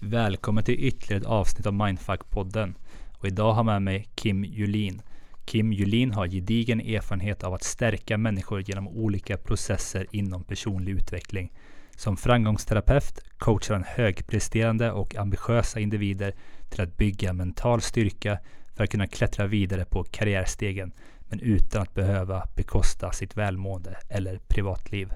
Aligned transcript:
Välkommen 0.00 0.64
till 0.64 0.84
ytterligare 0.84 1.20
ett 1.20 1.26
avsnitt 1.26 1.66
av 1.66 1.72
Mindfuck-podden. 1.72 2.74
Och 3.18 3.26
idag 3.26 3.52
har 3.52 3.58
jag 3.58 3.66
med 3.66 3.82
mig 3.82 4.08
Kim 4.14 4.44
Julin. 4.44 5.02
Kim 5.44 5.72
Julin 5.72 6.12
har 6.12 6.26
gedigen 6.26 6.80
erfarenhet 6.80 7.44
av 7.44 7.54
att 7.54 7.64
stärka 7.64 8.18
människor 8.18 8.60
genom 8.60 8.88
olika 8.88 9.36
processer 9.36 10.06
inom 10.10 10.44
personlig 10.44 10.92
utveckling. 10.92 11.52
Som 11.96 12.16
framgångsterapeut 12.16 13.20
coachar 13.38 13.74
han 13.74 13.84
högpresterande 13.84 14.92
och 14.92 15.16
ambitiösa 15.16 15.80
individer 15.80 16.34
till 16.68 16.80
att 16.80 16.96
bygga 16.96 17.32
mental 17.32 17.80
styrka 17.80 18.38
för 18.74 18.84
att 18.84 18.90
kunna 18.90 19.06
klättra 19.06 19.46
vidare 19.46 19.84
på 19.84 20.04
karriärstegen, 20.04 20.92
men 21.28 21.40
utan 21.40 21.82
att 21.82 21.94
behöva 21.94 22.48
bekosta 22.56 23.12
sitt 23.12 23.36
välmående 23.36 23.96
eller 24.08 24.38
privatliv. 24.48 25.08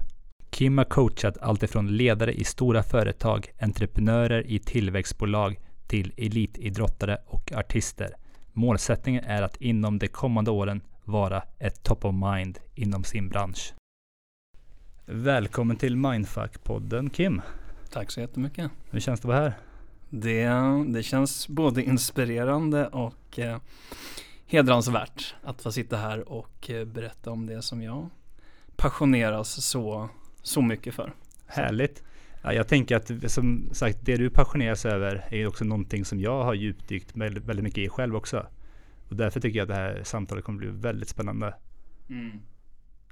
Kim 0.53 0.77
har 0.77 0.85
coachat 0.85 1.37
alltifrån 1.37 1.87
ledare 1.87 2.33
i 2.33 2.43
stora 2.43 2.83
företag, 2.83 3.51
entreprenörer 3.61 4.47
i 4.47 4.59
tillväxtbolag 4.59 5.59
till 5.87 6.13
elitidrottare 6.17 7.17
och 7.25 7.51
artister. 7.51 8.15
Målsättningen 8.51 9.23
är 9.23 9.41
att 9.41 9.61
inom 9.61 9.99
de 9.99 10.07
kommande 10.07 10.51
åren 10.51 10.81
vara 11.03 11.43
ett 11.59 11.83
top 11.83 12.05
of 12.05 12.15
mind 12.15 12.59
inom 12.75 13.03
sin 13.03 13.29
bransch. 13.29 13.73
Välkommen 15.05 15.77
till 15.77 15.95
Mindfuck-podden 15.95 17.09
Kim. 17.09 17.41
Tack 17.91 18.11
så 18.11 18.19
jättemycket. 18.19 18.71
Hur 18.89 18.99
känns 18.99 19.19
det 19.19 19.25
att 19.25 19.35
vara 19.35 19.39
här? 19.39 19.53
Det, 20.09 20.49
det 20.93 21.03
känns 21.03 21.47
både 21.47 21.83
inspirerande 21.83 22.87
och 22.87 23.39
eh, 23.39 23.57
hedransvärt 24.45 25.35
att 25.43 25.61
få 25.61 25.71
sitta 25.71 25.97
här 25.97 26.29
och 26.29 26.69
eh, 26.69 26.85
berätta 26.85 27.31
om 27.31 27.45
det 27.45 27.61
som 27.61 27.81
jag 27.81 28.09
passioneras 28.75 29.65
så, 29.65 30.09
så 30.43 30.61
mycket 30.61 30.93
för. 30.93 31.13
Härligt. 31.45 32.03
Ja, 32.41 32.53
jag 32.53 32.67
tänker 32.67 32.95
att 32.95 33.31
som 33.31 33.69
sagt, 33.71 33.97
det 34.01 34.17
du 34.17 34.29
passioneras 34.29 34.85
över 34.85 35.25
är 35.31 35.47
också 35.47 35.65
någonting 35.65 36.05
som 36.05 36.19
jag 36.19 36.43
har 36.43 36.53
djupdykt 36.53 37.15
väldigt, 37.15 37.45
väldigt 37.45 37.63
mycket 37.63 37.77
i 37.77 37.89
själv 37.89 38.15
också. 38.15 38.45
Och 39.09 39.15
därför 39.15 39.39
tycker 39.39 39.59
jag 39.59 39.63
att 39.63 39.69
det 39.69 39.81
här 39.81 40.03
samtalet 40.03 40.43
kommer 40.43 40.59
bli 40.59 40.69
väldigt 40.69 41.09
spännande. 41.09 41.55
Mm. 42.09 42.39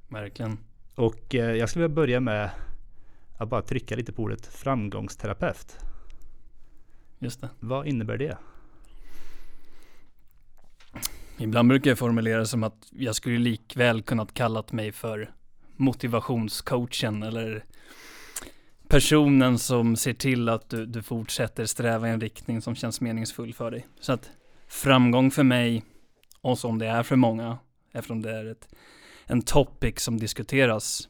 Verkligen. 0.10 0.58
Och 0.96 1.36
eh, 1.36 1.56
jag 1.56 1.70
skulle 1.70 1.84
vilja 1.84 1.96
börja 1.96 2.20
med 2.20 2.50
att 3.38 3.50
bara 3.50 3.62
trycka 3.62 3.96
lite 3.96 4.14
på 4.14 4.24
ordet 4.24 4.46
framgångsterapeut. 4.46 5.78
Just 7.20 7.42
det. 7.42 7.50
Vad 7.60 7.88
innebär 7.88 8.18
det? 8.18 8.38
Ibland 11.38 11.70
brukar 11.70 11.92
jag 11.92 11.98
formulera 11.98 12.46
som 12.46 12.64
att 12.64 12.88
jag 12.92 13.16
skulle 13.16 13.40
likväl 13.40 14.02
kunnat 14.02 14.34
kallat 14.34 14.72
mig 14.72 14.92
för 14.92 15.32
motivationscoachen 15.82 17.24
eller 17.24 17.66
personen 18.88 19.60
som 19.60 19.96
ser 19.96 20.14
till 20.14 20.50
att 20.50 20.70
du, 20.70 20.86
du 20.86 21.02
fortsätter 21.02 21.66
sträva 21.66 22.08
i 22.08 22.12
en 22.12 22.22
riktning 22.22 22.62
som 22.62 22.76
känns 22.76 23.02
meningsfull 23.02 23.54
för 23.54 23.72
dig. 23.72 23.88
Så 24.00 24.14
att 24.14 24.30
framgång 24.68 25.32
för 25.32 25.44
mig 25.44 25.84
och 26.42 26.60
som 26.60 26.80
det 26.80 26.88
är 26.88 27.04
för 27.04 27.16
många, 27.16 27.58
eftersom 27.92 28.22
det 28.22 28.32
är 28.32 28.46
ett, 28.46 28.76
en 29.26 29.42
topic 29.42 30.00
som 30.00 30.18
diskuteras 30.20 31.10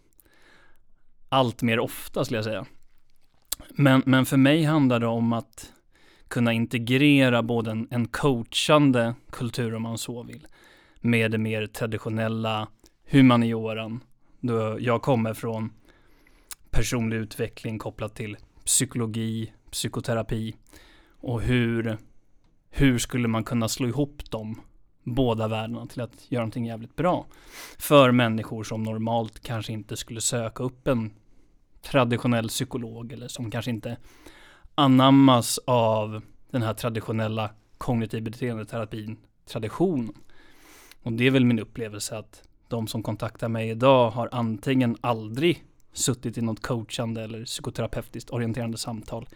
allt 1.29 1.61
mer 1.61 1.79
ofta 1.79 2.25
skulle 2.25 2.37
jag 2.37 2.45
säga. 2.45 2.65
Men, 3.69 4.03
men 4.05 4.25
för 4.25 4.37
mig 4.37 4.63
handlar 4.63 4.99
det 4.99 5.07
om 5.07 5.33
att 5.33 5.71
kunna 6.27 6.53
integrera 6.53 7.43
både 7.43 7.71
en, 7.71 7.87
en 7.91 8.07
coachande 8.07 9.15
kultur 9.29 9.75
om 9.75 9.81
man 9.81 9.97
så 9.97 10.23
vill 10.23 10.47
med 10.99 11.31
det 11.31 11.37
mer 11.37 11.67
traditionella 11.67 12.67
humanioran. 13.11 14.03
Då 14.41 14.77
jag 14.79 15.01
kommer 15.01 15.33
från 15.33 15.73
personlig 16.69 17.17
utveckling 17.17 17.79
kopplat 17.79 18.15
till 18.15 18.37
psykologi, 18.65 19.53
psykoterapi 19.71 20.55
och 21.19 21.41
hur, 21.41 21.97
hur 22.69 22.97
skulle 22.97 23.27
man 23.27 23.43
kunna 23.43 23.67
slå 23.67 23.87
ihop 23.87 24.31
de 24.31 24.61
båda 25.03 25.47
världarna 25.47 25.87
till 25.87 26.01
att 26.01 26.31
göra 26.31 26.41
någonting 26.41 26.65
jävligt 26.65 26.95
bra 26.95 27.25
för 27.77 28.11
människor 28.11 28.63
som 28.63 28.83
normalt 28.83 29.39
kanske 29.39 29.73
inte 29.73 29.97
skulle 29.97 30.21
söka 30.21 30.63
upp 30.63 30.87
en 30.87 31.13
traditionell 31.81 32.47
psykolog 32.47 33.11
eller 33.11 33.27
som 33.27 33.51
kanske 33.51 33.71
inte 33.71 33.97
anammas 34.75 35.59
av 35.65 36.21
den 36.51 36.61
här 36.61 36.73
traditionella 36.73 37.49
kognitiv 37.77 38.23
beteendeterapin 38.23 39.17
traditionen. 39.45 40.13
Och 41.03 41.13
det 41.13 41.27
är 41.27 41.31
väl 41.31 41.45
min 41.45 41.59
upplevelse 41.59 42.17
att 42.17 42.43
de 42.71 42.87
som 42.87 43.03
kontaktar 43.03 43.49
mig 43.49 43.69
idag 43.69 44.09
har 44.09 44.29
antingen 44.31 44.97
aldrig 45.01 45.63
suttit 45.93 46.37
i 46.37 46.41
något 46.41 46.61
coachande 46.61 47.23
eller 47.23 47.45
psykoterapeutiskt 47.45 48.29
orienterande 48.29 48.77
samtal. 48.77 49.29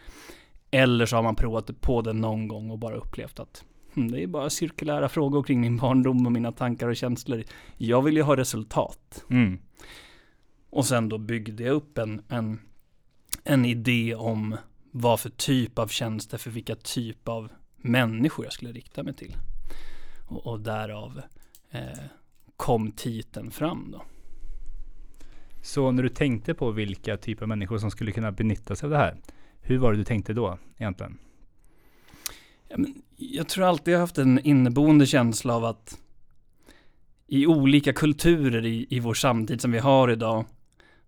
Eller 0.72 1.06
så 1.06 1.16
har 1.16 1.24
man 1.24 1.36
provat 1.36 1.82
på 1.82 2.02
det 2.02 2.14
någon 2.14 2.48
gång 2.48 2.72
och 2.72 2.80
bara 2.80 2.96
upplevt 2.96 3.40
att 3.40 3.64
hm, 3.94 4.12
det 4.12 4.24
är 4.24 4.28
bara 4.28 4.50
cirkulära 4.50 5.10
frågor 5.10 5.44
kring 5.44 5.62
min 5.62 5.78
barndom 5.78 6.26
och 6.26 6.32
mina 6.32 6.52
tankar 6.52 6.88
och 6.88 6.96
känslor. 6.96 7.44
Jag 7.78 8.02
vill 8.02 8.16
ju 8.16 8.22
ha 8.22 8.38
resultat. 8.38 9.24
Mm. 9.30 9.60
Och 10.70 10.86
sen 10.86 11.10
då 11.10 11.18
byggde 11.18 11.64
jag 11.64 11.74
upp 11.74 11.98
en, 11.98 12.22
en, 12.30 12.60
en 13.44 13.66
idé 13.66 14.16
om 14.16 14.58
vad 14.92 15.20
för 15.20 15.30
typ 15.30 15.80
av 15.80 15.88
tjänster, 15.88 16.38
för 16.38 16.50
vilka 16.50 16.76
typ 16.76 17.28
av 17.28 17.52
människor 17.78 18.46
jag 18.46 18.54
skulle 18.54 18.72
rikta 18.72 19.04
mig 19.04 19.14
till. 19.14 19.36
Och, 20.28 20.48
och 20.48 20.60
därav 20.60 21.22
eh, 21.72 22.06
kom 22.58 22.92
titeln 22.92 23.52
fram 23.52 23.92
då. 23.92 24.04
Så 25.62 25.92
när 25.92 26.04
du 26.04 26.10
tänkte 26.10 26.54
på 26.54 26.72
vilka 26.72 27.18
typer 27.18 27.44
av 27.44 27.50
människor 27.50 27.78
som 27.78 27.92
skulle 27.92 28.12
kunna 28.12 28.32
benytta 28.32 28.76
sig 28.76 28.88
av 28.88 28.92
det 28.92 28.98
här, 28.98 29.18
hur 29.62 29.78
var 29.78 29.92
det 29.92 29.98
du 29.98 30.04
tänkte 30.04 30.34
då 30.34 30.58
egentligen? 30.78 31.18
Jag 33.18 33.48
tror 33.48 33.66
alltid 33.66 33.94
jag 33.94 34.00
haft 34.00 34.18
en 34.18 34.40
inneboende 34.40 35.06
känsla 35.06 35.56
av 35.56 35.66
att 35.66 35.98
i 37.28 37.48
olika 37.48 37.94
kulturer 37.94 38.66
i, 38.66 38.88
i 38.90 39.00
vår 39.00 39.14
samtid 39.14 39.62
som 39.62 39.72
vi 39.72 39.80
har 39.80 40.12
idag, 40.12 40.46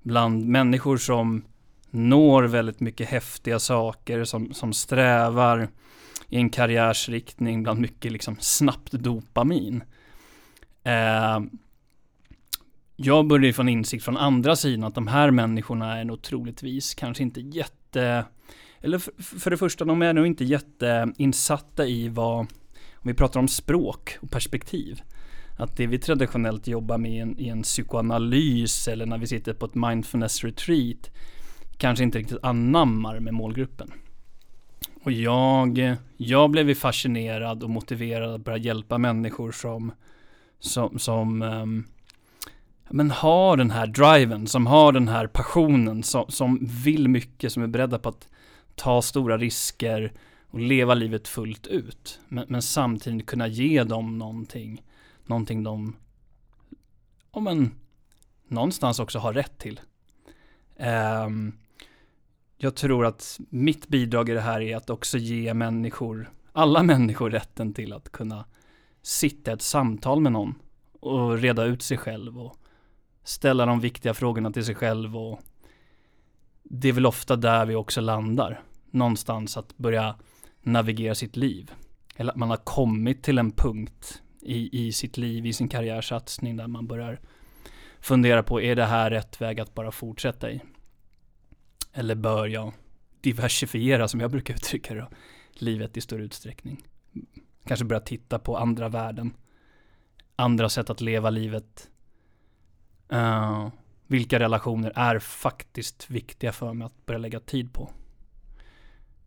bland 0.02 0.46
människor 0.46 0.98
som 0.98 1.44
når 1.90 2.44
väldigt 2.44 2.80
mycket 2.80 3.10
häftiga 3.10 3.60
saker, 3.60 4.24
som, 4.24 4.54
som 4.54 4.74
strävar 4.74 5.70
i 6.30 6.38
en 6.38 6.50
karriärsriktning 6.50 7.64
bland 7.64 7.80
mycket 7.80 8.12
liksom 8.12 8.36
snabbt 8.40 8.92
dopamin. 8.92 9.84
Eh, 10.88 11.40
jag 12.96 13.28
började 13.28 13.54
få 13.54 13.62
en 13.62 13.70
insikt 13.70 14.04
från 14.04 14.18
andra 14.18 14.56
sidan 14.56 14.84
att 14.84 14.96
de 14.96 15.08
här 15.08 15.32
människorna 15.32 15.98
är 15.98 16.06
nog 16.06 16.22
troligtvis 16.22 16.96
kanske 16.96 17.24
inte 17.24 17.42
jätte, 17.42 18.26
eller 18.82 18.98
för, 18.98 19.40
för 19.40 19.52
det 19.52 19.58
första, 19.58 19.86
de 19.86 20.02
är 20.02 20.14
nog 20.14 20.28
inte 20.28 20.46
jätteinsatta 20.46 21.86
i 21.86 22.10
vad, 22.10 22.40
om 22.40 23.04
vi 23.04 23.14
pratar 23.14 23.40
om 23.40 23.48
språk 23.48 24.18
och 24.22 24.32
perspektiv, 24.32 25.02
att 25.58 25.78
det 25.78 25.88
vi 25.88 26.00
traditionellt 26.00 26.68
jobbar 26.68 26.98
med 26.98 27.12
i 27.12 27.20
en, 27.20 27.40
i 27.40 27.48
en 27.48 27.64
psykoanalys 27.64 28.88
eller 28.88 29.06
när 29.06 29.18
vi 29.18 29.28
sitter 29.28 29.54
på 29.54 29.66
ett 29.66 29.76
mindfulness 29.76 30.44
retreat 30.44 31.10
kanske 31.78 32.04
inte 32.04 32.20
riktigt 32.20 32.44
anammar 32.44 33.20
med 33.20 33.34
målgruppen. 33.34 33.92
Och 35.04 35.12
jag, 35.12 35.96
jag 36.18 36.52
blev 36.52 36.74
fascinerad 36.74 37.64
och 37.64 37.70
motiverad 37.70 38.34
att 38.34 38.44
börja 38.44 38.58
hjälpa 38.58 38.98
människor 38.98 39.52
som, 39.52 39.92
som, 40.60 41.00
som 41.00 41.42
um, 41.42 41.86
men 42.90 43.12
har 43.12 43.58
den 43.58 43.72
här 43.72 43.88
driven, 43.88 44.48
som 44.48 44.68
har 44.68 44.92
den 44.92 45.08
här 45.08 45.28
passionen, 45.28 46.04
som, 46.04 46.26
som 46.30 46.60
vill 46.84 47.08
mycket, 47.08 47.52
som 47.52 47.64
är 47.64 47.68
beredda 47.68 48.00
på 48.00 48.10
att 48.10 48.28
ta 48.76 49.02
stora 49.02 49.38
risker 49.38 50.14
och 50.48 50.60
leva 50.60 50.94
livet 50.94 51.28
fullt 51.28 51.68
ut. 51.68 52.20
Men, 52.28 52.46
men 52.48 52.62
samtidigt 52.62 53.26
kunna 53.26 53.48
ge 53.48 53.84
dem 53.84 54.18
någonting, 54.18 54.84
någonting 55.26 55.64
de, 55.64 55.96
ja 57.34 57.40
men, 57.40 57.72
någonstans 58.48 59.00
också 59.00 59.20
har 59.20 59.34
rätt 59.34 59.58
till. 59.58 59.80
Um, 61.26 61.58
jag 62.58 62.76
tror 62.76 63.06
att 63.06 63.40
mitt 63.50 63.88
bidrag 63.88 64.30
i 64.30 64.34
det 64.34 64.42
här 64.42 64.62
är 64.62 64.78
att 64.78 64.90
också 64.90 65.18
ge 65.18 65.54
människor, 65.54 66.32
alla 66.52 66.84
människor 66.84 67.30
rätten 67.30 67.74
till 67.74 67.94
att 67.94 68.12
kunna 68.12 68.46
sitta 69.08 69.52
ett 69.52 69.62
samtal 69.62 70.22
med 70.22 70.32
någon 70.32 70.56
och 71.00 71.38
reda 71.38 71.64
ut 71.64 71.82
sig 71.82 71.98
själv 71.98 72.40
och 72.40 72.58
ställa 73.24 73.66
de 73.66 73.80
viktiga 73.80 74.14
frågorna 74.14 74.52
till 74.52 74.66
sig 74.66 74.76
själv 74.76 75.18
och 75.18 75.40
det 76.64 76.90
är 76.90 76.94
väl 76.94 77.06
ofta 77.06 77.36
där 77.36 77.66
vi 77.66 77.76
också 77.76 78.02
landar. 78.02 78.62
Någonstans 78.92 79.58
att 79.58 79.78
börja 79.78 80.16
navigera 80.62 81.16
sitt 81.16 81.36
liv. 81.36 81.72
Eller 82.16 82.32
att 82.32 82.38
man 82.38 82.50
har 82.50 82.58
kommit 82.58 83.24
till 83.24 83.38
en 83.38 83.52
punkt 83.52 84.22
i, 84.42 84.86
i 84.88 84.92
sitt 84.92 85.18
liv, 85.18 85.46
i 85.46 85.54
sin 85.54 85.70
karriärsatsning 85.70 86.58
där 86.58 86.68
man 86.68 86.88
börjar 86.88 87.20
fundera 88.00 88.44
på, 88.44 88.62
är 88.62 88.76
det 88.76 88.86
här 88.86 89.10
rätt 89.10 89.42
väg 89.42 89.60
att 89.60 89.74
bara 89.74 89.92
fortsätta 89.92 90.52
i? 90.52 90.62
Eller 91.94 92.16
bör 92.16 92.48
jag 92.48 92.74
diversifiera, 93.22 94.08
som 94.08 94.20
jag 94.20 94.32
brukar 94.32 94.54
uttrycka 94.54 94.94
det, 94.94 95.08
livet 95.54 95.98
i 95.98 96.02
större 96.02 96.24
utsträckning? 96.24 96.84
Kanske 97.68 97.86
börja 97.86 98.00
titta 98.00 98.40
på 98.40 98.58
andra 98.58 98.90
värden, 98.90 99.34
andra 100.36 100.70
sätt 100.70 100.90
att 100.90 101.02
leva 101.02 101.30
livet. 101.30 101.90
Uh, 103.14 103.68
vilka 104.08 104.40
relationer 104.40 104.92
är 104.96 105.20
faktiskt 105.20 106.10
viktiga 106.10 106.52
för 106.52 106.74
mig 106.74 106.86
att 106.86 107.06
börja 107.06 107.18
lägga 107.18 107.40
tid 107.40 107.74
på? 107.74 107.90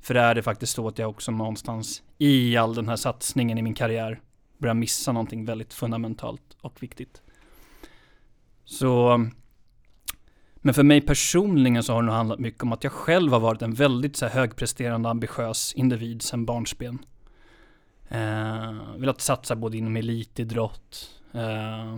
För 0.00 0.14
det 0.14 0.20
är 0.20 0.34
det 0.34 0.42
faktiskt 0.42 0.74
så 0.74 0.88
att 0.88 0.98
jag 0.98 1.10
också 1.10 1.32
någonstans 1.32 2.02
i 2.18 2.56
all 2.56 2.74
den 2.74 2.88
här 2.88 2.96
satsningen 2.96 3.58
i 3.58 3.62
min 3.62 3.74
karriär 3.74 4.20
börjar 4.58 4.74
missa 4.74 5.12
någonting 5.12 5.44
väldigt 5.44 5.74
fundamentalt 5.74 6.56
och 6.60 6.82
viktigt. 6.82 7.22
Så 8.64 9.26
men 10.54 10.74
för 10.74 10.82
mig 10.82 11.00
personligen 11.00 11.82
så 11.82 11.92
har 11.92 12.02
det 12.02 12.06
nog 12.06 12.14
handlat 12.14 12.38
mycket 12.38 12.62
om 12.62 12.72
att 12.72 12.84
jag 12.84 12.92
själv 12.92 13.32
har 13.32 13.40
varit 13.40 13.62
en 13.62 13.74
väldigt 13.74 14.16
så 14.16 14.26
här, 14.26 14.32
högpresterande, 14.32 15.08
ambitiös 15.08 15.72
individ 15.74 16.22
sedan 16.22 16.44
barnsben. 16.44 16.98
Eh, 18.10 18.96
velat 18.96 19.20
satsa 19.20 19.56
både 19.56 19.76
inom 19.78 19.96
elitidrott. 19.96 21.10
Eh, 21.32 21.96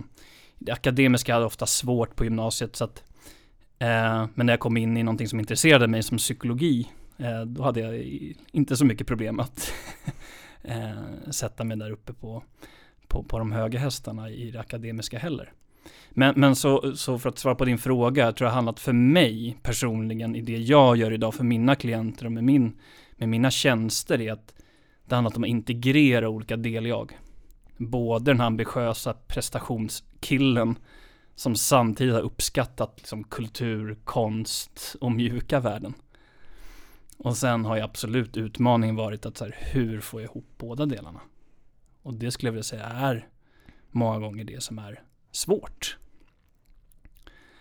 det 0.59 0.71
akademiska 0.71 1.33
hade 1.33 1.45
ofta 1.45 1.65
svårt 1.65 2.15
på 2.15 2.23
gymnasiet 2.23 2.75
så 2.75 2.83
att 2.83 3.03
eh, 3.79 4.27
Men 4.33 4.45
när 4.45 4.53
jag 4.53 4.59
kom 4.59 4.77
in 4.77 4.97
i 4.97 5.03
någonting 5.03 5.27
som 5.27 5.39
intresserade 5.39 5.87
mig 5.87 6.03
som 6.03 6.17
psykologi 6.17 6.87
eh, 7.17 7.41
Då 7.41 7.63
hade 7.63 7.79
jag 7.79 8.03
inte 8.51 8.77
så 8.77 8.85
mycket 8.85 9.07
problem 9.07 9.39
att 9.39 9.73
eh, 10.61 11.31
sätta 11.31 11.63
mig 11.63 11.77
där 11.77 11.91
uppe 11.91 12.13
på, 12.13 12.43
på, 13.07 13.23
på 13.23 13.39
de 13.39 13.51
höga 13.51 13.79
hästarna 13.79 14.29
i 14.29 14.51
det 14.51 14.59
akademiska 14.59 15.19
heller. 15.19 15.53
Men, 16.09 16.33
men 16.37 16.55
så, 16.55 16.95
så 16.95 17.19
för 17.19 17.29
att 17.29 17.37
svara 17.37 17.55
på 17.55 17.65
din 17.65 17.77
fråga, 17.77 18.25
jag 18.25 18.35
tror 18.35 18.45
det 18.45 18.49
har 18.49 18.55
handlat 18.55 18.79
för 18.79 18.93
mig 18.93 19.57
personligen 19.63 20.35
i 20.35 20.41
det 20.41 20.57
jag 20.57 20.97
gör 20.97 21.11
idag 21.11 21.33
för 21.33 21.43
mina 21.43 21.75
klienter 21.75 22.25
och 22.25 22.31
med, 22.31 22.43
min, 22.43 22.77
med 23.17 23.29
mina 23.29 23.51
tjänster 23.51 24.21
är 24.21 24.31
att 24.31 24.53
det 25.05 25.15
handlar 25.15 25.37
om 25.37 25.43
att 25.43 25.49
integrera 25.49 26.29
olika 26.29 26.57
deljag. 26.57 27.19
Både 27.77 28.31
den 28.31 28.39
här 28.39 28.47
ambitiösa 28.47 29.13
prestationskillen 29.13 30.75
som 31.35 31.55
samtidigt 31.55 32.13
har 32.13 32.21
uppskattat 32.21 32.93
liksom, 32.97 33.23
kultur, 33.23 33.97
konst 34.03 34.95
och 35.01 35.11
mjuka 35.11 35.59
värden. 35.59 35.93
Och 37.17 37.37
sen 37.37 37.65
har 37.65 37.75
ju 37.75 37.81
absolut 37.81 38.37
utmaningen 38.37 38.95
varit 38.95 39.25
att 39.25 39.37
så 39.37 39.45
här, 39.45 39.55
hur 39.59 39.99
får 40.01 40.21
jag 40.21 40.29
ihop 40.29 40.45
båda 40.57 40.85
delarna? 40.85 41.21
Och 42.01 42.13
det 42.13 42.31
skulle 42.31 42.47
jag 42.47 42.53
vilja 42.53 42.63
säga 42.63 42.85
är 42.85 43.27
många 43.91 44.19
gånger 44.19 44.43
det 44.43 44.63
som 44.63 44.79
är 44.79 45.03
svårt. 45.31 45.97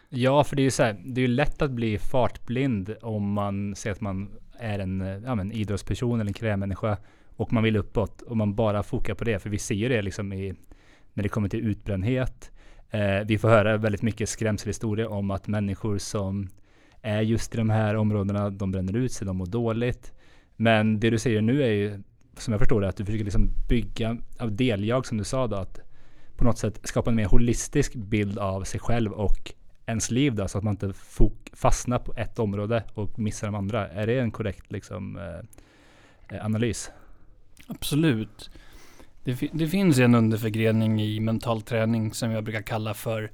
Ja, 0.09 0.45
för 0.45 0.57
det 0.57 0.63
är 0.63 0.65
ju 0.65 0.71
så 0.71 0.83
här, 0.83 1.03
det 1.05 1.21
är 1.21 1.29
ju 1.29 1.35
lätt 1.35 1.63
att 1.63 1.71
bli 1.71 1.99
fartblind 1.99 2.97
om 3.03 3.33
man 3.33 3.77
ser 3.77 3.91
att 3.91 4.01
man 4.01 4.31
är 4.59 4.79
en 4.79 5.23
ja, 5.25 5.35
men, 5.35 5.53
idrottsperson 5.53 6.21
eller 6.21 6.31
en 6.31 6.35
krävmänniska 6.35 6.99
och 7.43 7.53
man 7.53 7.63
vill 7.63 7.77
uppåt 7.77 8.23
och 8.23 8.37
man 8.37 8.55
bara 8.55 8.83
fokar 8.83 9.15
på 9.15 9.25
det. 9.25 9.39
För 9.39 9.51
vi 9.51 9.59
ser 9.59 9.75
ju 9.75 9.89
det 9.89 10.03
liksom 10.03 10.33
i, 10.33 10.55
när 11.13 11.23
det 11.23 11.29
kommer 11.29 11.49
till 11.49 11.61
utbrändhet. 11.61 12.51
Eh, 12.91 13.21
vi 13.27 13.39
får 13.39 13.49
höra 13.49 13.77
väldigt 13.77 14.03
mycket 14.03 14.29
skrämselhistorier 14.29 15.07
om 15.13 15.31
att 15.31 15.49
människor 15.49 15.99
som 15.99 16.49
är 17.03 17.21
just 17.21 17.55
i 17.55 17.59
de 17.59 17.71
här 17.71 17.95
områdena, 17.95 18.51
de 18.51 18.73
bränner 18.73 18.97
ut 18.97 19.13
sig, 19.13 19.27
de 19.27 19.37
mår 19.37 19.47
dåligt. 19.47 20.13
Men 20.57 21.01
det 21.01 21.11
du 21.11 21.19
säger 21.19 21.41
nu 21.41 21.63
är 21.63 21.73
ju, 21.73 22.03
som 22.37 22.53
jag 22.53 22.61
förstår 22.61 22.81
det, 22.81 22.89
att 22.89 22.97
du 22.97 23.05
försöker 23.05 23.25
liksom 23.25 23.51
bygga 23.69 24.17
av 24.39 24.53
deljag 24.53 25.07
som 25.07 25.19
du 25.19 25.25
sa 25.25 25.47
då, 25.47 25.57
att 25.57 25.81
på 26.37 26.45
något 26.45 26.59
sätt 26.59 26.81
skapa 26.85 27.11
en 27.11 27.17
mer 27.17 27.27
holistisk 27.27 27.95
bild 27.95 28.39
av 28.39 28.65
sig 28.65 28.81
själv 28.81 29.13
och 29.13 29.53
ens 29.87 30.11
liv 30.11 30.35
då, 30.35 30.49
så 30.49 30.59
att 30.59 30.65
man 30.65 30.73
inte 30.73 30.93
fastnar 31.53 31.99
på 31.99 32.15
ett 32.17 32.39
område 32.39 32.85
och 32.95 33.19
missar 33.19 33.47
de 33.47 33.55
andra. 33.55 33.89
Är 33.89 34.07
det 34.07 34.19
en 34.19 34.31
korrekt 34.31 34.73
liksom, 34.73 35.17
eh, 35.17 36.37
eh 36.37 36.45
analys? 36.45 36.91
Absolut. 37.75 38.51
Det, 39.25 39.51
det, 39.53 39.69
finns 39.69 39.99
en 39.99 40.15
underförgrening 40.15 41.03
i 41.03 41.21
mental 41.21 41.63
träning 41.63 42.15
som 42.15 42.31
jag 42.31 42.45
brukar 42.45 42.63
kalla 42.63 42.95
för, 42.95 43.33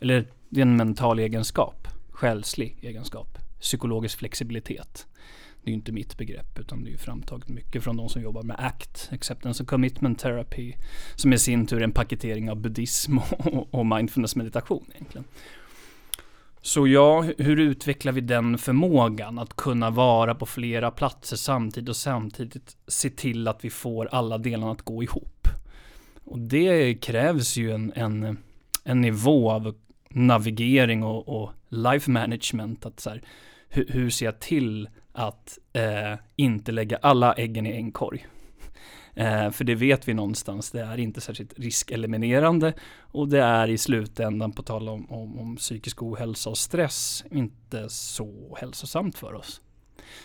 eller 0.00 0.26
det 0.48 0.60
är 0.60 0.62
en 0.62 0.76
mental 0.76 1.18
egenskap, 1.18 1.88
själslig 2.10 2.78
egenskap, 2.82 3.38
psykologisk 3.60 4.18
flexibilitet. 4.18 5.06
Det 5.62 5.68
är 5.68 5.72
ju 5.72 5.74
inte 5.74 5.92
mitt 5.92 6.16
begrepp 6.16 6.58
utan 6.58 6.84
det 6.84 6.88
är 6.88 6.92
ju 6.92 6.98
framtaget 6.98 7.48
mycket 7.48 7.84
från 7.84 7.96
de 7.96 8.08
som 8.08 8.22
jobbar 8.22 8.42
med 8.42 8.56
ACT, 8.58 9.08
Acceptance 9.12 9.62
and 9.62 9.68
Commitment 9.68 10.18
Therapy, 10.18 10.74
som 11.14 11.32
i 11.32 11.38
sin 11.38 11.66
tur 11.66 11.78
är 11.78 11.84
en 11.84 11.92
paketering 11.92 12.50
av 12.50 12.56
buddhism 12.56 13.18
och, 13.38 13.74
och 13.74 13.86
mindfulness 13.86 14.36
meditation 14.36 14.84
egentligen. 14.94 15.24
Så 16.66 16.86
ja, 16.86 17.24
hur 17.38 17.60
utvecklar 17.60 18.12
vi 18.12 18.20
den 18.20 18.58
förmågan 18.58 19.38
att 19.38 19.56
kunna 19.56 19.90
vara 19.90 20.34
på 20.34 20.46
flera 20.46 20.90
platser 20.90 21.36
samtidigt 21.36 21.88
och 21.88 21.96
samtidigt 21.96 22.76
se 22.86 23.10
till 23.10 23.48
att 23.48 23.64
vi 23.64 23.70
får 23.70 24.06
alla 24.06 24.38
delarna 24.38 24.72
att 24.72 24.82
gå 24.82 25.02
ihop? 25.02 25.48
Och 26.24 26.38
det 26.38 26.94
krävs 26.94 27.56
ju 27.56 27.72
en, 27.72 27.92
en, 27.96 28.38
en 28.84 29.00
nivå 29.00 29.50
av 29.50 29.74
navigering 30.08 31.02
och, 31.02 31.28
och 31.28 31.50
life 31.68 32.10
management. 32.10 32.86
Att 32.86 33.00
så 33.00 33.10
här, 33.10 33.22
hur, 33.68 33.86
hur 33.88 34.10
ser 34.10 34.26
jag 34.26 34.40
till 34.40 34.88
att 35.12 35.58
eh, 35.72 36.18
inte 36.36 36.72
lägga 36.72 36.96
alla 36.96 37.32
äggen 37.32 37.66
i 37.66 37.70
en 37.70 37.92
korg? 37.92 38.26
Eh, 39.16 39.50
för 39.50 39.64
det 39.64 39.74
vet 39.74 40.08
vi 40.08 40.14
någonstans, 40.14 40.70
det 40.70 40.80
är 40.80 40.98
inte 40.98 41.20
särskilt 41.20 41.58
riskeliminerande 41.58 42.74
och 42.98 43.28
det 43.28 43.42
är 43.42 43.68
i 43.68 43.78
slutändan, 43.78 44.52
på 44.52 44.62
tal 44.62 44.88
om, 44.88 45.10
om, 45.10 45.38
om 45.38 45.56
psykisk 45.56 46.02
ohälsa 46.02 46.50
och 46.50 46.58
stress, 46.58 47.24
inte 47.30 47.88
så 47.88 48.56
hälsosamt 48.60 49.18
för 49.18 49.34
oss. 49.34 49.60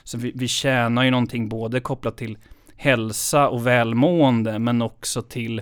Så 0.03 0.17
vi, 0.17 0.31
vi 0.35 0.47
tjänar 0.47 1.03
ju 1.03 1.11
någonting 1.11 1.49
både 1.49 1.79
kopplat 1.79 2.17
till 2.17 2.37
hälsa 2.75 3.49
och 3.49 3.67
välmående, 3.67 4.59
men 4.59 4.81
också 4.81 5.21
till 5.21 5.61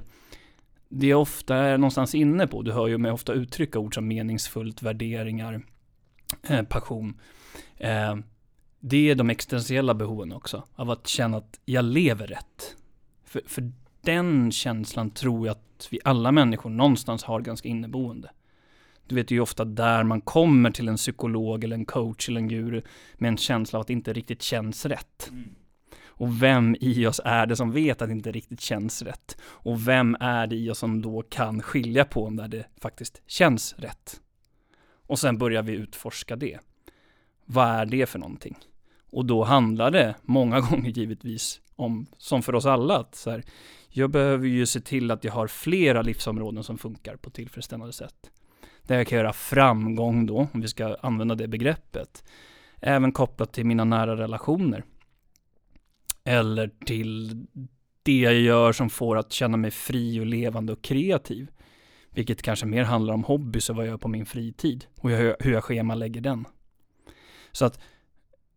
det 0.89 1.07
jag 1.07 1.21
ofta 1.21 1.55
är 1.55 1.77
någonstans 1.77 2.15
inne 2.15 2.47
på. 2.47 2.61
Du 2.61 2.71
hör 2.71 2.87
ju 2.87 2.97
mig 2.97 3.11
ofta 3.11 3.33
uttrycka 3.33 3.79
ord 3.79 3.95
som 3.95 4.07
meningsfullt, 4.07 4.81
värderingar, 4.81 5.61
eh, 6.49 6.63
passion. 6.63 7.19
Eh, 7.77 8.15
det 8.79 9.09
är 9.09 9.15
de 9.15 9.29
existentiella 9.29 9.93
behoven 9.93 10.31
också, 10.31 10.63
av 10.75 10.91
att 10.91 11.07
känna 11.07 11.37
att 11.37 11.59
jag 11.65 11.85
lever 11.85 12.27
rätt. 12.27 12.75
För, 13.29 13.41
för 13.45 13.71
den 14.01 14.51
känslan 14.51 15.11
tror 15.11 15.47
jag 15.47 15.51
att 15.51 15.87
vi 15.91 15.99
alla 16.03 16.31
människor 16.31 16.69
någonstans 16.69 17.23
har 17.23 17.41
ganska 17.41 17.69
inneboende. 17.69 18.31
Du 19.07 19.15
vet 19.15 19.31
ju 19.31 19.39
ofta 19.39 19.65
där 19.65 20.03
man 20.03 20.21
kommer 20.21 20.71
till 20.71 20.87
en 20.87 20.95
psykolog 20.95 21.63
eller 21.63 21.75
en 21.75 21.85
coach 21.85 22.29
eller 22.29 22.41
en 22.41 22.47
guru 22.47 22.81
med 23.15 23.27
en 23.27 23.37
känsla 23.37 23.79
av 23.79 23.81
att 23.81 23.87
det 23.87 23.93
inte 23.93 24.13
riktigt 24.13 24.41
känns 24.41 24.85
rätt. 24.85 25.29
Mm. 25.31 25.49
Och 26.05 26.43
vem 26.43 26.75
i 26.79 27.07
oss 27.07 27.21
är 27.25 27.45
det 27.45 27.55
som 27.55 27.71
vet 27.71 28.01
att 28.01 28.07
det 28.07 28.13
inte 28.13 28.31
riktigt 28.31 28.61
känns 28.61 29.01
rätt? 29.01 29.37
Och 29.41 29.87
vem 29.87 30.17
är 30.19 30.47
det 30.47 30.55
i 30.55 30.69
oss 30.69 30.79
som 30.79 31.01
då 31.01 31.21
kan 31.21 31.61
skilja 31.61 32.05
på 32.05 32.25
om 32.25 32.35
det 32.35 32.65
faktiskt 32.81 33.21
känns 33.27 33.75
rätt? 33.77 34.21
Och 35.07 35.19
sen 35.19 35.37
börjar 35.37 35.63
vi 35.63 35.73
utforska 35.73 36.35
det. 36.35 36.59
Vad 37.45 37.67
är 37.67 37.85
det 37.85 38.05
för 38.05 38.19
någonting? 38.19 38.57
Och 39.11 39.25
då 39.25 39.43
handlar 39.43 39.91
det 39.91 40.15
många 40.21 40.59
gånger 40.69 40.89
givetvis 40.89 41.61
om, 41.79 42.05
som 42.17 42.41
för 42.41 42.55
oss 42.55 42.65
alla, 42.65 42.97
att 42.97 43.15
så 43.15 43.31
här, 43.31 43.43
jag 43.89 44.11
behöver 44.11 44.47
ju 44.47 44.65
se 44.65 44.79
till 44.79 45.11
att 45.11 45.23
jag 45.23 45.31
har 45.31 45.47
flera 45.47 46.01
livsområden 46.01 46.63
som 46.63 46.77
funkar 46.77 47.15
på 47.15 47.29
tillfredsställande 47.29 47.93
sätt. 47.93 48.31
Där 48.83 48.97
jag 48.97 49.07
kan 49.07 49.17
göra 49.17 49.33
framgång 49.33 50.25
då, 50.25 50.47
om 50.53 50.61
vi 50.61 50.67
ska 50.67 50.97
använda 51.01 51.35
det 51.35 51.47
begreppet. 51.47 52.23
Även 52.81 53.11
kopplat 53.11 53.53
till 53.53 53.65
mina 53.65 53.83
nära 53.83 54.17
relationer. 54.17 54.83
Eller 56.23 56.71
till 56.85 57.45
det 58.03 58.19
jag 58.19 58.33
gör 58.33 58.71
som 58.71 58.89
får 58.89 59.17
att 59.17 59.31
känna 59.31 59.57
mig 59.57 59.71
fri 59.71 60.19
och 60.19 60.25
levande 60.25 60.73
och 60.73 60.81
kreativ. 60.81 61.51
Vilket 62.09 62.41
kanske 62.41 62.65
mer 62.65 62.83
handlar 62.83 63.13
om 63.13 63.23
hobbys 63.23 63.69
och 63.69 63.75
vad 63.75 63.85
jag 63.85 63.91
gör 63.91 63.97
på 63.97 64.07
min 64.07 64.25
fritid. 64.25 64.85
Och 65.01 65.09
hur 65.09 65.51
jag 65.51 65.63
schemalägger 65.63 66.21
den. 66.21 66.45
Så 67.51 67.65
att 67.65 67.79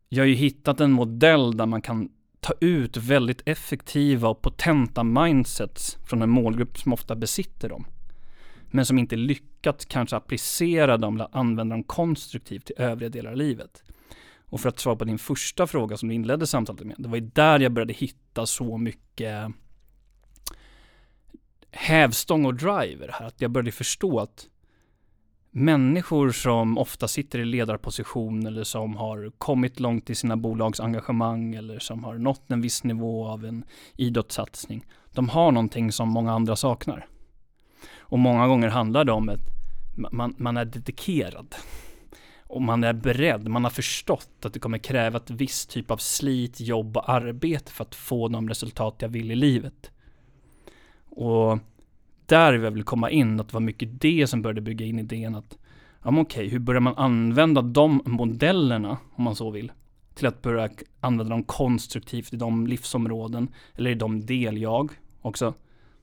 jag 0.08 0.22
har 0.22 0.28
ju 0.28 0.34
hittat 0.34 0.80
en 0.80 0.92
modell 0.92 1.56
där 1.56 1.66
man 1.66 1.82
kan 1.82 2.08
ta 2.42 2.54
ut 2.60 2.96
väldigt 2.96 3.42
effektiva 3.46 4.28
och 4.28 4.42
potenta 4.42 5.04
mindsets 5.04 5.98
från 6.04 6.22
en 6.22 6.30
målgrupp 6.30 6.78
som 6.78 6.92
ofta 6.92 7.16
besitter 7.16 7.68
dem. 7.68 7.86
Men 8.70 8.86
som 8.86 8.98
inte 8.98 9.16
lyckats 9.16 9.84
kanske 9.84 10.16
applicera 10.16 10.96
dem 10.96 11.14
eller 11.14 11.28
använda 11.32 11.74
dem 11.74 11.84
konstruktivt 11.84 12.64
till 12.64 12.74
övriga 12.78 13.10
delar 13.10 13.30
av 13.30 13.36
livet. 13.36 13.82
Och 14.36 14.60
för 14.60 14.68
att 14.68 14.78
svara 14.78 14.96
på 14.96 15.04
din 15.04 15.18
första 15.18 15.66
fråga 15.66 15.96
som 15.96 16.08
du 16.08 16.14
inledde 16.14 16.46
samtalet 16.46 16.86
med. 16.86 16.96
Det 16.98 17.08
var 17.08 17.16
ju 17.16 17.30
där 17.34 17.60
jag 17.60 17.72
började 17.72 17.92
hitta 17.92 18.46
så 18.46 18.78
mycket 18.78 19.52
hävstång 21.70 22.46
och 22.46 22.54
driver 22.54 23.10
här. 23.12 23.26
Att 23.26 23.40
jag 23.40 23.50
började 23.50 23.72
förstå 23.72 24.20
att 24.20 24.48
människor 25.54 26.30
som 26.30 26.78
ofta 26.78 27.08
sitter 27.08 27.38
i 27.38 27.44
ledarposition 27.44 28.46
eller 28.46 28.64
som 28.64 28.96
har 28.96 29.32
kommit 29.38 29.80
långt 29.80 30.10
i 30.10 30.14
sina 30.14 30.36
bolagsengagemang 30.36 31.54
eller 31.54 31.78
som 31.78 32.04
har 32.04 32.14
nått 32.14 32.50
en 32.50 32.60
viss 32.60 32.84
nivå 32.84 33.28
av 33.28 33.44
en 33.44 33.64
idrottssatsning. 33.96 34.86
De 35.12 35.28
har 35.28 35.52
någonting 35.52 35.92
som 35.92 36.08
många 36.08 36.32
andra 36.32 36.56
saknar. 36.56 37.06
Och 37.98 38.18
många 38.18 38.46
gånger 38.46 38.68
handlar 38.68 39.04
det 39.04 39.12
om 39.12 39.28
att 39.28 39.40
man, 40.12 40.34
man 40.38 40.56
är 40.56 40.64
dedikerad. 40.64 41.54
Och 42.46 42.62
man 42.62 42.84
är 42.84 42.92
beredd, 42.92 43.48
man 43.48 43.64
har 43.64 43.70
förstått 43.70 44.44
att 44.44 44.52
det 44.52 44.60
kommer 44.60 44.78
kräva 44.78 45.16
ett 45.16 45.30
visst 45.30 45.70
typ 45.70 45.90
av 45.90 45.96
slit, 45.96 46.60
jobb 46.60 46.96
och 46.96 47.10
arbete 47.10 47.72
för 47.72 47.84
att 47.84 47.94
få 47.94 48.28
de 48.28 48.48
resultat 48.48 48.96
jag 48.98 49.08
vill 49.08 49.30
i 49.30 49.34
livet. 49.34 49.90
Och 51.10 51.58
där 52.32 52.52
jag 52.52 52.70
vill 52.70 52.84
komma 52.84 53.10
in, 53.10 53.40
att 53.40 53.48
det 53.48 53.54
var 53.54 53.60
mycket 53.60 54.00
det 54.00 54.26
som 54.26 54.42
började 54.42 54.60
bygga 54.60 54.86
in 54.86 54.98
idén 54.98 55.34
att, 55.34 55.58
ja 56.02 56.10
men 56.10 56.20
okej, 56.20 56.48
hur 56.48 56.58
börjar 56.58 56.80
man 56.80 56.96
använda 56.96 57.62
de 57.62 58.02
modellerna, 58.04 58.98
om 59.14 59.24
man 59.24 59.36
så 59.36 59.50
vill, 59.50 59.72
till 60.14 60.26
att 60.26 60.42
börja 60.42 60.70
använda 61.00 61.30
dem 61.30 61.44
konstruktivt 61.44 62.32
i 62.32 62.36
de 62.36 62.66
livsområden 62.66 63.48
eller 63.74 63.90
i 63.90 63.94
de 63.94 64.26
deljag 64.26 64.92
också 65.20 65.54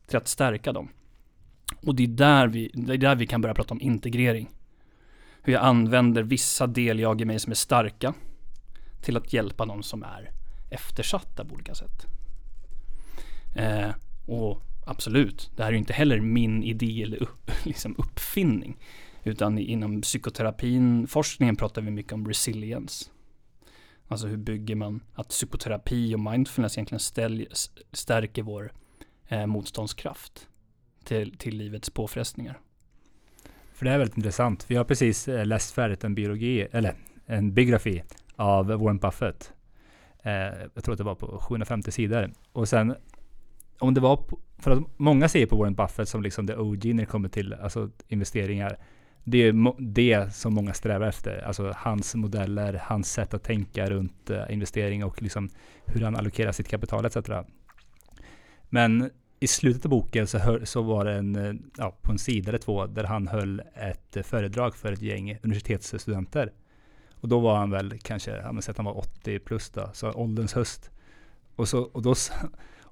till 0.08 0.18
att 0.18 0.28
stärka 0.28 0.74
dem. 0.74 0.90
Och 1.86 1.96
det 1.96 2.04
är 2.04 2.08
där 2.08 2.48
vi, 2.48 2.72
det 2.74 2.94
är 2.94 2.98
där 2.98 3.16
vi 3.16 3.28
kan 3.28 3.42
börja 3.42 3.56
prata 3.56 3.74
om 3.74 3.82
integrering. 3.82 4.50
Hur 5.42 5.54
jag 5.54 5.64
använder 5.64 6.24
vissa 6.24 6.68
deljag 6.68 7.22
i 7.22 7.26
mig 7.26 7.40
som 7.40 7.52
är 7.52 7.56
starka 7.56 8.14
till 9.02 9.18
att 9.18 9.34
hjälpa 9.34 9.66
de 9.66 9.84
som 9.84 10.04
är 10.04 10.32
eftersatta 10.70 11.46
på 11.46 11.54
olika 11.56 11.76
sätt. 11.76 12.06
Eh, 13.56 13.90
och 14.26 14.64
absolut, 14.90 15.52
det 15.56 15.64
här 15.64 15.70
är 15.70 15.74
ju 15.74 15.78
inte 15.80 15.94
heller 15.94 16.20
min 16.20 16.64
idé 16.64 17.04
eller 17.04 17.24
upp, 17.24 17.52
liksom 17.64 17.96
uppfinning. 17.98 18.78
Utan 19.24 19.58
inom 19.58 20.02
psykoterapin, 20.02 21.08
forskningen 21.08 21.56
pratar 21.56 21.82
vi 21.82 21.92
mycket 21.92 22.14
om 22.14 22.28
resilience. 22.28 23.10
Alltså 24.08 24.28
hur 24.28 24.38
bygger 24.38 24.76
man 24.76 25.04
att 25.14 25.30
psykoterapi 25.30 26.16
och 26.16 26.20
mindfulness 26.20 26.78
egentligen 26.78 27.00
ställ, 27.00 27.48
stärker 27.92 28.44
vår 28.44 28.72
eh, 29.28 29.46
motståndskraft 29.46 30.48
till, 31.04 31.38
till 31.38 31.58
livets 31.58 31.90
påfrestningar. 31.90 32.60
För 33.74 33.86
det 33.86 33.92
är 33.92 33.98
väldigt 33.98 34.18
intressant. 34.18 34.66
Vi 34.68 34.76
har 34.76 34.84
precis 34.84 35.28
eh, 35.28 35.46
läst 35.46 35.72
färdigt 35.72 36.04
en 36.04 36.16
biologi, 36.16 36.68
eller 36.72 36.94
en 37.26 37.54
biografi 37.54 38.04
av 38.36 38.68
Warren 38.68 38.98
Buffett. 38.98 39.54
Eh, 40.24 40.32
jag 40.74 40.84
tror 40.84 40.94
att 40.94 40.98
det 40.98 41.04
var 41.04 41.16
på 41.16 41.40
750 41.40 41.92
sidor. 41.92 42.32
Och 42.52 42.70
sen 42.70 42.96
om 43.80 43.94
det 43.94 44.02
var, 44.02 44.24
för 44.58 44.72
att 44.72 44.84
många 44.98 45.30
ser 45.30 45.46
på 45.46 45.56
Warren 45.56 45.76
Buffett 45.76 46.10
som 46.10 46.24
liksom 46.24 46.48
the 46.48 46.56
OG 46.56 46.86
när 46.86 47.04
det 47.04 47.06
kommer 47.06 47.30
till 47.30 47.54
alltså, 47.54 47.90
investeringar. 48.08 48.78
Det 49.24 49.38
är 49.38 49.82
det 49.82 50.34
som 50.34 50.54
många 50.54 50.74
strävar 50.74 51.08
efter. 51.08 51.44
Alltså 51.48 51.74
hans 51.76 52.16
modeller, 52.16 52.82
hans 52.84 53.12
sätt 53.12 53.34
att 53.34 53.44
tänka 53.44 53.90
runt 53.90 54.30
eh, 54.30 54.54
investering 54.54 55.04
och 55.04 55.22
liksom 55.22 55.50
hur 55.86 56.02
han 56.02 56.16
allokerar 56.16 56.52
sitt 56.52 56.68
kapital 56.68 57.06
etc. 57.06 57.18
Men 58.70 59.10
i 59.40 59.48
slutet 59.48 59.86
av 59.86 59.90
boken 59.90 60.28
så, 60.28 60.38
hör, 60.38 60.66
så 60.66 60.82
var 60.82 61.06
det 61.06 61.14
en, 61.14 61.36
eh, 61.36 61.54
ja, 61.78 61.98
på 62.02 62.12
en 62.12 62.20
sida 62.20 62.50
eller 62.50 62.60
två 62.60 62.86
där 62.86 63.04
han 63.04 63.28
höll 63.28 63.62
ett 63.76 64.18
eh, 64.18 64.24
föredrag 64.24 64.76
för 64.76 64.92
ett 64.92 65.02
gäng 65.02 65.38
universitetsstudenter. 65.44 66.52
Och 67.22 67.30
då 67.30 67.40
var 67.40 67.58
han 67.58 67.72
väl 67.72 68.00
kanske, 68.00 68.32
ja 68.32 68.52
men 68.52 68.58
att 68.58 68.78
han 68.78 68.86
var 68.86 68.98
80 68.98 69.40
plus 69.40 69.70
då, 69.70 69.90
så 69.94 70.12
ålderns 70.12 70.54
höst. 70.54 70.92
Och, 71.56 71.68
så, 71.68 71.82
och, 71.82 72.02
då, 72.02 72.16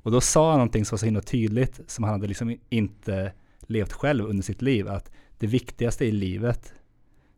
och 0.07 0.13
då 0.13 0.21
sa 0.21 0.49
han 0.49 0.57
någonting 0.57 0.85
som 0.85 0.95
var 0.95 0.97
så 0.97 1.05
himla 1.05 1.21
tydligt, 1.21 1.79
som 1.87 2.03
han 2.03 2.13
hade 2.13 2.27
liksom 2.27 2.57
inte 2.69 3.33
levt 3.59 3.93
själv 3.93 4.25
under 4.25 4.43
sitt 4.43 4.61
liv, 4.61 4.87
att 4.87 5.11
det 5.37 5.47
viktigaste 5.47 6.05
i 6.05 6.11
livet, 6.11 6.73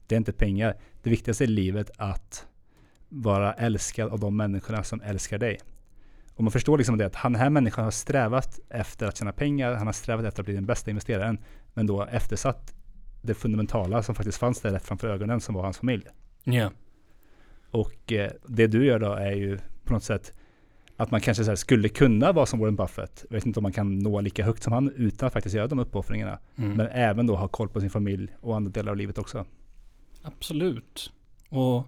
det 0.08 0.16
är 0.16 0.18
inte 0.18 0.34
pengar. 0.34 0.78
Det 1.04 1.10
viktigaste 1.10 1.44
i 1.44 1.48
livet 1.48 1.90
är 1.98 2.12
att 2.12 2.48
vara 3.08 3.54
älskad 3.54 4.10
av 4.10 4.20
de 4.20 4.38
människorna 4.38 4.84
som 4.84 5.02
älskar 5.02 5.38
dig. 5.38 5.60
Och 6.36 6.44
man 6.44 6.52
förstår 6.52 6.78
liksom 6.78 6.98
det 6.98 7.06
att 7.06 7.16
han 7.16 7.36
här 7.36 7.50
människan 7.50 7.84
har 7.84 7.92
strävat 7.92 8.60
efter 8.70 9.08
att 9.08 9.18
tjäna 9.18 9.32
pengar, 9.32 9.74
han 9.74 9.88
har 9.88 9.94
strävat 9.94 10.26
efter 10.26 10.42
att 10.42 10.46
bli 10.46 10.56
den 10.56 10.66
bästa 10.66 10.90
investeraren, 10.90 11.38
men 11.74 11.88
då 11.88 12.04
eftersatt 12.04 12.74
det 13.22 13.34
fundamentala 13.34 14.04
som 14.04 14.16
faktiskt 14.16 14.38
fanns 14.38 14.62
där 14.62 14.80
framför 14.80 15.08
ögonen 15.08 15.42
som 15.42 15.56
var 15.56 15.64
hans 15.64 15.78
familj. 15.78 16.04
Ja. 16.44 16.54
Yeah. 16.54 16.72
Och 17.72 18.12
eh, 18.12 18.32
det 18.48 18.68
du 18.68 18.86
gör 18.86 19.00
då 19.00 19.14
är 19.14 19.32
ju 19.32 19.60
på 19.84 19.94
något 19.94 20.04
sätt 20.04 20.34
att 21.00 21.12
man 21.12 21.22
kanske 21.22 21.58
skulle 21.58 21.90
kunna 21.90 22.32
vara 22.32 22.46
som 22.46 22.60
Warren 22.60 22.76
Buffett. 22.76 23.26
Jag 23.30 23.36
vet 23.36 23.46
inte 23.46 23.60
om 23.60 23.64
man 23.64 23.72
kan 23.72 24.00
nå 24.00 24.22
lika 24.22 24.46
högt 24.46 24.64
som 24.64 24.74
han 24.74 24.92
utan 24.96 25.28
att 25.28 25.34
faktiskt 25.34 25.56
göra 25.56 25.68
de 25.68 25.80
uppoffringarna. 25.80 26.40
Mm. 26.56 26.74
Men 26.74 26.88
även 26.88 27.28
då 27.28 27.36
ha 27.36 27.48
koll 27.48 27.70
på 27.70 27.80
sin 27.80 27.90
familj 27.90 28.28
och 28.42 28.56
andra 28.56 28.72
delar 28.72 28.92
av 28.92 28.98
livet 28.98 29.18
också. 29.18 29.46
Absolut. 30.24 31.12
Och 31.50 31.88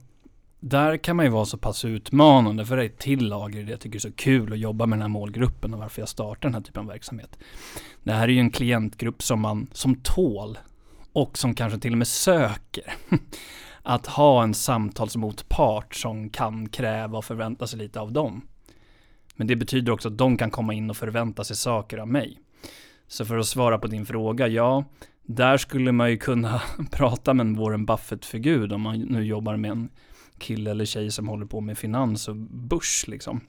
där 0.60 0.98
kan 0.98 1.16
man 1.16 1.26
ju 1.26 1.32
vara 1.32 1.46
så 1.46 1.58
pass 1.58 1.86
utmanande, 1.86 2.66
för 2.66 2.78
det 2.78 2.84
är 2.84 2.86
ett 2.86 3.00
till 3.00 3.28
lager 3.28 3.64
det 3.64 3.72
jag 3.72 3.80
tycker 3.80 3.96
är 3.96 4.00
så 4.00 4.12
kul 4.12 4.54
att 4.54 4.60
jobba 4.60 4.86
med 4.86 4.98
den 4.98 5.02
här 5.02 5.10
målgruppen 5.10 5.74
och 5.74 5.80
varför 5.80 6.02
jag 6.02 6.10
startar 6.10 6.50
den 6.50 6.54
här 6.54 6.62
typen 6.62 6.82
av 6.82 6.88
verksamhet. 6.88 7.40
Det 8.04 8.12
här 8.12 8.24
är 8.24 8.32
ju 8.32 8.40
en 8.40 8.52
klientgrupp 8.52 9.24
som 9.24 9.40
man, 9.40 9.68
som 9.74 9.96
tål 9.96 10.58
och 11.14 11.38
som 11.38 11.56
kanske 11.56 11.80
till 11.80 11.92
och 11.92 11.98
med 11.98 12.08
söker 12.08 12.94
att 13.84 14.08
ha 14.08 14.44
en 14.44 14.54
samtalsmotpart 14.54 15.96
som 15.96 16.30
kan 16.30 16.70
kräva 16.70 17.18
och 17.18 17.26
förvänta 17.26 17.68
sig 17.68 17.80
lite 17.80 18.00
av 18.00 18.12
dem. 18.12 18.42
Men 19.36 19.48
det 19.48 19.56
betyder 19.56 19.92
också 19.92 20.08
att 20.08 20.18
de 20.18 20.38
kan 20.38 20.52
komma 20.52 20.74
in 20.74 20.90
och 20.90 20.98
förvänta 20.98 21.44
sig 21.44 21.56
saker 21.56 21.98
av 21.98 22.08
mig. 22.08 22.40
Så 23.08 23.26
för 23.26 23.38
att 23.38 23.48
svara 23.48 23.80
på 23.80 23.88
din 23.88 24.06
fråga, 24.06 24.48
ja, 24.48 24.86
där 25.24 25.58
skulle 25.58 25.92
man 25.92 26.12
ju 26.12 26.18
kunna 26.18 26.62
prata 26.92 27.34
med 27.34 27.46
en 27.46 27.56
Warren 27.56 27.86
Buffett-figur 27.86 28.74
om 28.74 28.82
man 28.82 29.00
nu 29.00 29.26
jobbar 29.26 29.58
med 29.58 29.72
en 29.72 29.90
kille 30.38 30.72
eller 30.72 30.86
tjej 30.86 31.12
som 31.12 31.28
håller 31.28 31.46
på 31.46 31.62
med 31.62 31.78
finans 31.78 32.28
och 32.28 32.36
börs 32.36 33.08
liksom. 33.08 33.42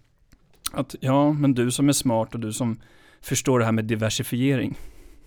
Att 0.72 0.94
ja, 1.00 1.32
men 1.32 1.54
du 1.54 1.70
som 1.70 1.88
är 1.88 1.92
smart 1.92 2.34
och 2.34 2.40
du 2.40 2.52
som 2.52 2.80
förstår 3.20 3.58
det 3.58 3.64
här 3.64 3.72
med 3.72 3.84
diversifiering. 3.84 4.78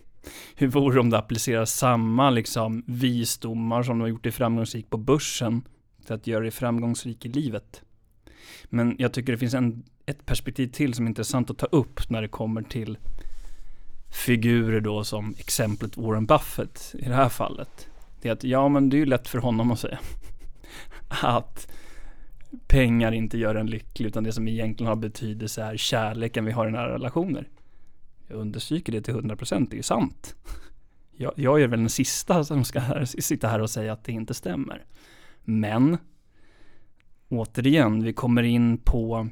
Hur 0.56 0.68
vore 0.68 0.96
det 0.96 1.00
om 1.00 1.10
du 1.10 1.18
applicerar 1.18 1.66
samma 1.66 2.30
liksom 2.30 2.84
visdomar 2.88 3.84
som 3.84 3.98
du 3.98 4.04
har 4.04 4.10
gjort 4.10 4.24
dig 4.24 4.32
framgångsrik 4.32 4.90
på 4.90 4.98
börsen 4.98 5.68
till 6.06 6.14
att 6.14 6.28
göra 6.28 6.42
dig 6.42 6.52
framgångsrik 6.52 7.26
i 7.26 7.30
livet? 7.30 7.82
Men 8.66 8.96
jag 9.00 9.14
tycker 9.14 9.32
det 9.32 9.38
finns 9.38 9.54
en, 9.54 9.84
ett 10.06 10.26
perspektiv 10.26 10.68
till 10.68 10.94
som 10.94 11.06
är 11.06 11.10
intressant 11.10 11.50
att 11.50 11.58
ta 11.58 11.66
upp 11.66 12.10
när 12.10 12.22
det 12.22 12.28
kommer 12.28 12.62
till 12.62 12.98
figurer 14.12 14.82
då 14.82 15.04
som 15.04 15.36
exemplet 15.38 15.98
Warren 15.98 16.26
Buffett 16.26 16.96
i 17.00 17.06
det 17.06 17.16
här 17.16 17.30
fallet. 17.30 17.88
Det 18.22 18.30
är 18.30 18.34
att 18.34 18.44
ja, 18.44 18.70
men 18.70 18.90
det 18.90 18.96
är 18.98 19.00
ju 19.00 19.06
lätt 19.06 19.28
för 19.28 19.40
honom 19.40 19.72
att 19.72 19.80
säga 19.80 20.00
att 21.08 21.72
pengar 22.68 23.12
inte 23.12 23.38
gör 23.38 23.56
en 23.56 23.68
lycklig 23.68 24.08
utan 24.08 24.24
det 24.24 24.32
som 24.32 24.48
egentligen 24.48 24.88
har 24.88 24.96
betydelse 24.96 25.64
är 25.64 25.78
kärleken 25.78 26.46
vi 26.46 26.52
har 26.52 26.68
i 26.68 26.72
nära 26.72 26.94
relationer. 26.94 27.50
Jag 28.28 28.40
understryker 28.40 28.92
det 28.92 29.02
till 29.02 29.14
100%, 29.14 29.68
det 29.70 29.76
är 29.76 29.78
ju 29.78 29.84
sant. 29.84 30.36
Jag, 31.12 31.34
jag 31.36 31.62
är 31.62 31.68
väl 31.68 31.80
den 31.80 31.90
sista 31.90 32.44
som 32.44 32.64
ska 32.64 32.80
här, 32.80 33.06
sitta 33.06 33.48
här 33.48 33.62
och 33.62 33.70
säga 33.70 33.94
att 33.94 34.04
det 34.04 34.12
inte 34.12 34.34
stämmer. 34.34 34.86
Men 35.44 35.98
återigen, 37.30 38.04
vi 38.04 38.14
kommer 38.14 38.44
in 38.44 38.78
på 38.78 39.30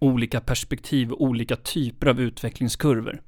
olika 0.00 0.40
perspektiv 0.40 1.12
och 1.12 1.22
olika 1.22 1.56
typer 1.56 2.06
av 2.06 2.20
utvecklingskurvor. 2.20 3.22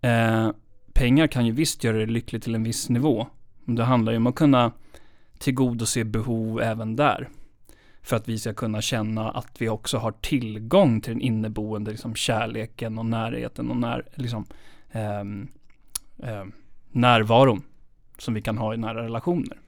Eh, 0.00 0.50
pengar 0.92 1.26
kan 1.26 1.46
ju 1.46 1.52
visst 1.52 1.84
göra 1.84 1.96
dig 1.96 2.06
lycklig 2.06 2.42
till 2.42 2.54
en 2.54 2.62
viss 2.62 2.88
nivå. 2.88 3.26
Men 3.64 3.74
det 3.74 3.84
handlar 3.84 4.12
ju 4.12 4.18
om 4.18 4.26
att 4.26 4.34
kunna 4.34 4.72
tillgodose 5.38 6.04
behov 6.04 6.60
även 6.60 6.96
där. 6.96 7.28
För 8.02 8.16
att 8.16 8.28
vi 8.28 8.38
ska 8.38 8.54
kunna 8.54 8.80
känna 8.80 9.30
att 9.30 9.62
vi 9.62 9.68
också 9.68 9.98
har 9.98 10.12
tillgång 10.12 11.00
till 11.00 11.12
den 11.12 11.20
inneboende 11.20 11.90
liksom, 11.90 12.14
kärleken 12.14 12.98
och 12.98 13.06
närheten 13.06 13.70
och 13.70 13.76
när, 13.76 14.02
liksom, 14.14 14.44
eh, 14.90 15.20
eh, 16.30 16.44
närvaron 16.90 17.62
som 18.18 18.34
vi 18.34 18.42
kan 18.42 18.58
ha 18.58 18.74
i 18.74 18.76
nära 18.76 19.04
relationer. 19.04 19.58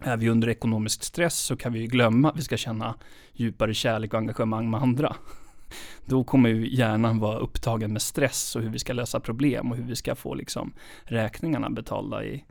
Är 0.00 0.16
vi 0.16 0.28
under 0.28 0.48
ekonomisk 0.48 1.04
stress 1.04 1.38
så 1.38 1.56
kan 1.56 1.72
vi 1.72 1.86
glömma 1.86 2.30
att 2.30 2.36
vi 2.36 2.42
ska 2.42 2.56
känna 2.56 2.94
djupare 3.32 3.74
kärlek 3.74 4.12
och 4.14 4.18
engagemang 4.18 4.70
med 4.70 4.82
andra. 4.82 5.16
Då 6.06 6.24
kommer 6.24 6.48
ju 6.48 6.74
hjärnan 6.76 7.18
vara 7.18 7.38
upptagen 7.38 7.92
med 7.92 8.02
stress 8.02 8.56
och 8.56 8.62
hur 8.62 8.70
vi 8.70 8.78
ska 8.78 8.92
lösa 8.92 9.20
problem 9.20 9.70
och 9.70 9.76
hur 9.76 9.84
vi 9.84 9.96
ska 9.96 10.14
få 10.14 10.34
liksom 10.34 10.72
räkningarna 11.02 11.70
betalda 11.70 12.24
i, 12.24 12.44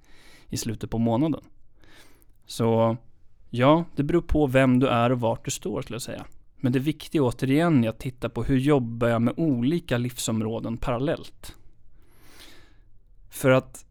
i 0.49 0.57
slutet 0.57 0.89
på 0.89 0.97
månaden. 0.97 1.41
Så 2.45 2.97
ja, 3.49 3.85
det 3.95 4.03
beror 4.03 4.21
på 4.21 4.47
vem 4.47 4.79
du 4.79 4.87
är 4.87 5.09
och 5.09 5.19
vart 5.19 5.45
du 5.45 5.51
står 5.51 5.81
skulle 5.81 5.95
jag 5.95 6.01
säga. 6.01 6.25
Men 6.57 6.71
det 6.71 6.79
viktiga 6.79 7.23
återigen 7.23 7.83
är 7.83 7.89
att 7.89 7.99
titta 7.99 8.29
på 8.29 8.43
hur 8.43 8.57
jobbar 8.57 9.07
jag 9.07 9.21
med 9.21 9.33
olika 9.37 9.97
livsområden 9.97 10.77
parallellt. 10.77 11.55
För 13.29 13.49
att 13.49 13.85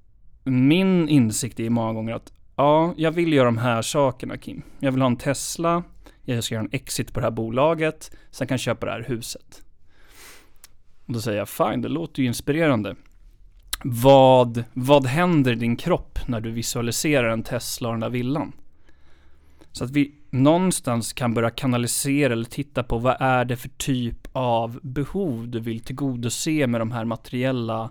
min 0.44 1.08
insikt 1.08 1.60
är 1.60 1.70
många 1.70 1.92
gånger 1.92 2.14
att 2.14 2.32
ja, 2.56 2.94
jag 2.96 3.12
vill 3.12 3.32
göra 3.32 3.44
de 3.44 3.58
här 3.58 3.82
sakerna 3.82 4.36
Kim. 4.36 4.62
Jag 4.78 4.92
vill 4.92 5.00
ha 5.00 5.06
en 5.06 5.16
Tesla, 5.16 5.82
jag 6.22 6.44
ska 6.44 6.54
göra 6.54 6.64
en 6.64 6.70
exit 6.72 7.14
på 7.14 7.20
det 7.20 7.26
här 7.26 7.30
bolaget, 7.30 8.16
sen 8.30 8.46
kan 8.46 8.54
jag 8.54 8.60
köpa 8.60 8.86
det 8.86 8.92
här 8.92 9.04
huset. 9.08 9.62
Och 11.06 11.12
då 11.12 11.20
säger 11.20 11.38
jag 11.38 11.48
fine, 11.48 11.82
det 11.82 11.88
låter 11.88 12.22
ju 12.22 12.28
inspirerande. 12.28 12.96
Vad, 13.84 14.64
vad 14.72 15.06
händer 15.06 15.52
i 15.52 15.54
din 15.54 15.76
kropp 15.76 16.18
när 16.26 16.40
du 16.40 16.50
visualiserar 16.50 17.28
en 17.28 17.42
Tesla 17.42 17.88
och 17.88 17.94
den 17.94 18.00
där 18.00 18.10
villan? 18.10 18.52
Så 19.72 19.84
att 19.84 19.90
vi 19.90 20.14
någonstans 20.30 21.12
kan 21.12 21.34
börja 21.34 21.50
kanalisera 21.50 22.32
eller 22.32 22.44
titta 22.44 22.82
på 22.82 22.98
vad 22.98 23.16
är 23.20 23.44
det 23.44 23.56
för 23.56 23.68
typ 23.68 24.28
av 24.32 24.80
behov 24.82 25.48
du 25.48 25.60
vill 25.60 25.80
tillgodose 25.80 26.66
med 26.66 26.80
de 26.80 26.92
här 26.92 27.04
materiella 27.04 27.90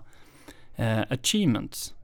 eh, 0.76 1.00
achievements. 1.00 1.94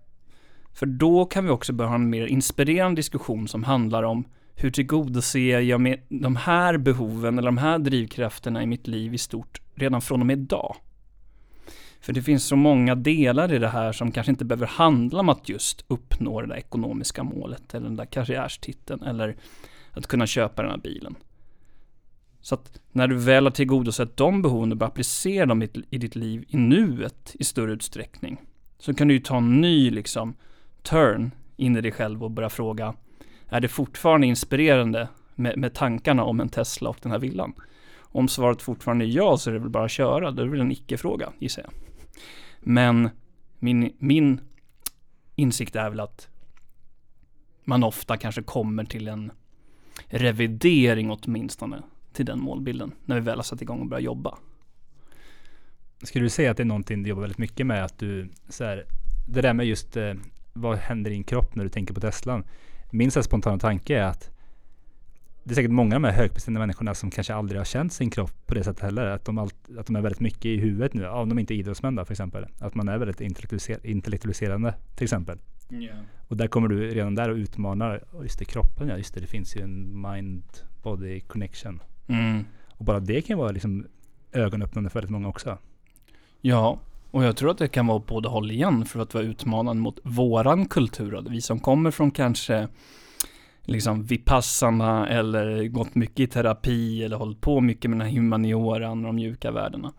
För 0.78 0.86
då 0.86 1.24
kan 1.24 1.44
vi 1.44 1.50
också 1.50 1.72
börja 1.72 1.88
ha 1.88 1.94
en 1.94 2.10
mer 2.10 2.26
inspirerande 2.26 2.98
diskussion 2.98 3.48
som 3.48 3.64
handlar 3.64 4.02
om 4.02 4.24
hur 4.54 4.70
tillgodoser 4.70 5.60
jag 5.60 5.80
med 5.80 6.00
de 6.08 6.36
här 6.36 6.78
behoven 6.78 7.38
eller 7.38 7.48
de 7.48 7.58
här 7.58 7.78
drivkrafterna 7.78 8.62
i 8.62 8.66
mitt 8.66 8.86
liv 8.86 9.14
i 9.14 9.18
stort 9.18 9.60
redan 9.74 10.00
från 10.00 10.20
och 10.20 10.26
med 10.26 10.38
idag. 10.38 10.76
För 12.00 12.12
det 12.12 12.22
finns 12.22 12.44
så 12.44 12.56
många 12.56 12.94
delar 12.94 13.52
i 13.52 13.58
det 13.58 13.68
här 13.68 13.92
som 13.92 14.12
kanske 14.12 14.30
inte 14.30 14.44
behöver 14.44 14.66
handla 14.66 15.20
om 15.20 15.28
att 15.28 15.48
just 15.48 15.84
uppnå 15.88 16.40
det 16.40 16.46
där 16.46 16.56
ekonomiska 16.56 17.22
målet 17.22 17.74
eller 17.74 17.86
den 17.86 17.96
där 17.96 18.06
karriärstiteln 18.06 19.02
eller 19.02 19.36
att 19.92 20.06
kunna 20.06 20.26
köpa 20.26 20.62
den 20.62 20.70
här 20.70 20.78
bilen. 20.78 21.14
Så 22.40 22.54
att 22.54 22.80
när 22.92 23.08
du 23.08 23.16
väl 23.16 23.44
har 23.44 23.50
tillgodosett 23.50 24.16
de 24.16 24.42
behoven 24.42 24.72
och 24.72 24.78
börjar 24.78 24.90
applicera 24.90 25.46
dem 25.46 25.62
i, 25.62 25.68
i 25.90 25.98
ditt 25.98 26.16
liv 26.16 26.44
i 26.48 26.56
nuet 26.56 27.36
i 27.38 27.44
större 27.44 27.72
utsträckning. 27.72 28.40
Så 28.78 28.94
kan 28.94 29.08
du 29.08 29.14
ju 29.14 29.20
ta 29.20 29.36
en 29.36 29.60
ny 29.60 29.90
liksom 29.90 30.34
turn 30.88 31.30
in 31.56 31.76
i 31.76 31.80
dig 31.80 31.92
själv 31.92 32.24
och 32.24 32.30
börja 32.30 32.50
fråga 32.50 32.94
Är 33.48 33.60
det 33.60 33.68
fortfarande 33.68 34.26
inspirerande 34.26 35.08
med, 35.34 35.58
med 35.58 35.74
tankarna 35.74 36.24
om 36.24 36.40
en 36.40 36.48
Tesla 36.48 36.90
och 36.90 36.98
den 37.02 37.12
här 37.12 37.18
villan? 37.18 37.52
Om 37.98 38.28
svaret 38.28 38.62
fortfarande 38.62 39.04
är 39.04 39.06
ja 39.06 39.36
så 39.36 39.50
är 39.50 39.54
det 39.54 39.60
väl 39.60 39.70
bara 39.70 39.84
att 39.84 39.90
köra. 39.90 40.30
då 40.30 40.42
är 40.42 40.46
det 40.46 40.52
väl 40.52 40.60
en 40.60 40.72
icke-fråga 40.72 41.32
gissar 41.38 41.62
jag. 41.62 41.72
Men 42.60 43.10
min, 43.58 43.92
min 43.98 44.40
insikt 45.34 45.76
är 45.76 45.90
väl 45.90 46.00
att 46.00 46.28
man 47.64 47.84
ofta 47.84 48.16
kanske 48.16 48.42
kommer 48.42 48.84
till 48.84 49.08
en 49.08 49.32
revidering 50.06 51.10
åtminstone 51.10 51.82
till 52.12 52.26
den 52.26 52.40
målbilden 52.40 52.92
när 53.04 53.14
vi 53.14 53.20
väl 53.20 53.38
har 53.38 53.42
satt 53.42 53.62
igång 53.62 53.80
och 53.80 53.86
börjat 53.86 54.04
jobba. 54.04 54.38
Skulle 56.02 56.24
du 56.24 56.30
säga 56.30 56.50
att 56.50 56.56
det 56.56 56.62
är 56.62 56.64
någonting 56.64 57.02
du 57.02 57.08
jobbar 57.08 57.20
väldigt 57.20 57.38
mycket 57.38 57.66
med? 57.66 57.84
Att 57.84 57.98
du, 57.98 58.28
så 58.48 58.64
här, 58.64 58.84
det 59.28 59.40
där 59.40 59.54
med 59.54 59.66
just 59.66 59.96
eh, 59.96 60.14
vad 60.52 60.78
händer 60.78 61.10
i 61.10 61.14
din 61.14 61.24
kropp 61.24 61.54
när 61.54 61.64
du 61.64 61.70
tänker 61.70 61.94
på 61.94 62.00
Teslan? 62.00 62.44
Min 62.90 63.10
så 63.10 63.22
spontana 63.22 63.58
tanke 63.58 63.98
är 63.98 64.02
att 64.02 64.30
det 65.44 65.52
är 65.52 65.54
säkert 65.54 65.70
många 65.70 65.96
av 65.96 66.02
de 66.02 66.08
här 66.08 66.14
högpresterande 66.14 66.60
människorna 66.60 66.94
som 66.94 67.10
kanske 67.10 67.34
aldrig 67.34 67.60
har 67.60 67.64
känt 67.64 67.92
sin 67.92 68.10
kropp 68.10 68.46
på 68.46 68.54
det 68.54 68.64
sättet 68.64 68.82
heller. 68.82 69.06
Att 69.06 69.24
de, 69.24 69.38
all, 69.38 69.50
att 69.78 69.86
de 69.86 69.96
är 69.96 70.00
väldigt 70.00 70.20
mycket 70.20 70.44
i 70.44 70.56
huvudet 70.56 70.94
nu. 70.94 71.08
Om 71.08 71.28
de 71.28 71.38
inte 71.38 71.54
är 71.54 71.56
idrottsmän 71.56 71.94
då 71.94 72.04
för 72.04 72.12
exempel. 72.12 72.46
Att 72.58 72.74
man 72.74 72.88
är 72.88 72.98
väldigt 72.98 73.20
intellektualiser 73.20 73.86
intellektualiserande 73.86 74.74
till 74.96 75.04
exempel. 75.04 75.38
Yeah. 75.70 75.98
Och 76.28 76.36
där 76.36 76.46
kommer 76.46 76.68
du 76.68 76.88
redan 76.88 77.14
där 77.14 77.30
och 77.30 77.36
utmanar, 77.36 78.04
just 78.22 78.38
det 78.38 78.44
kroppen 78.44 78.88
ja, 78.88 78.96
just 78.96 79.14
det, 79.14 79.20
det 79.20 79.26
finns 79.26 79.56
ju 79.56 79.62
en 79.62 80.06
mind-body 80.06 81.20
connection. 81.20 81.82
Mm. 82.06 82.44
Och 82.68 82.84
bara 82.84 83.00
det 83.00 83.22
kan 83.22 83.38
vara 83.38 83.50
liksom 83.50 83.86
ögonöppnande 84.32 84.90
för 84.90 84.98
väldigt 84.98 85.10
många 85.10 85.28
också. 85.28 85.58
Ja, 86.40 86.80
och 87.10 87.24
jag 87.24 87.36
tror 87.36 87.50
att 87.50 87.58
det 87.58 87.68
kan 87.68 87.86
vara 87.86 88.00
på 88.00 88.14
båda 88.14 88.28
håll 88.28 88.50
igen 88.50 88.84
för 88.84 89.00
att 89.00 89.14
vara 89.14 89.24
utmanande 89.24 89.82
mot 89.82 90.00
våran 90.02 90.66
kultur. 90.66 91.24
Vi 91.30 91.40
som 91.40 91.60
kommer 91.60 91.90
från 91.90 92.10
kanske 92.10 92.68
liksom 93.62 94.04
vipassarna 94.04 95.08
eller 95.08 95.68
gått 95.68 95.94
mycket 95.94 96.20
i 96.20 96.26
terapi 96.26 97.04
eller 97.04 97.16
hållit 97.16 97.40
på 97.40 97.60
mycket 97.60 97.90
med 97.90 97.98
den 97.98 98.06
här 98.08 98.14
humanioran 98.14 98.98
och 98.98 99.06
de 99.06 99.16
mjuka 99.16 99.50
värdena. 99.50 99.92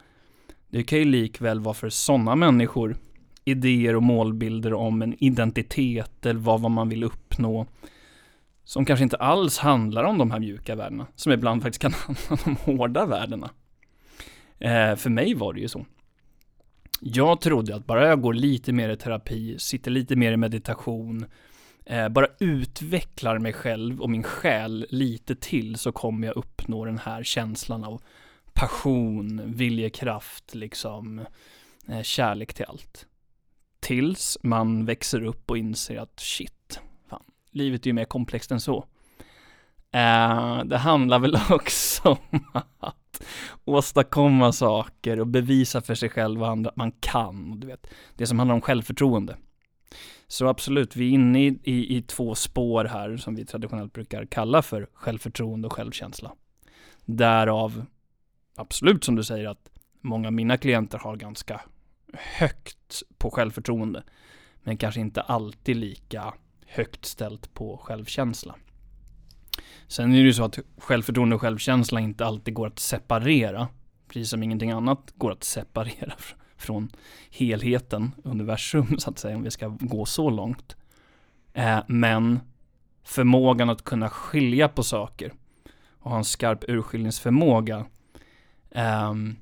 Det 0.70 0.84
kan 0.84 1.00
ju 1.00 1.06
likväl 1.06 1.60
vara 1.60 1.74
för 1.74 1.90
sådana 1.90 2.36
människor 2.36 2.98
idéer 3.46 3.96
och 3.96 4.04
målbilder 4.04 4.74
om 4.74 5.02
en 5.02 5.24
identitet 5.24 6.26
eller 6.26 6.40
vad, 6.40 6.62
vad 6.62 6.72
man 6.72 6.90
vill 6.90 7.04
uppnå. 7.04 7.68
Som 8.64 8.86
kanske 8.86 9.04
inte 9.04 9.18
alls 9.18 9.58
handlar 9.58 10.04
om 10.04 10.18
de 10.18 10.32
här 10.32 10.40
mjuka 10.40 10.76
värdena. 10.76 11.08
Som 11.16 11.32
ibland 11.32 11.62
faktiskt 11.62 11.82
kan 11.82 11.94
handla 12.08 12.24
om 12.30 12.38
de 12.66 12.72
hårda 12.72 13.06
värdena. 13.06 13.50
Eh, 14.60 14.96
för 14.96 15.10
mig 15.10 15.34
var 15.34 15.54
det 15.54 15.60
ju 15.60 15.68
så. 15.68 15.86
Jag 17.00 17.42
trodde 17.42 17.76
att 17.76 17.86
bara 17.86 18.08
jag 18.08 18.22
går 18.22 18.34
lite 18.34 18.74
mer 18.74 18.90
i 18.90 18.98
terapi, 18.98 19.60
sitter 19.60 19.92
lite 19.92 20.16
mer 20.16 20.32
i 20.32 20.38
meditation, 20.38 21.26
eh, 21.86 22.10
bara 22.10 22.28
utvecklar 22.40 23.40
mig 23.40 23.54
själv 23.54 24.02
och 24.02 24.10
min 24.10 24.24
själ 24.24 24.88
lite 24.90 25.36
till 25.36 25.76
så 25.76 25.92
kommer 25.92 26.28
jag 26.28 26.38
uppnå 26.38 26.86
den 26.86 26.98
här 26.98 27.24
känslan 27.24 27.84
av 27.84 28.02
passion, 28.54 29.42
viljekraft, 29.46 30.56
liksom 30.56 31.26
eh, 31.88 32.02
kärlek 32.02 32.54
till 32.54 32.66
allt. 32.66 33.06
Tills 33.80 34.38
man 34.44 34.86
växer 34.86 35.24
upp 35.24 35.52
och 35.52 35.58
inser 35.58 35.98
att 35.98 36.20
shit, 36.20 36.80
fan, 37.10 37.24
livet 37.52 37.82
är 37.86 37.88
ju 37.88 37.94
mer 37.94 38.06
komplext 38.06 38.52
än 38.52 38.62
så. 38.62 38.86
Eh, 39.92 40.64
det 40.66 40.78
handlar 40.78 41.20
väl 41.20 41.38
också 41.50 42.18
om 42.32 42.52
att 43.20 43.26
åstadkomma 43.66 44.52
saker 44.52 45.20
och 45.20 45.28
bevisa 45.28 45.82
för 45.82 45.96
sig 45.96 46.10
själv 46.10 46.42
och 46.42 46.50
andra 46.50 46.70
att 46.70 46.76
man 46.76 46.92
kan. 46.92 47.60
Du 47.60 47.68
vet, 47.68 47.88
det 48.16 48.28
som 48.28 48.40
handlar 48.40 48.56
om 48.56 48.62
självförtroende. 48.62 49.38
Så 50.28 50.48
absolut, 50.48 50.96
vi 50.96 51.06
är 51.10 51.14
inne 51.14 51.46
i, 51.46 51.60
i, 51.64 51.98
i, 51.98 52.02
två 52.02 52.36
spår 52.36 52.86
här 52.86 53.18
som 53.18 53.36
vi 53.36 53.46
traditionellt 53.46 53.94
brukar 53.94 54.26
kalla 54.26 54.62
för 54.62 54.88
självförtroende 54.94 55.68
och 55.68 55.74
självkänsla. 55.74 56.32
Därav, 57.06 57.86
absolut 58.56 59.04
som 59.04 59.16
du 59.16 59.24
säger, 59.24 59.50
att 59.50 59.70
många 60.02 60.28
av 60.28 60.34
mina 60.34 60.58
klienter 60.58 60.98
har 60.98 61.16
ganska 61.16 61.62
högt 62.14 63.04
på 63.18 63.32
självförtroende. 63.32 64.04
Men 64.64 64.78
kanske 64.78 65.02
inte 65.02 65.22
alltid 65.22 65.76
lika 65.78 66.34
högt 66.68 67.06
ställt 67.06 67.54
på 67.54 67.78
självkänsla. 67.78 68.56
Sen 69.88 70.12
är 70.12 70.18
det 70.18 70.24
ju 70.24 70.34
så 70.34 70.44
att 70.44 70.60
självförtroende 70.78 71.36
och 71.36 71.42
självkänsla 71.42 72.00
inte 72.00 72.26
alltid 72.26 72.54
går 72.54 72.68
att 72.68 72.80
separera. 72.80 73.68
Precis 74.08 74.30
som 74.30 74.44
ingenting 74.44 74.72
annat 74.72 75.14
går 75.16 75.32
att 75.32 75.44
separera 75.44 76.14
från 76.58 76.92
helheten, 77.32 78.12
universum 78.24 79.00
så 79.00 79.10
att 79.10 79.20
säga, 79.20 79.36
om 79.36 79.44
vi 79.44 79.52
ska 79.52 79.68
gå 79.80 80.06
så 80.06 80.30
långt. 80.30 80.76
Eh, 81.54 81.80
men 81.88 82.40
förmågan 83.04 83.70
att 83.70 83.84
kunna 83.84 84.10
skilja 84.10 84.70
på 84.70 84.84
saker 84.84 85.34
och 86.00 86.12
ha 86.12 86.18
en 86.18 86.26
skarp 86.26 86.64
urskiljningsförmåga 86.68 87.86
ehm, 88.72 89.36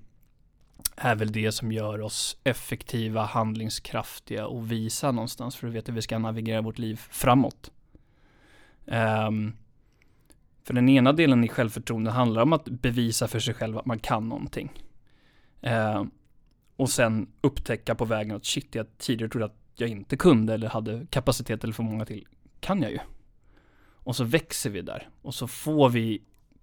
är 0.95 1.15
väl 1.15 1.31
det 1.31 1.51
som 1.51 1.71
gör 1.71 2.01
oss 2.01 2.37
effektiva, 2.43 3.23
handlingskraftiga 3.23 4.47
och 4.47 4.71
visa 4.71 5.11
någonstans 5.11 5.55
för 5.55 5.67
att 5.67 5.73
veta 5.73 5.91
hur 5.91 5.95
vi 5.95 6.01
ska 6.01 6.19
navigera 6.19 6.61
vårt 6.61 6.77
liv 6.77 6.95
framåt. 6.95 7.71
Um, 8.85 9.53
för 10.67 10.73
den 10.73 10.89
ena 10.89 11.13
delen 11.13 11.43
i 11.43 11.47
självförtroende 11.47 12.11
handlar 12.11 12.41
om 12.41 12.53
att 12.53 12.65
bevisa 12.65 13.27
för 13.27 13.39
sig 13.39 13.53
själv 13.53 13.77
att 13.77 13.85
man 13.85 13.99
kan 13.99 14.29
någonting. 14.29 14.71
Eh, 15.61 16.03
och 16.75 16.89
sen 16.89 17.27
upptäcka 17.41 17.95
på 17.95 18.05
vägen 18.05 18.35
att 18.35 18.45
shit, 18.45 18.75
jag 18.75 18.97
tidigare 18.97 19.31
trodde 19.31 19.45
att 19.45 19.57
jag 19.75 19.89
inte 19.89 20.17
kunde 20.17 20.53
eller 20.53 20.67
hade 20.67 21.05
kapacitet 21.09 21.63
eller 21.63 21.73
förmåga 21.73 22.05
till, 22.05 22.27
kan 22.59 22.81
jag 22.81 22.91
ju. 22.91 22.99
Och 23.79 24.15
så 24.15 24.23
växer 24.23 24.69
vi 24.69 24.81
där 24.81 25.09
och 25.21 25.33
så 25.33 25.47
får 25.47 25.89
vi 25.89 26.21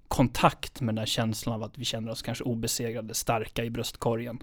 kontakt 0.09 0.81
med 0.81 0.95
den 0.95 1.03
där 1.03 1.07
känslan 1.07 1.55
av 1.55 1.63
att 1.63 1.79
vi 1.79 1.85
känner 1.85 2.11
oss 2.11 2.23
kanske 2.23 2.45
obesegrade, 2.45 3.15
starka 3.15 3.65
i 3.65 3.71
bröstkorgen. 3.71 4.39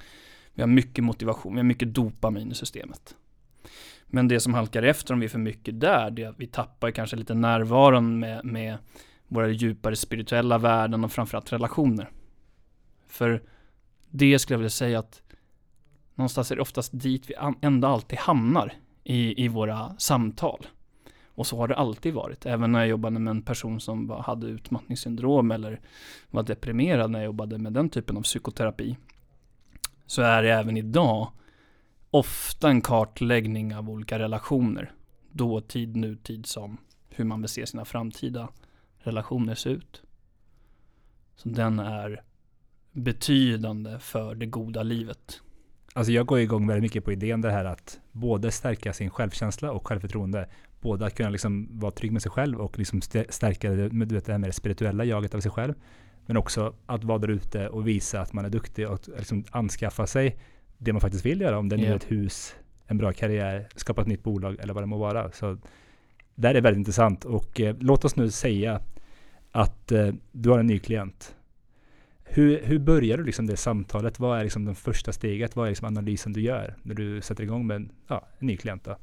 Vi 0.54 0.62
har 0.62 0.67
mycket 0.67 1.04
motivation, 1.04 1.54
vi 1.54 1.60
har 1.60 1.63
mycket 1.63 1.93
dopamin 1.93 2.52
i 2.52 2.56
systemet. 2.56 3.15
Men 4.08 4.28
det 4.28 4.39
som 4.39 4.54
halkar 4.54 4.84
efter 4.84 5.13
om 5.13 5.19
vi 5.19 5.26
är 5.26 5.30
för 5.30 5.39
mycket 5.39 5.80
där, 5.80 6.12
det 6.12 6.24
är 6.24 6.30
att 6.30 6.39
vi 6.39 6.47
tappar 6.47 6.91
kanske 6.91 7.15
lite 7.15 7.34
närvaron 7.34 8.19
med, 8.19 8.45
med 8.45 8.78
våra 9.32 9.50
djupare 9.50 9.96
spirituella 9.96 10.58
värden 10.58 11.04
och 11.04 11.12
framförallt 11.12 11.54
relationer. 11.54 12.10
För 13.08 13.44
det 14.10 14.39
skulle 14.39 14.54
jag 14.54 14.60
vilja 14.60 14.70
säga 14.70 15.00
att 15.00 15.22
någonstans 16.15 16.52
är 16.52 16.56
det 16.56 16.62
oftast 16.62 16.91
dit 16.94 17.30
vi 17.30 17.34
ändå 17.62 17.88
alltid 17.88 18.20
hamnar 18.20 18.74
i, 19.04 19.46
i 19.46 19.48
våra 19.48 19.96
samtal. 19.98 20.67
Och 21.26 21.48
så 21.48 21.58
har 21.58 21.67
det 21.67 21.76
alltid 21.76 22.13
varit. 22.13 22.46
Även 22.46 22.72
när 22.72 22.80
jag 22.80 22.88
jobbade 22.88 23.20
med 23.20 23.32
en 23.32 23.41
person 23.41 23.80
som 23.80 24.08
var, 24.08 24.22
hade 24.22 24.48
utmattningssyndrom 24.48 25.52
eller 25.52 25.80
var 26.32 26.44
deprimerad 26.44 27.12
när 27.12 27.20
jag 27.20 27.26
jobbade 27.26 27.58
med 27.58 27.74
den 27.74 27.89
typen 27.89 28.17
av 28.17 28.22
psykoterapi. 28.22 28.98
Så 30.06 30.22
är 30.22 30.44
det 30.44 30.52
även 30.52 30.78
idag 30.78 31.32
ofta 32.10 32.70
en 32.70 32.82
kartläggning 32.82 33.76
av 33.76 33.89
olika 33.89 34.20
relationer. 34.20 34.91
Dåtid, 35.32 35.96
nutid 35.96 36.46
som 36.46 36.78
hur 37.10 37.26
man 37.26 37.41
vill 37.41 37.50
se 37.50 37.65
sina 37.65 37.86
framtida 37.86 38.50
relationer 39.04 39.56
se 39.56 39.70
ut. 39.70 40.04
Så 41.36 41.50
den 41.50 41.80
är 41.80 42.22
betydande 42.92 44.00
för 44.00 44.36
det 44.36 44.46
goda 44.46 44.84
livet. 44.84 45.42
Alltså 45.94 46.12
jag 46.12 46.26
går 46.26 46.40
igång 46.40 46.68
väldigt 46.68 46.84
mycket 46.84 47.06
på 47.06 47.12
idén 47.12 47.42
det 47.42 47.52
här 47.52 47.66
att 47.66 48.00
både 48.12 48.52
stärka 48.52 48.94
sin 48.94 49.10
självkänsla 49.10 49.72
och 49.72 49.88
självförtroende 49.88 50.50
både 50.82 51.06
att 51.06 51.16
kunna 51.16 51.30
liksom 51.30 51.80
vara 51.80 51.92
trygg 51.92 52.12
med 52.12 52.22
sig 52.22 52.32
själv 52.32 52.62
och 52.62 52.80
liksom 52.80 53.02
stärka 53.02 53.72
det, 53.72 53.90
du 53.90 54.16
vet, 54.16 54.26
det 54.26 54.32
här 54.32 54.40
med 54.40 54.50
det 54.50 54.54
spirituella 54.54 55.04
jaget 55.04 55.36
av 55.36 55.40
sig 55.40 55.52
själv. 55.52 55.74
Men 56.26 56.38
också 56.38 56.74
att 56.86 57.04
vara 57.04 57.18
där 57.18 57.28
ute 57.28 57.70
och 57.70 57.88
visa 57.88 58.22
att 58.22 58.34
man 58.34 58.46
är 58.46 58.50
duktig 58.50 58.90
och 58.90 59.00
liksom 59.18 59.44
anskaffa 59.52 60.08
sig 60.08 60.38
det 60.78 60.94
man 60.94 61.02
faktiskt 61.02 61.26
vill 61.26 61.42
göra. 61.42 61.58
Om 61.58 61.70
det 61.70 61.76
är 61.76 61.96
ett 61.96 62.12
hus, 62.12 62.56
en 62.88 62.98
bra 62.98 63.14
karriär, 63.14 63.68
skapa 63.76 64.02
ett 64.02 64.08
nytt 64.08 64.24
bolag 64.24 64.58
eller 64.60 64.74
vad 64.74 64.84
det 64.84 64.88
må 64.88 64.98
vara. 64.98 65.32
Så 65.32 65.58
det 66.36 66.48
här 66.48 66.56
är 66.56 66.62
väldigt 66.62 66.80
intressant 66.80 67.26
och 67.26 67.62
eh, 67.62 67.76
låt 67.80 68.06
oss 68.06 68.15
nu 68.15 68.32
säga 68.32 68.82
att 69.52 69.91
eh, 69.91 70.13
du 70.32 70.50
har 70.50 70.60
en 70.60 70.67
ny 70.67 70.80
klient. 70.80 71.36
Hur, 72.24 72.62
hur 72.63 72.80
börjar 72.80 73.17
du 73.17 73.24
liksom 73.24 73.48
det 73.48 73.58
samtalet? 73.58 74.20
Vad 74.20 74.39
är 74.39 74.44
liksom 74.44 74.65
det 74.65 74.76
första 74.76 75.12
steget? 75.12 75.56
Vad 75.56 75.65
är 75.65 75.72
liksom 75.72 75.88
analysen 75.88 76.34
du 76.34 76.41
gör 76.41 76.76
när 76.84 76.96
du 76.96 77.22
sätter 77.22 77.44
igång 77.44 77.67
med 77.67 77.89
ja, 78.08 78.28
en 78.39 78.48
ny 78.48 78.58
klient? 78.58 78.84
Då? 78.84 78.98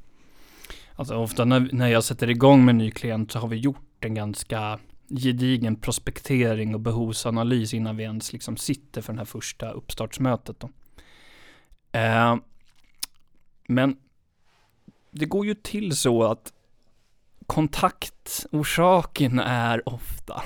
Alltså 0.95 1.15
ofta 1.15 1.45
när, 1.45 1.69
när 1.71 1.87
jag 1.87 2.03
sätter 2.03 2.29
igång 2.29 2.65
med 2.65 2.73
en 2.73 2.77
ny 2.77 2.91
klient 2.91 3.31
så 3.31 3.39
har 3.39 3.47
vi 3.47 3.57
gjort 3.57 4.05
en 4.05 4.13
ganska 4.13 4.79
gedigen 5.09 5.75
prospektering 5.75 6.73
och 6.73 6.79
behovsanalys 6.79 7.73
innan 7.73 7.97
vi 7.97 8.03
ens 8.03 8.33
liksom 8.33 8.57
sitter 8.57 9.01
för 9.01 9.13
det 9.13 9.19
här 9.19 9.25
första 9.25 9.71
uppstartsmötet. 9.71 10.59
Då. 10.59 10.69
Eh, 11.91 12.35
men 13.67 13.97
det 15.11 15.25
går 15.25 15.45
ju 15.45 15.53
till 15.53 15.95
så 15.95 16.23
att 16.23 16.53
kontaktorsaken 17.49 19.39
är 19.39 19.89
ofta 19.89 20.41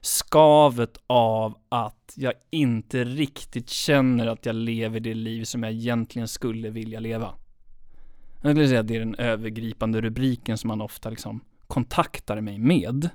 skavet 0.00 0.98
av 1.06 1.58
att 1.68 2.12
jag 2.16 2.32
inte 2.50 3.04
riktigt 3.04 3.70
känner 3.70 4.26
att 4.26 4.46
jag 4.46 4.54
lever 4.54 5.00
det 5.00 5.14
liv 5.14 5.44
som 5.44 5.62
jag 5.62 5.72
egentligen 5.72 6.28
skulle 6.28 6.70
vilja 6.70 7.00
leva. 7.00 7.34
Jag 8.42 8.52
skulle 8.52 8.68
säga 8.68 8.80
att 8.80 8.88
det 8.88 8.96
är 8.96 9.00
den 9.00 9.14
övergripande 9.14 10.00
rubriken 10.00 10.58
som 10.58 10.68
man 10.68 10.80
ofta 10.80 11.10
liksom 11.10 11.40
kontaktar 11.66 12.40
mig 12.40 12.58
med. 12.58 13.08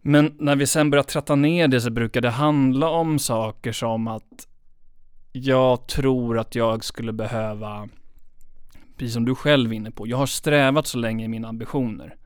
Men 0.00 0.36
när 0.38 0.56
vi 0.56 0.66
sen 0.66 0.90
börjar 0.90 1.04
tratta 1.04 1.34
ner 1.34 1.68
det 1.68 1.80
så 1.80 1.90
brukar 1.90 2.20
det 2.20 2.30
handla 2.30 2.88
om 2.88 3.18
saker 3.18 3.72
som 3.72 4.08
att 4.08 4.48
jag 5.32 5.86
tror 5.88 6.38
att 6.38 6.54
jag 6.54 6.84
skulle 6.84 7.12
behöva, 7.12 7.88
precis 9.02 9.14
som 9.14 9.24
du 9.24 9.34
själv 9.34 9.72
är 9.72 9.76
inne 9.76 9.90
på, 9.90 10.06
jag 10.06 10.16
har 10.16 10.26
strävat 10.26 10.86
så 10.86 10.98
länge 10.98 11.24
i 11.24 11.28
mina 11.28 11.48
ambitioner. 11.48 12.16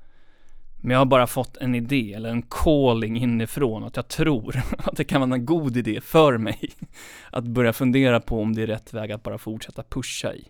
Men 0.77 0.91
jag 0.91 0.99
har 0.99 1.07
bara 1.07 1.27
fått 1.27 1.57
en 1.57 1.75
idé 1.75 2.15
eller 2.15 2.29
en 2.31 2.43
calling 2.43 3.17
inifrån 3.17 3.85
att 3.85 3.97
jag 3.97 4.09
tror 4.09 4.63
att 4.79 4.97
det 4.97 5.05
kan 5.05 5.21
vara 5.21 5.35
en 5.35 5.47
god 5.47 5.77
idé 5.77 6.01
för 6.01 6.39
mig 6.39 6.71
att 7.31 7.45
börja 7.45 7.73
fundera 7.73 8.21
på 8.21 8.41
om 8.41 8.55
det 8.55 8.63
är 8.63 8.67
rätt 8.67 8.95
väg 8.95 9.13
att 9.13 9.23
bara 9.23 9.39
fortsätta 9.39 9.83
pusha 9.83 10.35
i. 10.35 10.49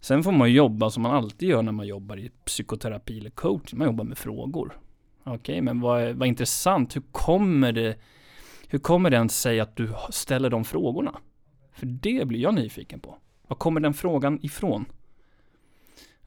Sen 0.00 0.22
får 0.22 0.32
man 0.32 0.52
jobba 0.52 0.90
som 0.90 1.02
man 1.02 1.14
alltid 1.14 1.48
gör 1.48 1.62
när 1.62 1.72
man 1.72 1.86
jobbar 1.86 2.16
i 2.16 2.30
psykoterapi 2.44 3.18
eller 3.18 3.30
coach, 3.30 3.72
man 3.72 3.86
jobbar 3.86 4.04
med 4.04 4.18
frågor. 4.18 4.78
Okej, 5.24 5.36
okay, 5.36 5.62
men 5.62 5.80
vad, 5.80 6.14
vad 6.14 6.28
intressant, 6.28 6.96
hur 6.96 7.02
kommer 7.12 7.72
det, 7.72 7.96
hur 8.68 8.78
kommer 8.78 9.10
det 9.10 9.16
ens 9.16 9.40
sig 9.40 9.60
att 9.60 9.76
du 9.76 9.90
ställer 10.10 10.50
de 10.50 10.64
frågorna? 10.64 11.18
För 11.72 11.86
det 11.86 12.28
blir 12.28 12.40
jag 12.40 12.54
nyfiken 12.54 13.00
på. 13.00 13.18
Var 13.48 13.56
kommer 13.56 13.80
den 13.80 13.94
frågan 13.94 14.38
ifrån? 14.42 14.86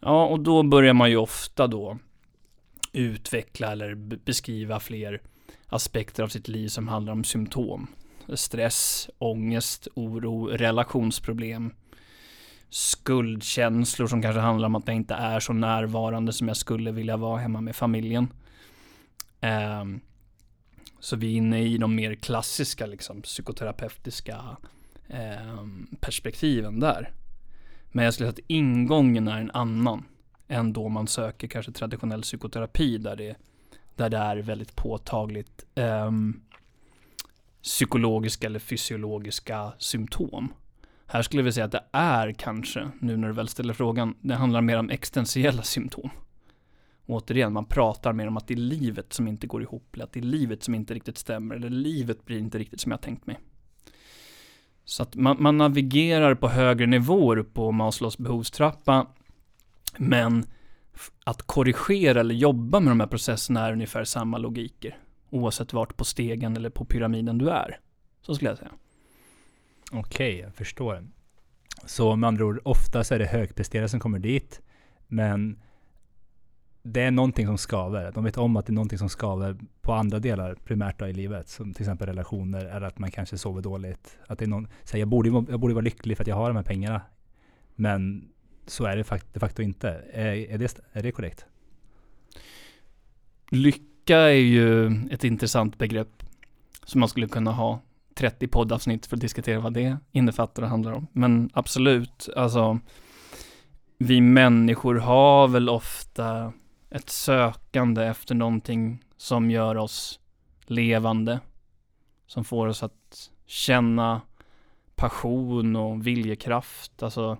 Ja, 0.02 0.26
och 0.26 0.40
då 0.40 0.64
börjar 0.64 0.94
man 0.94 1.10
ju 1.10 1.18
ofta 1.18 1.68
då 1.68 1.98
utveckla 2.94 3.72
eller 3.72 3.96
beskriva 3.96 4.80
fler 4.80 5.22
aspekter 5.68 6.24
av 6.24 6.28
sitt 6.28 6.48
liv 6.48 6.68
som 6.68 6.88
handlar 6.88 7.14
om 7.14 7.24
symptom. 7.24 7.88
Stress, 8.34 9.10
ångest, 9.18 9.88
oro, 9.94 10.48
relationsproblem, 10.48 11.74
skuldkänslor 12.70 14.08
som 14.08 14.22
kanske 14.22 14.40
handlar 14.40 14.66
om 14.66 14.76
att 14.76 14.88
jag 14.88 14.96
inte 14.96 15.14
är 15.14 15.40
så 15.40 15.54
närvarande 15.54 16.34
som 16.34 16.48
jag 16.48 16.58
skulle 16.58 16.92
vilja 16.92 17.18
vara 17.18 17.40
hemma 17.40 17.62
med 17.62 17.76
familjen. 17.76 18.28
Ehm, 19.42 20.00
så 21.00 21.16
vi 21.16 21.34
är 21.34 21.38
inne 21.38 21.64
i 21.64 21.78
de 21.78 21.96
mer 21.96 22.16
klassiska 22.16 22.86
liksom, 22.86 23.22
psykoterapeutiska 23.22 24.58
ehm, 25.08 25.88
perspektiven 26.00 26.80
där. 26.80 27.12
Men 27.92 28.06
jag 28.06 28.14
skulle 28.14 28.32
säga 28.32 28.44
att 28.44 28.52
ingången 28.52 29.28
är 29.28 29.42
en 29.42 29.52
annan 29.52 30.04
än 30.48 30.74
då 30.74 30.90
man 30.90 31.08
söker 31.08 31.48
kanske 31.48 31.72
traditionell 31.72 32.22
psykoterapi 32.22 32.98
där 32.98 33.16
det, 33.16 33.36
där 33.96 34.10
det 34.10 34.18
är 34.18 34.38
väldigt 34.38 34.76
påtagligt 34.76 35.66
um, 35.76 36.42
psykologiska 37.64 38.48
eller 38.48 38.60
fysiologiska 38.60 39.74
symptom. 39.78 40.54
Här 41.08 41.22
skulle 41.22 41.44
vi 41.44 41.52
säga 41.52 41.66
att 41.66 41.72
det 41.72 41.84
är 41.92 42.32
kanske, 42.32 42.92
nu 43.00 43.18
när 43.18 43.28
du 43.28 43.34
väl 43.34 43.48
ställer 43.48 43.74
frågan, 43.74 44.16
det 44.22 44.36
handlar 44.36 44.62
mer 44.62 44.78
om 44.78 44.90
existentiella 44.90 45.64
symptom. 45.64 46.10
Återigen, 47.06 47.54
man 47.54 47.66
pratar 47.66 48.14
mer 48.14 48.28
om 48.28 48.38
att 48.38 48.48
det 48.48 48.54
är 48.54 48.58
livet 48.58 49.14
som 49.14 49.28
inte 49.28 49.48
går 49.48 49.62
ihop, 49.62 49.94
eller 49.94 50.04
att 50.04 50.14
det 50.14 50.20
är 50.20 50.24
livet 50.24 50.64
som 50.64 50.76
inte 50.76 50.94
riktigt 50.94 51.18
stämmer, 51.18 51.56
eller 51.56 51.70
livet 51.70 52.26
blir 52.26 52.40
inte 52.40 52.58
riktigt 52.58 52.82
som 52.82 52.92
jag 52.92 53.02
tänkt 53.02 53.28
mig. 53.28 53.40
Så 54.86 55.04
att 55.04 55.16
man, 55.16 55.38
man 55.40 55.58
navigerar 55.58 56.36
på 56.36 56.48
högre 56.48 56.86
nivåer 56.88 57.44
på 57.44 57.72
Maslows 57.72 58.18
behovstrappa, 58.18 59.08
men 59.98 60.46
att 61.24 61.42
korrigera 61.42 62.20
eller 62.20 62.36
jobba 62.36 62.80
med 62.80 62.92
de 62.92 63.00
här 63.00 63.08
processerna 63.08 63.68
är 63.68 63.74
ungefär 63.74 64.04
samma 64.04 64.38
logiker. 64.38 64.98
Oavsett 65.30 65.74
vart 65.74 65.98
på 65.98 66.06
stegen 66.06 66.58
eller 66.58 66.70
på 66.70 66.86
pyramiden 66.86 67.38
du 67.38 67.50
är. 67.50 67.80
Så 68.22 68.36
skulle 68.36 68.50
jag 68.50 68.58
säga. 68.58 68.72
Okej, 69.92 70.40
jag 70.40 70.56
förstår. 70.56 71.08
Så 71.86 72.16
med 72.16 72.28
andra 72.28 72.46
ord, 72.46 72.60
oftast 72.64 73.12
är 73.12 73.20
det 73.20 73.26
högpresterare 73.26 73.90
som 73.90 74.00
kommer 74.00 74.20
dit. 74.20 74.62
Men 75.08 75.62
det 76.84 77.02
är 77.02 77.12
någonting 77.12 77.48
som 77.48 77.58
skaver. 77.58 78.12
De 78.12 78.24
vet 78.24 78.38
om 78.38 78.58
att 78.58 78.66
det 78.66 78.72
är 78.72 78.74
någonting 78.74 78.98
som 78.98 79.10
skaver 79.10 79.58
på 79.82 79.94
andra 79.94 80.20
delar 80.20 80.56
primärt 80.56 81.00
då 81.00 81.08
i 81.08 81.14
livet. 81.14 81.50
Som 81.50 81.74
till 81.74 81.82
exempel 81.82 82.08
relationer 82.08 82.66
eller 82.66 82.88
att 82.88 83.00
man 83.00 83.12
kanske 83.12 83.38
sover 83.38 83.62
dåligt. 83.62 84.18
Att 84.28 84.40
det 84.40 84.46
är 84.46 84.50
någon, 84.50 84.68
så 84.84 84.98
jag, 84.98 85.08
borde, 85.08 85.30
jag 85.30 85.60
borde 85.60 85.74
vara 85.74 85.84
lycklig 85.84 86.18
för 86.18 86.24
att 86.24 86.28
jag 86.28 86.36
har 86.36 86.50
de 86.50 86.56
här 86.56 86.64
pengarna. 86.64 87.02
Men 87.76 88.30
så 88.68 88.86
är 88.86 88.98
det 88.98 89.04
de 89.34 89.40
facto 89.40 89.62
inte. 89.62 89.90
Är, 90.14 90.26
är, 90.26 90.58
det, 90.58 90.80
är 90.94 91.04
det 91.04 91.12
korrekt? 91.12 91.46
Lycka 93.52 94.18
är 94.18 94.30
ju 94.32 94.86
ett 95.12 95.24
intressant 95.24 95.78
begrepp 95.78 96.24
som 96.86 97.00
man 97.00 97.10
skulle 97.10 97.28
kunna 97.28 97.52
ha 97.52 97.80
30 98.16 98.48
poddavsnitt 98.48 99.06
för 99.06 99.16
att 99.16 99.22
diskutera 99.22 99.60
vad 99.60 99.74
det 99.74 99.98
innefattar 100.12 100.64
och 100.64 100.70
handlar 100.70 100.92
om. 100.92 101.08
Men 101.12 101.50
absolut, 101.54 102.30
alltså 102.36 102.80
vi 103.98 104.22
människor 104.22 104.96
har 104.96 105.48
väl 105.48 105.70
ofta 105.70 106.54
ett 106.92 107.10
sökande 107.10 108.04
efter 108.04 108.36
någonting 108.36 109.04
som 109.18 109.52
gör 109.52 109.76
oss 109.78 110.20
levande. 110.66 111.40
Som 112.28 112.44
får 112.44 112.68
oss 112.68 112.84
att 112.84 113.32
känna 113.46 114.22
passion 114.96 115.76
och 115.76 116.08
viljekraft. 116.08 117.04
Alltså, 117.04 117.38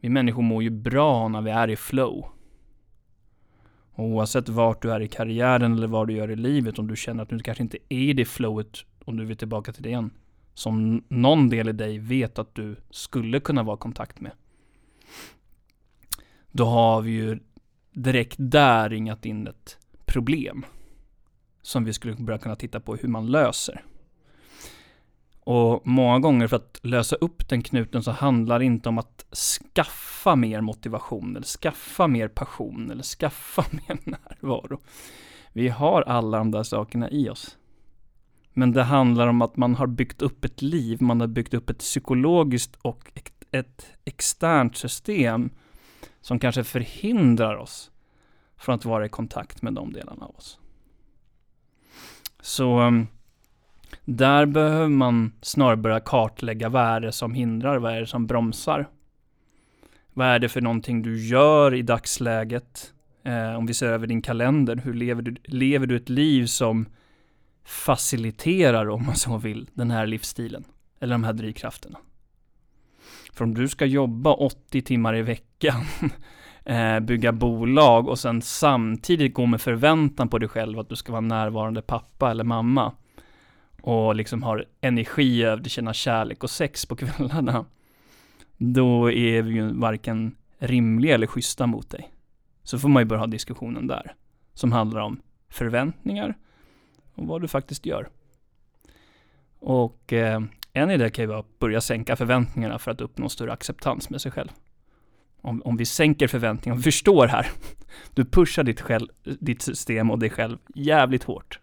vi 0.00 0.08
människor 0.08 0.42
mår 0.42 0.62
ju 0.62 0.70
bra 0.70 1.28
när 1.28 1.40
vi 1.40 1.50
är 1.50 1.70
i 1.70 1.76
flow. 1.76 2.26
Och 3.94 4.04
oavsett 4.04 4.48
vart 4.48 4.82
du 4.82 4.92
är 4.92 5.00
i 5.00 5.08
karriären 5.08 5.72
eller 5.72 5.86
vad 5.86 6.08
du 6.08 6.14
gör 6.14 6.30
i 6.30 6.36
livet, 6.36 6.78
om 6.78 6.86
du 6.86 6.96
känner 6.96 7.22
att 7.22 7.28
du 7.28 7.38
kanske 7.38 7.62
inte 7.62 7.78
är 7.88 7.98
i 7.98 8.12
det 8.12 8.24
flowet 8.24 8.84
om 9.04 9.16
du 9.16 9.24
vill 9.24 9.36
tillbaka 9.36 9.72
till 9.72 9.82
det 9.82 9.88
igen. 9.88 10.10
Som 10.54 11.04
någon 11.08 11.48
del 11.48 11.68
i 11.68 11.72
dig 11.72 11.98
vet 11.98 12.38
att 12.38 12.54
du 12.54 12.76
skulle 12.90 13.40
kunna 13.40 13.62
vara 13.62 13.76
i 13.76 13.80
kontakt 13.80 14.20
med. 14.20 14.32
Då 16.50 16.64
har 16.64 17.00
vi 17.00 17.10
ju 17.10 17.38
direkt 17.92 18.36
där 18.38 18.88
ringat 18.88 19.24
in 19.24 19.46
ett 19.46 19.78
problem. 20.04 20.66
Som 21.62 21.84
vi 21.84 21.92
skulle 21.92 22.14
börja 22.14 22.38
kunna 22.38 22.56
titta 22.56 22.80
på 22.80 22.96
hur 22.96 23.08
man 23.08 23.26
löser. 23.26 23.84
Och 25.44 25.86
många 25.86 26.18
gånger 26.18 26.46
för 26.46 26.56
att 26.56 26.80
lösa 26.82 27.16
upp 27.16 27.48
den 27.48 27.62
knuten 27.62 28.02
så 28.02 28.10
handlar 28.10 28.58
det 28.58 28.64
inte 28.64 28.88
om 28.88 28.98
att 28.98 29.26
skaffa 29.34 30.36
mer 30.36 30.60
motivation 30.60 31.36
eller 31.36 31.46
skaffa 31.46 32.06
mer 32.06 32.28
passion 32.28 32.90
eller 32.90 33.02
skaffa 33.02 33.64
mer 33.70 33.98
närvaro. 34.04 34.80
Vi 35.52 35.68
har 35.68 36.02
alla 36.02 36.38
de 36.38 36.50
där 36.50 36.62
sakerna 36.62 37.10
i 37.10 37.28
oss. 37.28 37.58
Men 38.52 38.72
det 38.72 38.82
handlar 38.82 39.26
om 39.26 39.42
att 39.42 39.56
man 39.56 39.74
har 39.74 39.86
byggt 39.86 40.22
upp 40.22 40.44
ett 40.44 40.62
liv, 40.62 41.02
man 41.02 41.20
har 41.20 41.26
byggt 41.26 41.54
upp 41.54 41.70
ett 41.70 41.78
psykologiskt 41.78 42.76
och 42.82 43.12
ett 43.50 43.86
externt 44.04 44.76
system 44.76 45.50
som 46.22 46.38
kanske 46.38 46.64
förhindrar 46.64 47.56
oss 47.56 47.90
från 48.56 48.74
att 48.74 48.84
vara 48.84 49.06
i 49.06 49.08
kontakt 49.08 49.62
med 49.62 49.74
de 49.74 49.92
delarna 49.92 50.24
av 50.24 50.36
oss. 50.36 50.58
Så 52.40 52.78
ehm, 52.78 53.06
där 54.04 54.46
behöver 54.46 54.88
man 54.88 55.32
snarare 55.40 55.76
börja 55.76 56.00
kartlägga 56.00 56.68
vad 56.68 56.82
är 56.82 57.00
det 57.00 57.12
som 57.12 57.34
hindrar, 57.34 57.78
vad 57.78 57.92
är 57.92 58.00
det 58.00 58.06
som 58.06 58.26
bromsar? 58.26 58.88
Vad 60.12 60.26
är 60.26 60.38
det 60.38 60.48
för 60.48 60.60
någonting 60.60 61.02
du 61.02 61.26
gör 61.26 61.74
i 61.74 61.82
dagsläget? 61.82 62.92
Eh, 63.24 63.54
om 63.54 63.66
vi 63.66 63.74
ser 63.74 63.86
över 63.86 64.06
din 64.06 64.22
kalender, 64.22 64.76
hur 64.76 64.94
lever 64.94 65.22
du, 65.22 65.36
lever 65.44 65.86
du 65.86 65.96
ett 65.96 66.08
liv 66.08 66.46
som 66.46 66.86
faciliterar, 67.64 68.88
om 68.88 69.06
man 69.06 69.16
så 69.16 69.38
vill, 69.38 69.70
den 69.74 69.90
här 69.90 70.06
livsstilen? 70.06 70.64
Eller 71.00 71.14
de 71.14 71.24
här 71.24 71.32
drivkrafterna? 71.32 71.98
För 73.32 73.44
om 73.44 73.54
du 73.54 73.68
ska 73.68 73.86
jobba 73.86 74.32
80 74.32 74.82
timmar 74.82 75.16
i 75.16 75.22
veckan, 75.22 75.84
eh, 76.64 77.00
bygga 77.00 77.32
bolag 77.32 78.08
och 78.08 78.18
sen 78.18 78.42
samtidigt 78.42 79.34
gå 79.34 79.46
med 79.46 79.60
förväntan 79.60 80.28
på 80.28 80.38
dig 80.38 80.48
själv 80.48 80.78
att 80.78 80.88
du 80.88 80.96
ska 80.96 81.12
vara 81.12 81.20
närvarande 81.20 81.82
pappa 81.82 82.30
eller 82.30 82.44
mamma 82.44 82.92
och 83.82 84.14
liksom 84.14 84.42
har 84.42 84.64
energi 84.80 85.44
över 85.44 85.62
att 85.62 85.70
känna 85.70 85.94
kärlek 85.94 86.44
och 86.44 86.50
sex 86.50 86.86
på 86.86 86.96
kvällarna, 86.96 87.64
då 88.56 89.10
är 89.10 89.42
vi 89.42 89.54
ju 89.54 89.72
varken 89.72 90.36
rimliga 90.58 91.14
eller 91.14 91.26
schyssta 91.26 91.66
mot 91.66 91.90
dig. 91.90 92.12
Så 92.62 92.78
får 92.78 92.88
man 92.88 93.00
ju 93.02 93.04
börja 93.04 93.20
ha 93.20 93.26
diskussionen 93.26 93.86
där, 93.86 94.14
som 94.54 94.72
handlar 94.72 95.00
om 95.00 95.20
förväntningar 95.48 96.36
och 97.14 97.26
vad 97.26 97.40
du 97.40 97.48
faktiskt 97.48 97.86
gör. 97.86 98.08
Och 99.58 100.12
eh, 100.12 100.40
en 100.72 100.90
idé 100.90 101.10
kan 101.10 101.22
ju 101.22 101.26
vara 101.26 101.38
att 101.38 101.58
börja 101.58 101.80
sänka 101.80 102.16
förväntningarna 102.16 102.78
för 102.78 102.90
att 102.90 103.00
uppnå 103.00 103.28
större 103.28 103.52
acceptans 103.52 104.10
med 104.10 104.20
sig 104.20 104.32
själv. 104.32 104.48
Om, 105.40 105.62
om 105.62 105.76
vi 105.76 105.86
sänker 105.86 106.28
förväntningarna, 106.28 106.76
vi 106.78 106.82
förstår 106.82 107.26
här, 107.26 107.46
du 108.14 108.24
pushar 108.24 108.64
ditt, 108.64 108.80
själv, 108.80 109.08
ditt 109.24 109.62
system 109.62 110.10
och 110.10 110.18
dig 110.18 110.30
själv 110.30 110.58
jävligt 110.74 111.24
hårt. 111.24 111.58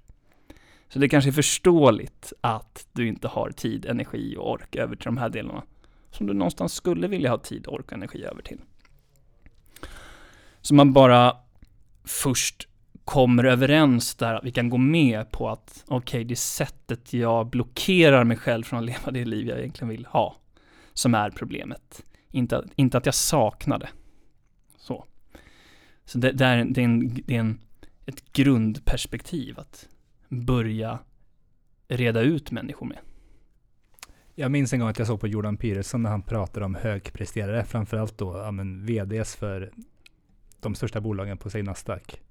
Så 0.89 0.99
det 0.99 1.09
kanske 1.09 1.29
är 1.29 1.31
förståeligt 1.31 2.33
att 2.41 2.87
du 2.91 3.07
inte 3.07 3.27
har 3.27 3.51
tid, 3.51 3.85
energi 3.85 4.35
och 4.37 4.51
ork 4.51 4.75
över 4.75 4.95
till 4.95 5.05
de 5.05 5.17
här 5.17 5.29
delarna. 5.29 5.63
Som 6.11 6.27
du 6.27 6.33
någonstans 6.33 6.73
skulle 6.73 7.07
vilja 7.07 7.29
ha 7.29 7.37
tid, 7.37 7.67
ork 7.67 7.85
och 7.85 7.93
energi 7.93 8.23
över 8.23 8.41
till. 8.41 8.59
Så 10.61 10.75
man 10.75 10.93
bara 10.93 11.37
först 12.03 12.67
kommer 13.09 13.43
överens 13.43 14.15
där 14.15 14.33
att 14.33 14.43
vi 14.43 14.51
kan 14.51 14.69
gå 14.69 14.77
med 14.77 15.31
på 15.31 15.49
att 15.49 15.83
okej, 15.87 15.97
okay, 15.97 16.23
det 16.23 16.33
är 16.33 16.35
sättet 16.35 17.13
jag 17.13 17.49
blockerar 17.49 18.23
mig 18.23 18.37
själv 18.37 18.63
från 18.63 18.79
att 18.79 18.85
leva 18.85 19.11
det 19.11 19.25
liv 19.25 19.47
jag 19.47 19.59
egentligen 19.59 19.89
vill 19.89 20.05
ha 20.05 20.35
som 20.93 21.15
är 21.15 21.29
problemet. 21.29 22.03
Inte, 22.31 22.63
inte 22.75 22.97
att 22.97 23.05
jag 23.05 23.15
saknar 23.15 23.79
det. 23.79 23.89
Så. 24.77 25.05
Så 26.05 26.17
det, 26.17 26.31
det, 26.31 26.45
är, 26.45 26.65
det 26.65 26.81
är, 26.81 26.85
en, 26.85 27.21
det 27.25 27.35
är 27.35 27.39
en, 27.39 27.59
ett 28.05 28.33
grundperspektiv 28.33 29.59
att 29.59 29.87
börja 30.27 30.99
reda 31.87 32.21
ut 32.21 32.51
människor 32.51 32.85
med. 32.85 32.97
Jag 34.35 34.51
minns 34.51 34.73
en 34.73 34.79
gång 34.79 34.89
att 34.89 34.99
jag 34.99 35.07
såg 35.07 35.19
på 35.19 35.27
Jordan 35.27 35.57
Peterson 35.57 36.03
när 36.03 36.09
han 36.09 36.21
pratade 36.21 36.65
om 36.65 36.75
högpresterare, 36.75 37.65
framförallt 37.65 38.17
då 38.17 38.37
ja, 38.37 38.51
men 38.51 38.85
VDs 38.85 39.35
för 39.35 39.71
de 40.59 40.75
största 40.75 41.01
bolagen 41.01 41.37
på 41.37 41.49
sig 41.49 41.63
Nasdaq. 41.63 42.21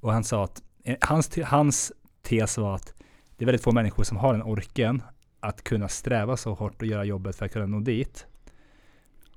Och 0.00 0.12
han 0.12 0.24
sa 0.24 0.44
att 0.44 0.62
eh, 0.84 0.96
hans, 1.00 1.38
hans 1.44 1.92
tes 2.22 2.58
var 2.58 2.74
att 2.74 2.94
det 3.36 3.44
är 3.44 3.46
väldigt 3.46 3.62
få 3.62 3.72
människor 3.72 4.04
som 4.04 4.16
har 4.16 4.32
den 4.32 4.42
orken 4.42 5.02
att 5.40 5.64
kunna 5.64 5.88
sträva 5.88 6.36
så 6.36 6.54
hårt 6.54 6.82
och 6.82 6.88
göra 6.88 7.04
jobbet 7.04 7.36
för 7.36 7.46
att 7.46 7.52
kunna 7.52 7.66
nå 7.66 7.80
dit. 7.80 8.26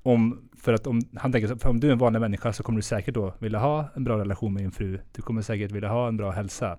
Om, 0.02 0.48
för 0.56 0.72
att 0.72 0.86
om, 0.86 1.00
han 1.16 1.32
tänker 1.32 1.48
så, 1.48 1.68
om 1.68 1.80
du 1.80 1.88
är 1.88 1.92
en 1.92 1.98
vanlig 1.98 2.20
människa 2.20 2.52
så 2.52 2.62
kommer 2.62 2.76
du 2.76 2.82
säkert 2.82 3.14
då 3.14 3.34
vilja 3.38 3.58
ha 3.58 3.88
en 3.94 4.04
bra 4.04 4.18
relation 4.18 4.54
med 4.54 4.62
din 4.62 4.70
fru. 4.70 4.98
Du 5.12 5.22
kommer 5.22 5.42
säkert 5.42 5.70
vilja 5.70 5.88
ha 5.88 6.08
en 6.08 6.16
bra 6.16 6.30
hälsa. 6.30 6.78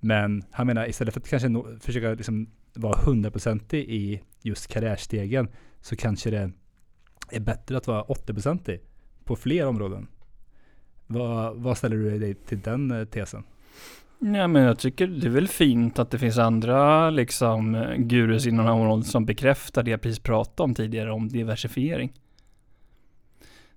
Men 0.00 0.44
han 0.50 0.66
menar 0.66 0.88
istället 0.88 1.14
för 1.14 1.20
att 1.20 1.28
kanske 1.28 1.48
nå, 1.48 1.66
försöka 1.80 2.10
liksom 2.10 2.50
vara 2.74 2.98
hundraprocentig 3.04 3.88
i 3.88 4.22
just 4.42 4.66
karriärstegen 4.66 5.48
så 5.80 5.96
kanske 5.96 6.30
det 6.30 6.52
är 7.30 7.40
bättre 7.40 7.76
att 7.76 7.86
vara 7.86 8.02
80-procentig 8.02 8.80
på 9.24 9.36
fler 9.36 9.66
områden. 9.66 10.06
Vad, 11.12 11.56
vad 11.56 11.78
ställer 11.78 11.96
du 11.96 12.18
dig 12.18 12.34
till 12.34 12.60
den 12.60 12.90
eh, 12.90 13.04
tesen? 13.04 13.44
Ja, 14.18 14.48
men 14.48 14.62
jag 14.62 14.78
tycker 14.78 15.06
det 15.06 15.26
är 15.26 15.30
väl 15.30 15.48
fint 15.48 15.98
att 15.98 16.10
det 16.10 16.18
finns 16.18 16.38
andra 16.38 17.10
liksom 17.10 17.86
gurus 17.98 18.46
inom 18.46 18.64
det 18.64 18.72
här 18.72 18.80
området 18.80 19.06
som 19.06 19.24
bekräftar 19.24 19.82
det 19.82 19.90
jag 19.90 20.00
precis 20.00 20.18
pratade 20.18 20.64
om 20.64 20.74
tidigare 20.74 21.12
om 21.12 21.28
diversifiering. 21.28 22.12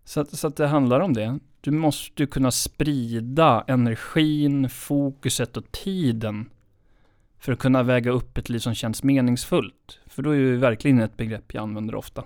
Så 0.04 0.22
att, 0.22 0.38
så 0.38 0.48
att 0.48 0.56
det 0.56 0.68
handlar 0.68 1.00
om 1.00 1.14
det. 1.14 1.40
Du 1.62 1.72
måste 1.72 2.26
kunna 2.26 2.52
sprida 2.52 3.64
energin, 3.68 4.70
fokuset 4.70 5.58
och 5.58 5.72
tiden 5.72 6.50
för 7.40 7.52
att 7.54 7.60
kunna 7.60 7.84
väga 7.84 8.12
upp 8.12 8.38
ett 8.38 8.50
liv 8.50 8.60
som 8.60 8.74
känns 8.74 9.04
meningsfullt. 9.04 10.00
För 10.06 10.24
då 10.24 10.30
är 10.30 10.36
ju 10.36 10.58
verkligen 10.58 11.00
ett 11.00 11.18
begrepp 11.18 11.54
jag 11.54 11.62
använder 11.62 11.96
ofta. 11.96 12.24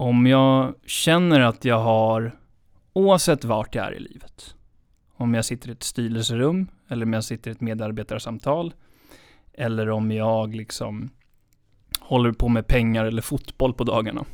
Om 0.00 0.26
jag 0.26 0.74
känner 0.86 1.40
att 1.40 1.64
jag 1.64 1.78
har, 1.78 2.38
oavsett 2.92 3.44
vart 3.44 3.74
jag 3.74 3.86
är 3.86 3.94
i 3.94 4.00
livet, 4.00 4.54
om 5.14 5.34
jag 5.34 5.44
sitter 5.44 5.68
i 5.68 5.72
ett 5.72 5.82
styrelserum 5.82 6.68
eller 6.88 7.06
om 7.06 7.12
jag 7.12 7.24
sitter 7.24 7.50
i 7.50 7.52
ett 7.52 7.60
medarbetarsamtal 7.60 8.74
eller 9.52 9.90
om 9.90 10.10
jag 10.10 10.54
liksom 10.54 11.10
håller 12.00 12.32
på 12.32 12.48
med 12.48 12.66
pengar 12.66 13.04
eller 13.04 13.22
fotboll 13.22 13.74
på 13.74 13.84
dagarna. 13.84 14.24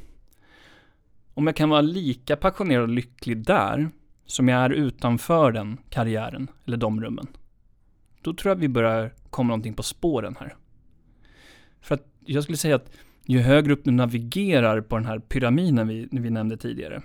Om 1.34 1.46
jag 1.46 1.56
kan 1.56 1.70
vara 1.70 1.80
lika 1.80 2.36
passionerad 2.36 2.82
och 2.82 2.88
lycklig 2.88 3.44
där 3.44 3.90
som 4.26 4.48
jag 4.48 4.64
är 4.64 4.70
utanför 4.70 5.52
den 5.52 5.78
karriären 5.88 6.48
eller 6.66 6.76
de 6.76 7.00
rummen. 7.00 7.26
Då 8.20 8.34
tror 8.34 8.50
jag 8.50 8.56
vi 8.56 8.68
börjar 8.68 9.14
komma 9.30 9.48
någonting 9.48 9.74
på 9.74 9.82
spåren 9.82 10.36
här. 10.40 10.56
För 11.80 11.94
att 11.94 12.06
jag 12.24 12.42
skulle 12.42 12.58
säga 12.58 12.76
att 12.76 12.90
ju 13.26 13.40
högre 13.40 13.72
upp 13.72 13.84
du 13.84 13.90
navigerar 13.90 14.80
på 14.80 14.96
den 14.96 15.06
här 15.06 15.18
pyramiden 15.18 15.88
vi, 15.88 16.08
vi 16.10 16.30
nämnde 16.30 16.56
tidigare, 16.56 17.02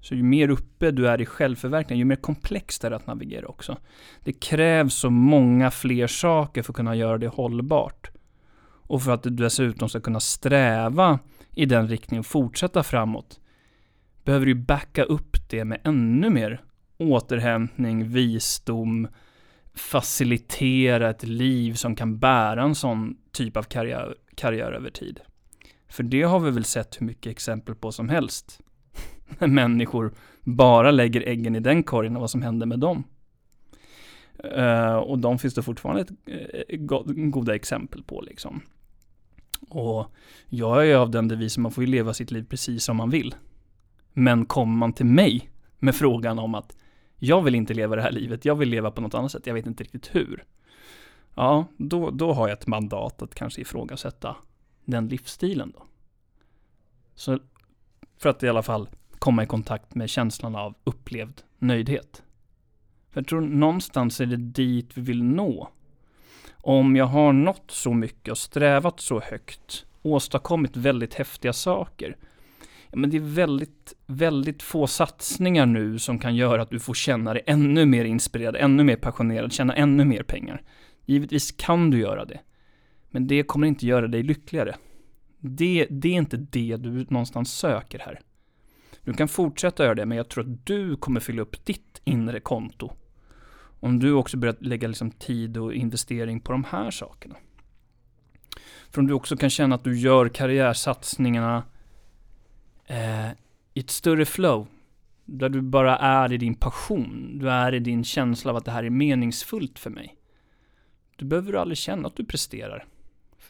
så 0.00 0.14
ju 0.14 0.22
mer 0.22 0.50
uppe 0.50 0.90
du 0.90 1.08
är 1.08 1.20
i 1.20 1.26
självförverkligande, 1.26 1.98
ju 1.98 2.04
mer 2.04 2.16
komplext 2.16 2.84
är 2.84 2.90
det 2.90 2.96
att 2.96 3.06
navigera 3.06 3.46
också. 3.46 3.76
Det 4.24 4.32
krävs 4.32 4.94
så 4.94 5.10
många 5.10 5.70
fler 5.70 6.06
saker 6.06 6.62
för 6.62 6.72
att 6.72 6.76
kunna 6.76 6.96
göra 6.96 7.18
det 7.18 7.28
hållbart. 7.28 8.10
Och 8.82 9.02
för 9.02 9.12
att 9.12 9.22
du 9.22 9.30
dessutom 9.30 9.88
ska 9.88 10.00
kunna 10.00 10.20
sträva 10.20 11.18
i 11.54 11.66
den 11.66 11.88
riktningen 11.88 12.20
och 12.20 12.26
fortsätta 12.26 12.82
framåt, 12.82 13.40
behöver 14.24 14.46
du 14.46 14.54
backa 14.54 15.02
upp 15.02 15.48
det 15.48 15.64
med 15.64 15.80
ännu 15.84 16.30
mer 16.30 16.62
återhämtning, 16.98 18.08
visdom, 18.08 19.08
facilitera 19.74 21.10
ett 21.10 21.22
liv 21.22 21.74
som 21.74 21.96
kan 21.96 22.18
bära 22.18 22.62
en 22.62 22.74
sån 22.74 23.16
typ 23.32 23.56
av 23.56 23.62
karriär, 23.62 24.14
karriär 24.34 24.72
över 24.72 24.90
tid. 24.90 25.20
För 25.90 26.02
det 26.02 26.22
har 26.22 26.40
vi 26.40 26.50
väl 26.50 26.64
sett 26.64 27.00
hur 27.00 27.06
mycket 27.06 27.30
exempel 27.30 27.74
på 27.74 27.92
som 27.92 28.08
helst. 28.08 28.60
När 29.38 29.48
människor 29.48 30.12
bara 30.42 30.90
lägger 30.90 31.28
äggen 31.28 31.56
i 31.56 31.60
den 31.60 31.82
korgen 31.82 32.16
och 32.16 32.20
vad 32.20 32.30
som 32.30 32.42
händer 32.42 32.66
med 32.66 32.78
dem. 32.78 33.04
Uh, 34.56 34.94
och 34.94 35.18
de 35.18 35.38
finns 35.38 35.54
det 35.54 35.62
fortfarande 35.62 36.02
ett, 36.02 36.10
eh, 36.68 36.78
goda 37.30 37.54
exempel 37.54 38.02
på 38.02 38.20
liksom. 38.20 38.60
Och 39.68 40.06
jag 40.48 40.88
är 40.88 40.96
av 40.96 41.10
den 41.10 41.28
devisen, 41.28 41.62
man 41.62 41.72
får 41.72 41.84
ju 41.84 41.90
leva 41.90 42.14
sitt 42.14 42.30
liv 42.30 42.46
precis 42.48 42.84
som 42.84 42.96
man 42.96 43.10
vill. 43.10 43.34
Men 44.12 44.46
kommer 44.46 44.76
man 44.76 44.92
till 44.92 45.06
mig 45.06 45.50
med 45.78 45.94
frågan 45.94 46.38
om 46.38 46.54
att 46.54 46.76
jag 47.16 47.42
vill 47.42 47.54
inte 47.54 47.74
leva 47.74 47.96
det 47.96 48.02
här 48.02 48.12
livet, 48.12 48.44
jag 48.44 48.54
vill 48.54 48.68
leva 48.68 48.90
på 48.90 49.00
något 49.00 49.14
annat 49.14 49.32
sätt, 49.32 49.46
jag 49.46 49.54
vet 49.54 49.66
inte 49.66 49.84
riktigt 49.84 50.14
hur. 50.14 50.44
Ja, 51.34 51.64
då, 51.76 52.10
då 52.10 52.32
har 52.32 52.48
jag 52.48 52.58
ett 52.58 52.66
mandat 52.66 53.22
att 53.22 53.34
kanske 53.34 53.60
ifrågasätta 53.60 54.36
den 54.90 55.08
livsstilen 55.08 55.72
då. 55.76 55.82
Så 57.14 57.38
för 58.18 58.28
att 58.28 58.42
i 58.42 58.48
alla 58.48 58.62
fall 58.62 58.88
komma 59.18 59.42
i 59.42 59.46
kontakt 59.46 59.94
med 59.94 60.10
känslan 60.10 60.56
av 60.56 60.74
upplevd 60.84 61.42
nöjdhet. 61.58 62.22
För 63.10 63.20
jag 63.20 63.28
tror 63.28 63.40
någonstans 63.40 64.20
är 64.20 64.26
det 64.26 64.36
dit 64.36 64.90
vi 64.94 65.02
vill 65.02 65.22
nå. 65.22 65.68
Om 66.52 66.96
jag 66.96 67.04
har 67.04 67.32
nått 67.32 67.70
så 67.70 67.94
mycket 67.94 68.30
och 68.30 68.38
strävat 68.38 69.00
så 69.00 69.20
högt, 69.20 69.86
åstadkommit 70.02 70.76
väldigt 70.76 71.14
häftiga 71.14 71.52
saker. 71.52 72.16
Ja, 72.90 72.96
men 72.96 73.10
det 73.10 73.16
är 73.16 73.20
väldigt, 73.20 73.94
väldigt 74.06 74.62
få 74.62 74.86
satsningar 74.86 75.66
nu 75.66 75.98
som 75.98 76.18
kan 76.18 76.36
göra 76.36 76.62
att 76.62 76.70
du 76.70 76.80
får 76.80 76.94
känna 76.94 77.34
dig 77.34 77.42
ännu 77.46 77.86
mer 77.86 78.04
inspirerad, 78.04 78.56
ännu 78.56 78.84
mer 78.84 78.96
passionerad, 78.96 79.52
tjäna 79.52 79.74
ännu 79.76 80.04
mer 80.04 80.22
pengar. 80.22 80.62
Givetvis 81.06 81.52
kan 81.52 81.90
du 81.90 81.98
göra 81.98 82.24
det. 82.24 82.40
Men 83.10 83.26
det 83.26 83.42
kommer 83.42 83.66
inte 83.66 83.86
göra 83.86 84.08
dig 84.08 84.22
lyckligare. 84.22 84.76
Det, 85.38 85.86
det 85.90 86.08
är 86.08 86.12
inte 86.12 86.36
det 86.36 86.76
du 86.76 87.06
någonstans 87.08 87.52
söker 87.52 87.98
här. 87.98 88.20
Du 89.04 89.12
kan 89.12 89.28
fortsätta 89.28 89.84
göra 89.84 89.94
det, 89.94 90.06
men 90.06 90.16
jag 90.16 90.28
tror 90.28 90.44
att 90.44 90.66
du 90.66 90.96
kommer 90.96 91.20
fylla 91.20 91.42
upp 91.42 91.66
ditt 91.66 92.00
inre 92.04 92.40
konto. 92.40 92.92
Om 93.80 93.98
du 93.98 94.12
också 94.12 94.36
börjar 94.36 94.56
lägga 94.60 94.88
liksom 94.88 95.10
tid 95.10 95.56
och 95.56 95.74
investering 95.74 96.40
på 96.40 96.52
de 96.52 96.64
här 96.64 96.90
sakerna. 96.90 97.36
För 98.90 99.00
om 99.00 99.06
du 99.06 99.14
också 99.14 99.36
kan 99.36 99.50
känna 99.50 99.74
att 99.74 99.84
du 99.84 99.98
gör 99.98 100.28
karriärsatsningarna 100.28 101.62
eh, 102.86 103.30
i 103.74 103.80
ett 103.80 103.90
större 103.90 104.24
flow. 104.24 104.66
Där 105.24 105.48
du 105.48 105.60
bara 105.60 105.96
är 105.96 106.32
i 106.32 106.36
din 106.36 106.54
passion. 106.54 107.38
Du 107.38 107.50
är 107.50 107.74
i 107.74 107.78
din 107.78 108.04
känsla 108.04 108.50
av 108.50 108.56
att 108.56 108.64
det 108.64 108.70
här 108.70 108.84
är 108.84 108.90
meningsfullt 108.90 109.78
för 109.78 109.90
mig. 109.90 110.16
Du 111.16 111.24
behöver 111.24 111.52
aldrig 111.52 111.78
känna 111.78 112.08
att 112.08 112.16
du 112.16 112.24
presterar. 112.24 112.86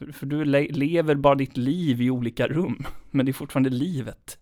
För, 0.01 0.13
för 0.13 0.27
du 0.27 0.45
le 0.45 0.69
lever 0.69 1.15
bara 1.15 1.35
ditt 1.35 1.57
liv 1.57 2.03
i 2.03 2.11
olika 2.11 2.47
rum. 2.47 2.85
Men 3.11 3.27
det 3.27 3.31
är 3.31 3.33
fortfarande 3.33 3.71
livet. 3.71 4.39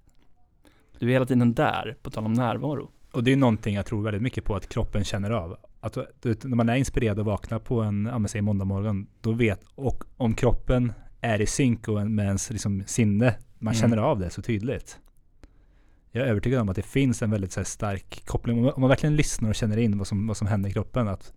Du 0.98 1.06
är 1.06 1.12
hela 1.12 1.26
tiden 1.26 1.54
där, 1.54 1.96
på 2.02 2.10
tal 2.10 2.24
om 2.24 2.32
närvaro. 2.32 2.90
Och 3.12 3.24
det 3.24 3.32
är 3.32 3.36
någonting 3.36 3.74
jag 3.74 3.86
tror 3.86 4.02
väldigt 4.02 4.22
mycket 4.22 4.44
på 4.44 4.56
att 4.56 4.68
kroppen 4.68 5.04
känner 5.04 5.30
av. 5.30 5.56
Att 5.80 5.96
när 6.24 6.56
man 6.56 6.68
är 6.68 6.76
inspirerad 6.76 7.18
och 7.18 7.24
vaknar 7.24 7.58
på 7.58 7.80
en, 7.80 8.08
ja 8.12 8.28
säg 8.28 8.40
måndag 8.40 8.64
morgon, 8.64 9.06
då 9.20 9.32
vet, 9.32 9.64
och 9.74 10.04
om 10.16 10.34
kroppen 10.34 10.92
är 11.20 11.40
i 11.40 11.46
synk 11.46 11.88
och 11.88 12.10
med 12.10 12.26
ens 12.26 12.50
liksom, 12.50 12.82
sinne, 12.86 13.34
man 13.58 13.74
mm. 13.74 13.80
känner 13.80 13.96
av 13.96 14.18
det 14.18 14.30
så 14.30 14.42
tydligt. 14.42 14.98
Jag 16.10 16.26
är 16.26 16.30
övertygad 16.30 16.60
om 16.60 16.68
att 16.68 16.76
det 16.76 16.82
finns 16.82 17.22
en 17.22 17.30
väldigt 17.30 17.56
här, 17.56 17.64
stark 17.64 18.22
koppling. 18.26 18.58
Om 18.58 18.64
man, 18.64 18.72
om 18.72 18.80
man 18.80 18.88
verkligen 18.88 19.16
lyssnar 19.16 19.48
och 19.48 19.54
känner 19.54 19.76
in 19.76 19.98
vad 19.98 20.06
som, 20.06 20.26
vad 20.26 20.36
som 20.36 20.46
händer 20.46 20.70
i 20.70 20.72
kroppen. 20.72 21.08
Att 21.08 21.32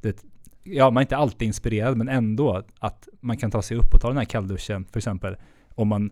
det, 0.00 0.24
ja, 0.62 0.90
man 0.90 0.96
är 0.96 1.04
inte 1.04 1.16
alltid 1.16 1.46
inspirerad, 1.46 1.96
men 1.96 2.08
ändå 2.08 2.62
att 2.78 3.08
man 3.20 3.36
kan 3.36 3.50
ta 3.50 3.62
sig 3.62 3.76
upp 3.76 3.94
och 3.94 4.00
ta 4.00 4.08
den 4.08 4.16
här 4.16 4.24
kallduschen, 4.24 4.84
för 4.84 4.98
exempel. 4.98 5.36
Om 5.74 5.88
man, 5.88 6.10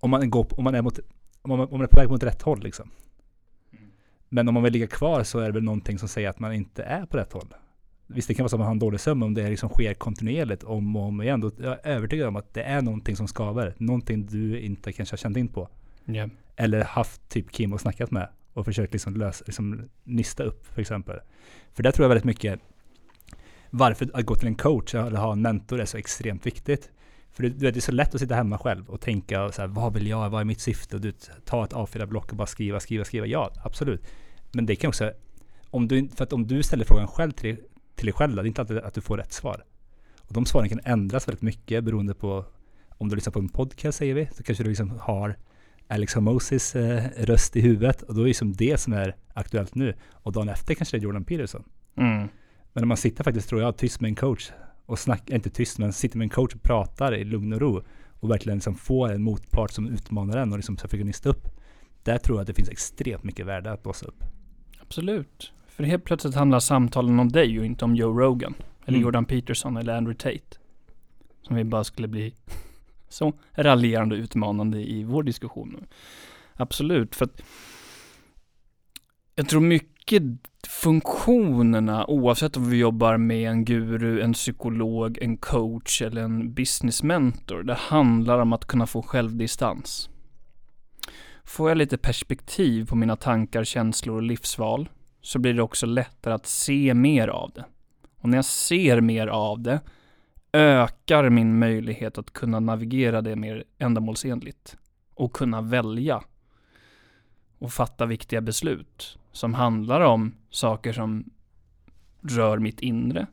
om 0.00 0.10
man, 0.10 0.30
går, 0.30 0.46
om 0.58 0.64
man, 0.64 0.74
är, 0.74 0.82
mot, 0.82 0.98
om 1.42 1.50
man, 1.50 1.60
om 1.60 1.70
man 1.70 1.82
är 1.82 1.86
på 1.86 2.00
väg 2.00 2.10
mot 2.10 2.22
rätt 2.22 2.42
håll 2.42 2.62
liksom. 2.62 2.90
Men 4.28 4.48
om 4.48 4.54
man 4.54 4.62
vill 4.62 4.72
ligga 4.72 4.86
kvar 4.86 5.22
så 5.22 5.38
är 5.38 5.46
det 5.46 5.52
väl 5.52 5.62
någonting 5.62 5.98
som 5.98 6.08
säger 6.08 6.28
att 6.28 6.38
man 6.38 6.52
inte 6.52 6.82
är 6.82 7.06
på 7.06 7.16
rätt 7.16 7.32
håll. 7.32 7.54
Visst, 8.06 8.28
det 8.28 8.34
kan 8.34 8.44
vara 8.44 8.48
så 8.48 8.56
att 8.56 8.60
man 8.60 8.66
har 8.66 8.72
en 8.72 8.78
dålig 8.78 9.00
sömn 9.00 9.22
om 9.22 9.34
det 9.34 9.48
liksom 9.48 9.68
sker 9.68 9.94
kontinuerligt 9.94 10.64
om 10.64 10.96
och 10.96 11.02
om 11.02 11.22
igen. 11.22 11.40
Då 11.40 11.46
är 11.46 11.64
jag 11.64 11.86
övertygad 11.86 12.28
om 12.28 12.36
att 12.36 12.54
det 12.54 12.62
är 12.62 12.82
någonting 12.82 13.16
som 13.16 13.28
skaver. 13.28 13.74
Någonting 13.78 14.26
du 14.26 14.60
inte 14.60 14.92
kanske 14.92 15.12
har 15.12 15.18
känt 15.18 15.36
in 15.36 15.48
på. 15.48 15.68
Yeah. 16.06 16.30
Eller 16.56 16.84
haft 16.84 17.28
typ 17.28 17.50
Kim 17.50 17.72
och 17.72 17.80
snackat 17.80 18.10
med. 18.10 18.28
Och 18.52 18.64
försökt 18.64 18.92
liksom 18.92 19.16
lösa, 19.16 19.44
liksom 19.46 19.88
nysta 20.04 20.42
upp 20.42 20.66
för 20.66 20.80
exempel. 20.80 21.20
För 21.72 21.82
där 21.82 21.90
tror 21.90 22.04
jag 22.04 22.08
väldigt 22.08 22.24
mycket 22.24 22.60
varför 23.76 24.10
att 24.14 24.26
gå 24.26 24.34
till 24.34 24.48
en 24.48 24.54
coach 24.54 24.94
eller 24.94 25.16
ha 25.16 25.32
en 25.32 25.42
mentor 25.42 25.80
är 25.80 25.84
så 25.84 25.96
extremt 25.96 26.46
viktigt. 26.46 26.90
För 27.32 27.42
det, 27.42 27.48
det 27.48 27.76
är 27.76 27.80
så 27.80 27.92
lätt 27.92 28.14
att 28.14 28.20
sitta 28.20 28.34
hemma 28.34 28.58
själv 28.58 28.90
och 28.90 29.00
tänka 29.00 29.52
så 29.52 29.60
här, 29.62 29.68
vad 29.68 29.94
vill 29.94 30.06
jag, 30.06 30.30
vad 30.30 30.40
är 30.40 30.44
mitt 30.44 30.60
syfte? 30.60 30.96
Och 30.96 31.02
du, 31.02 31.12
ta 31.44 31.64
ett 31.64 31.72
A4-block 31.72 32.30
och 32.30 32.36
bara 32.36 32.46
skriva, 32.46 32.80
skriva, 32.80 33.04
skriva. 33.04 33.26
Ja, 33.26 33.52
absolut. 33.64 34.02
Men 34.52 34.66
det 34.66 34.76
kan 34.76 34.88
också 34.88 35.12
om 35.70 35.88
du, 35.88 36.08
för 36.08 36.24
att 36.24 36.32
om 36.32 36.46
du 36.46 36.62
ställer 36.62 36.84
frågan 36.84 37.08
själv 37.08 37.30
till, 37.30 37.56
till 37.94 38.06
dig 38.06 38.12
själv, 38.12 38.36
det 38.36 38.42
är 38.42 38.46
inte 38.46 38.60
alltid 38.60 38.78
att 38.78 38.94
du 38.94 39.00
får 39.00 39.16
rätt 39.16 39.32
svar. 39.32 39.64
Och 40.20 40.34
de 40.34 40.46
svaren 40.46 40.68
kan 40.68 40.80
ändras 40.84 41.28
väldigt 41.28 41.42
mycket 41.42 41.84
beroende 41.84 42.14
på 42.14 42.44
om 42.88 43.08
du 43.08 43.14
lyssnar 43.14 43.32
på 43.32 43.38
en 43.38 43.48
podcast 43.48 43.98
säger 43.98 44.14
vi, 44.14 44.28
så 44.32 44.42
kanske 44.42 44.64
du 44.64 44.68
liksom 44.68 44.98
har 45.00 45.36
Alex 45.88 46.14
Homosis 46.14 46.76
eh, 46.76 47.04
röst 47.16 47.56
i 47.56 47.60
huvudet 47.60 48.02
och 48.02 48.14
då 48.14 48.20
är 48.20 48.24
det 48.24 48.28
liksom 48.28 48.52
det 48.52 48.80
som 48.80 48.92
är 48.92 49.16
aktuellt 49.34 49.74
nu. 49.74 49.94
Och 50.10 50.32
dagen 50.32 50.48
efter 50.48 50.74
kanske 50.74 50.96
det 50.96 51.00
är 51.00 51.02
Jordan 51.02 51.24
Peterson. 51.24 51.64
Mm. 51.96 52.28
Men 52.74 52.84
om 52.84 52.88
man 52.88 52.96
sitter 52.96 53.24
faktiskt, 53.24 53.48
tror 53.48 53.60
jag, 53.60 53.76
tyst 53.76 54.00
med 54.00 54.08
en 54.08 54.14
coach 54.14 54.50
och 54.86 54.98
snackar, 54.98 55.34
inte 55.34 55.50
tyst, 55.50 55.78
men 55.78 55.92
sitter 55.92 56.18
med 56.18 56.24
en 56.24 56.30
coach 56.30 56.54
och 56.54 56.62
pratar 56.62 57.14
i 57.14 57.24
lugn 57.24 57.52
och 57.52 57.60
ro 57.60 57.82
och 58.20 58.30
verkligen 58.30 58.56
liksom 58.56 58.74
får 58.74 59.12
en 59.12 59.22
motpart 59.22 59.70
som 59.70 59.86
utmanar 59.86 60.36
en 60.36 60.52
och 60.52 60.58
liksom 60.58 60.76
försöker 60.76 61.04
nysta 61.04 61.28
upp. 61.28 61.48
Där 62.02 62.18
tror 62.18 62.38
jag 62.38 62.40
att 62.40 62.46
det 62.46 62.54
finns 62.54 62.68
extremt 62.68 63.22
mycket 63.22 63.46
värde 63.46 63.72
att 63.72 63.82
blåsa 63.82 64.06
upp. 64.06 64.24
Absolut. 64.80 65.52
För 65.68 65.84
helt 65.84 66.04
plötsligt 66.04 66.34
handlar 66.34 66.60
samtalen 66.60 67.20
om 67.20 67.28
dig 67.28 67.58
och 67.58 67.64
inte 67.64 67.84
om 67.84 67.96
Joe 67.96 68.20
Rogan. 68.20 68.54
Eller 68.86 68.98
Mm. 68.98 69.02
Jordan 69.02 69.24
Peterson 69.24 69.76
eller 69.76 69.96
Andrew 69.96 70.22
Tate. 70.22 70.58
Som 71.42 71.56
vi 71.56 71.64
bara 71.64 71.84
skulle 71.84 72.08
bli 72.08 72.34
så 73.08 73.32
raljerande 73.52 74.14
och 74.14 74.18
utmanande 74.18 74.78
i 74.78 75.04
vår 75.04 75.22
diskussion. 75.22 75.86
Absolut, 76.54 77.14
för 77.14 77.24
att 77.24 77.42
jag 79.34 79.48
tror 79.48 79.60
mycket 79.60 80.22
funktionerna, 80.82 82.06
oavsett 82.06 82.56
om 82.56 82.70
vi 82.70 82.76
jobbar 82.76 83.16
med 83.16 83.50
en 83.50 83.64
guru, 83.64 84.20
en 84.20 84.32
psykolog, 84.32 85.18
en 85.20 85.36
coach 85.36 86.02
eller 86.02 86.22
en 86.22 86.54
business 86.54 87.02
mentor, 87.02 87.62
det 87.62 87.74
handlar 87.74 88.38
om 88.38 88.52
att 88.52 88.64
kunna 88.64 88.86
få 88.86 89.02
självdistans. 89.02 90.10
Får 91.44 91.68
jag 91.68 91.78
lite 91.78 91.98
perspektiv 91.98 92.86
på 92.86 92.96
mina 92.96 93.16
tankar, 93.16 93.64
känslor 93.64 94.16
och 94.16 94.22
livsval 94.22 94.88
så 95.20 95.38
blir 95.38 95.54
det 95.54 95.62
också 95.62 95.86
lättare 95.86 96.34
att 96.34 96.46
se 96.46 96.94
mer 96.94 97.28
av 97.28 97.52
det. 97.54 97.64
Och 98.20 98.28
när 98.28 98.38
jag 98.38 98.44
ser 98.44 99.00
mer 99.00 99.26
av 99.26 99.60
det 99.60 99.80
ökar 100.52 101.30
min 101.30 101.58
möjlighet 101.58 102.18
att 102.18 102.32
kunna 102.32 102.60
navigera 102.60 103.20
det 103.20 103.36
mer 103.36 103.64
ändamålsenligt 103.78 104.76
och 105.14 105.32
kunna 105.32 105.60
välja 105.60 106.22
och 107.58 107.72
fatta 107.72 108.06
viktiga 108.06 108.40
beslut 108.40 109.18
som 109.32 109.54
handlar 109.54 110.00
om 110.00 110.34
saker 110.54 110.92
som 110.92 111.30
rör 112.22 112.58
mitt 112.58 112.80
inre, 112.80 113.26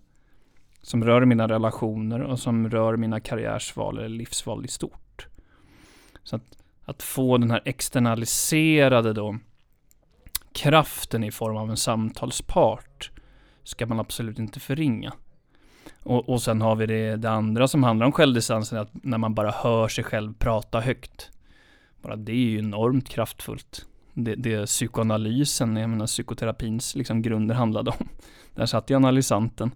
som 0.81 1.03
rör 1.03 1.25
mina 1.25 1.47
relationer 1.47 2.21
och 2.21 2.39
som 2.39 2.69
rör 2.69 2.97
mina 2.97 3.19
karriärsval 3.19 3.97
eller 3.97 4.09
livsval 4.09 4.65
i 4.65 4.67
stort. 4.67 5.27
Så 6.23 6.35
att, 6.35 6.57
att 6.85 7.03
få 7.03 7.37
den 7.37 7.51
här 7.51 7.61
externaliserade 7.65 9.13
då 9.13 9.37
kraften 10.51 11.23
i 11.23 11.31
form 11.31 11.57
av 11.57 11.69
en 11.69 11.77
samtalspart 11.77 13.11
ska 13.63 13.85
man 13.85 13.99
absolut 13.99 14.39
inte 14.39 14.59
förringa. 14.59 15.13
Och, 16.03 16.29
och 16.29 16.41
sen 16.41 16.61
har 16.61 16.75
vi 16.75 16.85
det, 16.85 17.15
det 17.15 17.29
andra 17.29 17.67
som 17.67 17.83
handlar 17.83 18.05
om 18.05 18.11
självdistansen, 18.11 18.79
att 18.79 18.89
när 18.93 19.17
man 19.17 19.33
bara 19.33 19.51
hör 19.51 19.87
sig 19.87 20.03
själv 20.03 20.33
prata 20.33 20.79
högt. 20.79 21.31
Bara 22.01 22.15
det 22.15 22.31
är 22.31 22.35
ju 22.35 22.59
enormt 22.59 23.09
kraftfullt. 23.09 23.85
Det, 24.13 24.35
det 24.35 24.65
psykoanalysen, 24.65 25.77
jag 25.77 25.89
menar 25.89 26.07
psykoterapins 26.07 26.95
liksom 26.95 27.21
grunder 27.21 27.55
handlade 27.55 27.91
om. 27.91 28.07
Där 28.55 28.65
satt 28.65 28.89
ju 28.89 28.95
analysanten 28.95 29.71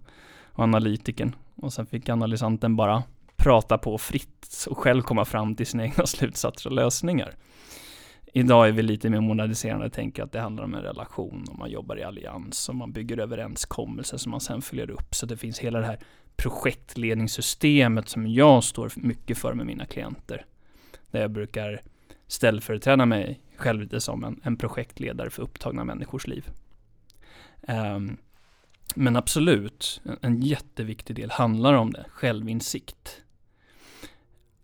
och 0.52 0.64
analytiken 0.64 1.34
och 1.54 1.72
sen 1.72 1.86
fick 1.86 2.08
analysanten 2.08 2.76
bara 2.76 3.02
prata 3.36 3.78
på 3.78 3.98
fritt 3.98 4.66
och 4.68 4.78
själv 4.78 5.02
komma 5.02 5.24
fram 5.24 5.54
till 5.54 5.66
sina 5.66 5.84
egna 5.86 6.06
slutsatser 6.06 6.70
och 6.70 6.76
lösningar. 6.76 7.34
Idag 8.32 8.68
är 8.68 8.72
vi 8.72 8.82
lite 8.82 9.10
mer 9.10 9.20
moderniserande 9.20 9.86
och 9.86 9.92
tänker 9.92 10.22
att 10.22 10.32
det 10.32 10.40
handlar 10.40 10.64
om 10.64 10.74
en 10.74 10.82
relation 10.82 11.44
och 11.50 11.58
man 11.58 11.70
jobbar 11.70 11.98
i 11.98 12.02
allians 12.02 12.68
och 12.68 12.74
man 12.74 12.92
bygger 12.92 13.18
överenskommelser 13.18 14.16
som 14.16 14.30
man 14.30 14.40
sen 14.40 14.62
följer 14.62 14.90
upp. 14.90 15.14
Så 15.14 15.26
det 15.26 15.36
finns 15.36 15.58
hela 15.58 15.78
det 15.78 15.86
här 15.86 15.98
projektledningssystemet 16.36 18.08
som 18.08 18.26
jag 18.26 18.64
står 18.64 18.92
mycket 18.96 19.38
för 19.38 19.54
med 19.54 19.66
mina 19.66 19.86
klienter. 19.86 20.44
Där 21.10 21.20
jag 21.20 21.30
brukar 21.30 21.80
ställföreträda 22.28 23.06
mig 23.06 23.40
själv 23.56 23.80
lite 23.80 24.00
som 24.00 24.24
en, 24.24 24.40
en 24.44 24.56
projektledare 24.56 25.30
för 25.30 25.42
upptagna 25.42 25.84
människors 25.84 26.26
liv. 26.26 26.50
Um, 27.68 28.16
men 28.94 29.16
absolut, 29.16 30.00
en, 30.20 30.42
jätteviktig 30.42 31.16
del 31.16 31.30
handlar 31.30 31.74
om 31.74 31.92
det, 31.92 32.04
självinsikt. 32.08 33.22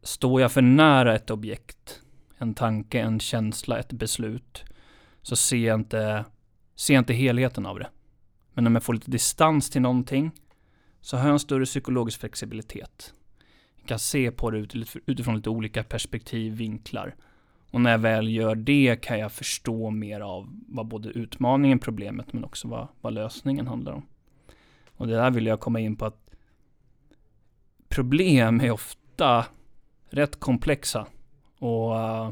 Står 0.02 0.40
jag 0.40 0.52
för 0.52 0.62
nära 0.62 1.14
ett 1.14 1.31
objekt, 1.31 2.00
en 2.38 2.55
tanke, 2.55 3.00
en 3.00 3.20
känsla, 3.20 3.78
ett 3.78 3.92
beslut, 3.92 4.64
så 5.22 5.37
ser 5.37 5.57
jag 5.57 5.81
inte, 5.81 6.24
ser 6.74 6.94
jag 6.94 7.00
inte 7.00 7.14
helheten 7.14 7.66
av 7.66 7.78
det. 7.78 7.88
Men 8.55 8.66
om 8.66 8.74
jag 8.74 8.83
får 8.83 8.94
lite 8.94 9.11
distans 9.11 9.70
till 9.70 9.83
någonting, 9.83 10.31
så 11.00 11.16
har 11.16 11.24
jag 11.24 11.33
en 11.33 11.38
större 11.38 11.64
psykologisk 11.64 12.20
flexibilitet. 12.20 13.14
Jag 13.76 13.88
kan 13.88 13.98
se 13.98 14.31
på 14.31 14.50
det 14.50 14.66
utifrån 15.07 15.37
lite 15.37 15.50
olika 15.50 15.85
perspektiv, 15.85 16.52
vinklar. 16.52 17.14
Och 17.72 17.80
när 17.80 17.90
jag 17.90 17.98
väl 17.98 18.28
gör 18.28 18.54
det 18.54 18.96
kan 19.02 19.18
jag 19.18 19.32
förstå 19.32 19.90
mer 19.90 20.20
av 20.20 20.48
vad 20.68 20.87
både 20.87 21.08
utmaningen, 21.08 21.78
problemet, 21.78 22.32
men 22.32 22.44
också 22.44 22.68
vad, 22.68 22.88
vad 23.00 23.12
lösningen 23.12 23.66
handlar 23.66 23.92
om. 23.92 24.06
Och 24.96 25.06
det 25.06 25.14
där 25.14 25.30
vill 25.30 25.46
jag 25.46 25.61
komma 25.61 25.80
in 25.80 25.96
på 25.96 26.06
att 26.06 26.30
problem 27.88 28.61
är 28.61 28.70
ofta 28.70 29.46
rätt 30.11 30.40
komplexa 30.40 31.06
och 31.58 31.92
uh, 31.92 32.30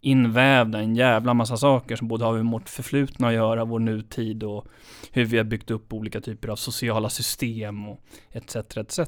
invävda 0.00 0.78
en 0.78 0.96
jävla 0.96 1.34
massa 1.34 1.56
saker 1.56 1.96
som 1.96 2.08
både 2.08 2.24
har 2.24 2.32
med 2.32 2.52
vårt 2.52 2.68
förflutna 2.68 3.28
att 3.28 3.34
göra, 3.34 3.64
vår 3.64 3.78
nutid 3.78 4.42
och 4.42 4.66
hur 5.12 5.24
vi 5.24 5.36
har 5.36 5.44
byggt 5.44 5.70
upp 5.70 5.92
olika 5.92 6.20
typer 6.20 6.48
av 6.48 6.56
sociala 6.56 7.08
system 7.08 7.88
och 7.88 8.00
etc. 8.30 8.56
etc. 8.56 9.00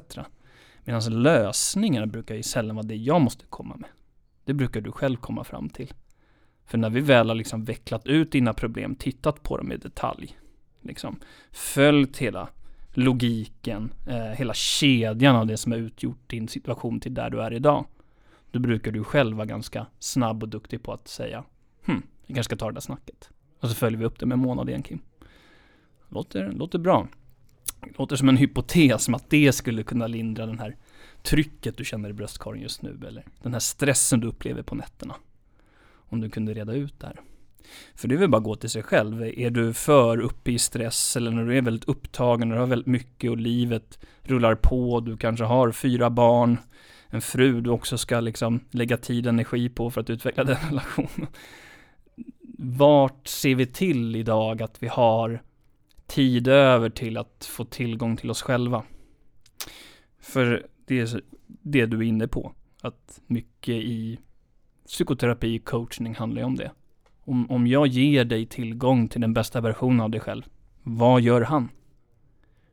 Medan 0.83 1.23
lösningarna 1.23 2.07
brukar 2.07 2.35
ju 2.35 2.43
sällan 2.43 2.75
vara 2.75 2.85
det 2.87 2.95
jag 2.95 3.21
måste 3.21 3.45
komma 3.49 3.75
med. 3.75 3.89
Det 4.45 4.53
brukar 4.53 4.81
du 4.81 4.91
själv 4.91 5.17
komma 5.17 5.43
fram 5.43 5.69
till. 5.69 5.93
För 6.65 6.77
när 6.77 6.89
vi 6.89 7.01
väl 7.01 7.27
har 7.27 7.35
liksom 7.35 7.63
vecklat 7.63 8.07
ut 8.07 8.31
dina 8.31 8.53
problem, 8.53 8.95
tittat 8.95 9.43
på 9.43 9.57
dem 9.57 9.71
i 9.71 9.77
detalj, 9.77 10.37
liksom 10.81 11.19
följt 11.51 12.17
hela 12.17 12.49
logiken, 12.93 13.93
eh, 14.07 14.15
hela 14.15 14.53
kedjan 14.53 15.35
av 15.35 15.47
det 15.47 15.57
som 15.57 15.71
har 15.71 15.79
utgjort 15.79 16.29
din 16.29 16.47
situation 16.47 16.99
till 16.99 17.13
där 17.13 17.29
du 17.29 17.41
är 17.41 17.53
idag. 17.53 17.85
Då 18.51 18.59
brukar 18.59 18.91
du 18.91 19.03
själv 19.03 19.37
vara 19.37 19.45
ganska 19.45 19.85
snabb 19.99 20.43
och 20.43 20.49
duktig 20.49 20.83
på 20.83 20.93
att 20.93 21.07
säga 21.07 21.43
hm, 21.85 22.01
jag 22.25 22.35
kanske 22.35 22.43
ska 22.43 22.55
ta 22.55 22.67
det 22.67 22.73
där 22.73 22.81
snacket. 22.81 23.29
Och 23.59 23.69
så 23.69 23.75
följer 23.75 23.99
vi 23.99 24.05
upp 24.05 24.19
det 24.19 24.25
med 24.25 24.35
en 24.35 24.41
månad 24.41 24.69
igen 24.69 24.83
Kim. 24.83 24.99
Låter, 26.09 26.51
låter 26.51 26.79
bra. 26.79 27.07
Låter 27.97 28.15
som 28.15 28.29
en 28.29 28.37
hypotes, 28.37 29.03
som 29.03 29.15
att 29.15 29.29
det 29.29 29.51
skulle 29.51 29.83
kunna 29.83 30.07
lindra 30.07 30.45
den 30.45 30.59
här 30.59 30.75
trycket 31.25 31.77
du 31.77 31.85
känner 31.85 32.09
i 32.09 32.13
bröstkorgen 32.13 32.63
just 32.63 32.81
nu 32.81 32.99
eller 33.07 33.25
den 33.41 33.53
här 33.53 33.59
stressen 33.59 34.19
du 34.19 34.27
upplever 34.27 34.61
på 34.61 34.75
nätterna. 34.75 35.15
Om 36.09 36.21
du 36.21 36.29
kunde 36.29 36.53
reda 36.53 36.73
ut 36.73 36.99
det 36.99 37.07
här. 37.07 37.21
För 37.95 38.07
det 38.07 38.15
är 38.15 38.19
väl 38.19 38.29
bara 38.29 38.37
att 38.37 38.43
gå 38.43 38.55
till 38.55 38.69
sig 38.69 38.83
själv. 38.83 39.23
Är 39.23 39.49
du 39.49 39.73
för 39.73 40.19
uppe 40.19 40.51
i 40.51 40.59
stress 40.59 41.15
eller 41.15 41.31
när 41.31 41.45
du 41.45 41.57
är 41.57 41.61
väldigt 41.61 41.89
upptagen, 41.89 42.51
och 42.51 42.55
du 42.55 42.59
har 42.59 42.67
väldigt 42.67 42.87
mycket 42.87 43.31
och 43.31 43.37
livet 43.37 43.99
rullar 44.21 44.55
på, 44.55 44.99
du 44.99 45.17
kanske 45.17 45.45
har 45.45 45.71
fyra 45.71 46.09
barn, 46.09 46.57
en 47.07 47.21
fru 47.21 47.61
du 47.61 47.69
också 47.69 47.97
ska 47.97 48.19
liksom 48.19 48.59
lägga 48.71 48.97
tid 48.97 49.25
och 49.25 49.33
energi 49.33 49.69
på 49.69 49.91
för 49.91 50.01
att 50.01 50.09
utveckla 50.09 50.43
den 50.43 50.57
relationen. 50.69 51.27
Vart 52.57 53.27
ser 53.27 53.55
vi 53.55 53.65
till 53.65 54.15
idag 54.15 54.61
att 54.61 54.83
vi 54.83 54.87
har 54.87 55.41
tid 56.07 56.47
över 56.47 56.89
till 56.89 57.17
att 57.17 57.49
få 57.51 57.65
tillgång 57.65 58.17
till 58.17 58.29
oss 58.29 58.41
själva? 58.41 58.83
För 60.21 60.67
det 60.85 60.99
är 60.99 61.21
det 61.45 61.85
du 61.85 61.97
är 61.97 62.03
inne 62.03 62.27
på. 62.27 62.53
Att 62.81 63.21
mycket 63.27 63.75
i 63.75 64.19
psykoterapi, 64.85 65.59
och 65.59 65.65
coachning 65.65 66.15
handlar 66.15 66.41
ju 66.41 66.45
om 66.45 66.55
det. 66.55 66.71
Om, 67.19 67.51
om 67.51 67.67
jag 67.67 67.87
ger 67.87 68.25
dig 68.25 68.45
tillgång 68.45 69.07
till 69.07 69.21
den 69.21 69.33
bästa 69.33 69.61
versionen 69.61 70.01
av 70.01 70.09
dig 70.09 70.21
själv, 70.21 70.43
vad 70.83 71.21
gör 71.21 71.41
han? 71.41 71.69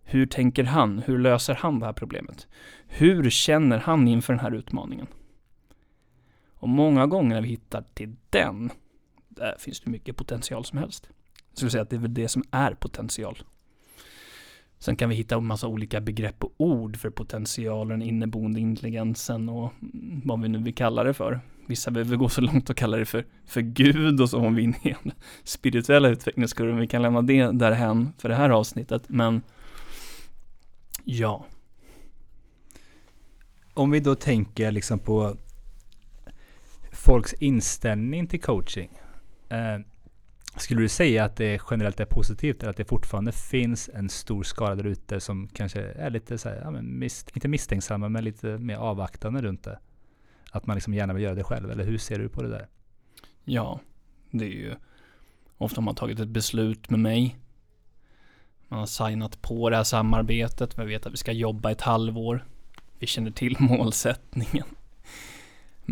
Hur 0.02 0.26
tänker 0.26 0.64
han? 0.64 0.98
Hur 0.98 1.18
löser 1.18 1.54
han 1.54 1.78
det 1.78 1.86
här 1.86 1.92
problemet? 1.92 2.46
Hur 2.86 3.30
känner 3.30 3.78
han 3.78 4.08
inför 4.08 4.32
den 4.32 4.40
här 4.40 4.54
utmaningen? 4.54 5.06
Och 6.54 6.68
många 6.68 7.06
gånger 7.06 7.34
när 7.34 7.42
vi 7.42 7.48
hittar 7.48 7.84
till 7.94 8.16
den, 8.30 8.70
där 9.28 9.56
finns 9.58 9.80
det 9.80 9.90
mycket 9.90 10.16
potential 10.16 10.64
som 10.64 10.78
helst. 10.78 11.08
Jag 11.50 11.56
skulle 11.56 11.70
säga 11.70 11.82
att 11.82 11.90
det 11.90 11.96
är 11.96 12.00
väl 12.00 12.14
det 12.14 12.28
som 12.28 12.44
är 12.50 12.74
potential. 12.74 13.42
Sen 14.82 14.96
kan 14.96 15.08
vi 15.08 15.14
hitta 15.14 15.34
en 15.34 15.46
massa 15.46 15.66
olika 15.66 16.00
begrepp 16.00 16.44
och 16.44 16.52
ord 16.56 16.96
för 16.96 17.10
potentialen, 17.10 18.02
inneboende 18.02 18.60
intelligensen 18.60 19.48
och 19.48 19.72
vad 20.24 20.40
vi 20.42 20.48
nu 20.48 20.58
vill 20.58 20.74
kalla 20.74 21.04
det 21.04 21.14
för. 21.14 21.40
Vissa 21.66 21.90
behöver 21.90 22.16
gå 22.16 22.28
så 22.28 22.40
långt 22.40 22.70
och 22.70 22.76
kalla 22.76 22.96
det 22.96 23.04
för, 23.04 23.26
för 23.46 23.60
Gud 23.60 24.20
och 24.20 24.30
så 24.30 24.38
om 24.38 24.54
vi 24.54 24.62
är 24.62 24.64
inne 24.64 24.76
i 24.82 24.94
en 25.04 25.12
spirituella 25.44 26.08
utvecklingskurvan. 26.08 26.76
Vi 26.76 26.86
kan 26.86 27.02
lämna 27.02 27.22
det 27.22 27.50
därhän 27.50 28.12
för 28.18 28.28
det 28.28 28.34
här 28.34 28.50
avsnittet, 28.50 29.02
men 29.08 29.42
ja. 31.04 31.46
Om 33.74 33.90
vi 33.90 34.00
då 34.00 34.14
tänker 34.14 34.72
liksom 34.72 34.98
på 34.98 35.36
folks 36.92 37.32
inställning 37.32 38.26
till 38.26 38.40
coaching. 38.40 38.90
Eh, 39.48 39.91
skulle 40.56 40.80
du 40.80 40.88
säga 40.88 41.24
att 41.24 41.36
det 41.36 41.60
generellt 41.70 42.00
är 42.00 42.04
positivt 42.04 42.62
eller 42.62 42.70
att 42.70 42.76
det 42.76 42.84
fortfarande 42.84 43.32
finns 43.32 43.90
en 43.94 44.08
stor 44.08 44.42
skara 44.42 44.74
där 44.74 44.86
ute 44.86 45.20
som 45.20 45.48
kanske 45.48 45.80
är 45.80 46.10
lite 46.10 46.38
så 46.38 46.48
här, 46.48 46.60
ja, 46.64 46.70
men 46.70 46.98
mis, 46.98 47.24
inte 47.34 47.48
misstänksamma 47.48 48.08
men 48.08 48.24
lite 48.24 48.58
mer 48.58 48.76
avvaktande 48.76 49.42
runt 49.42 49.62
det? 49.64 49.78
Att 50.50 50.66
man 50.66 50.74
liksom 50.76 50.94
gärna 50.94 51.12
vill 51.12 51.22
göra 51.22 51.34
det 51.34 51.44
själv, 51.44 51.70
eller 51.70 51.84
hur 51.84 51.98
ser 51.98 52.18
du 52.18 52.28
på 52.28 52.42
det 52.42 52.48
där? 52.48 52.68
Ja, 53.44 53.80
det 54.30 54.44
är 54.44 54.50
ju 54.50 54.74
ofta 55.58 55.80
har 55.80 55.84
man 55.84 55.94
tagit 55.94 56.20
ett 56.20 56.28
beslut 56.28 56.90
med 56.90 57.00
mig. 57.00 57.36
Man 58.68 58.78
har 58.78 58.86
signat 58.86 59.42
på 59.42 59.70
det 59.70 59.76
här 59.76 59.84
samarbetet, 59.84 60.76
man 60.76 60.86
vet 60.86 61.06
att 61.06 61.12
vi 61.12 61.16
ska 61.16 61.32
jobba 61.32 61.70
ett 61.70 61.80
halvår. 61.80 62.44
Vi 62.98 63.06
känner 63.06 63.30
till 63.30 63.56
målsättningen. 63.60 64.66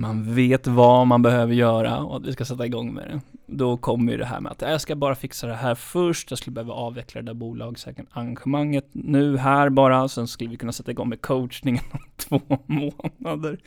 Man 0.00 0.34
vet 0.34 0.66
vad 0.66 1.06
man 1.06 1.22
behöver 1.22 1.54
göra 1.54 1.98
och 1.98 2.16
att 2.16 2.26
vi 2.26 2.32
ska 2.32 2.44
sätta 2.44 2.66
igång 2.66 2.94
med 2.94 3.08
det. 3.08 3.20
Då 3.46 3.76
kommer 3.76 4.12
ju 4.12 4.18
det 4.18 4.24
här 4.24 4.40
med 4.40 4.52
att 4.52 4.62
jag 4.62 4.80
ska 4.80 4.96
bara 4.96 5.14
fixa 5.14 5.46
det 5.46 5.54
här 5.54 5.74
först, 5.74 6.30
jag 6.30 6.38
skulle 6.38 6.54
behöva 6.54 6.74
avveckla 6.74 7.22
det 7.22 7.26
där 7.26 7.34
bolagsengagemanget 7.34 8.86
nu 8.92 9.36
här 9.36 9.70
bara, 9.70 10.08
sen 10.08 10.28
skulle 10.28 10.50
vi 10.50 10.56
kunna 10.56 10.72
sätta 10.72 10.90
igång 10.90 11.08
med 11.08 11.20
coachningen 11.20 11.84
om 11.92 12.00
två 12.16 12.40
månader. 12.66 13.58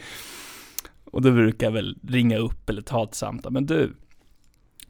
Och 1.05 1.21
då 1.21 1.31
brukar 1.31 1.67
jag 1.67 1.71
väl 1.71 1.97
ringa 2.07 2.37
upp 2.37 2.69
eller 2.69 2.81
ta 2.81 3.03
ett 3.03 3.15
samtal, 3.15 3.51
men 3.51 3.65
du, 3.65 3.93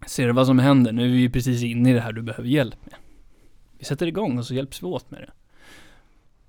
ser 0.08 0.28
du 0.28 0.34
vad 0.34 0.48
som 0.48 0.60
händer? 0.60 0.92
Nu 0.92 1.04
är 1.04 1.12
vi 1.12 1.18
ju 1.18 1.30
precis 1.30 1.64
inne 1.64 1.90
i 1.90 1.94
det 1.94 2.02
här 2.02 2.14
du 2.14 2.22
behöver 2.22 2.50
hjälp 2.50 2.86
med. 2.86 2.96
Vi 3.80 3.86
sätter 3.86 4.08
igång 4.08 4.38
och 4.38 4.46
så 4.46 4.54
hjälps 4.54 4.84
vi 4.84 4.88
åt 4.88 5.12
med 5.12 5.22
det. 5.22 5.32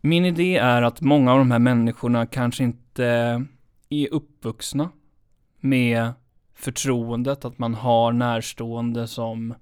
Min 0.00 0.24
idé 0.24 0.56
är 0.56 0.82
att 0.82 1.00
många 1.00 1.32
av 1.32 1.38
de 1.38 1.50
här 1.50 1.58
människorna 1.58 2.26
kanske 2.26 2.64
inte 2.64 3.44
är 3.88 4.12
uppvuxna 4.12 4.90
med 5.60 6.12
förtroendet 6.54 7.44
att 7.44 7.58
man 7.58 7.74
har 7.74 8.12
närstående 8.12 9.06
som 9.06 9.54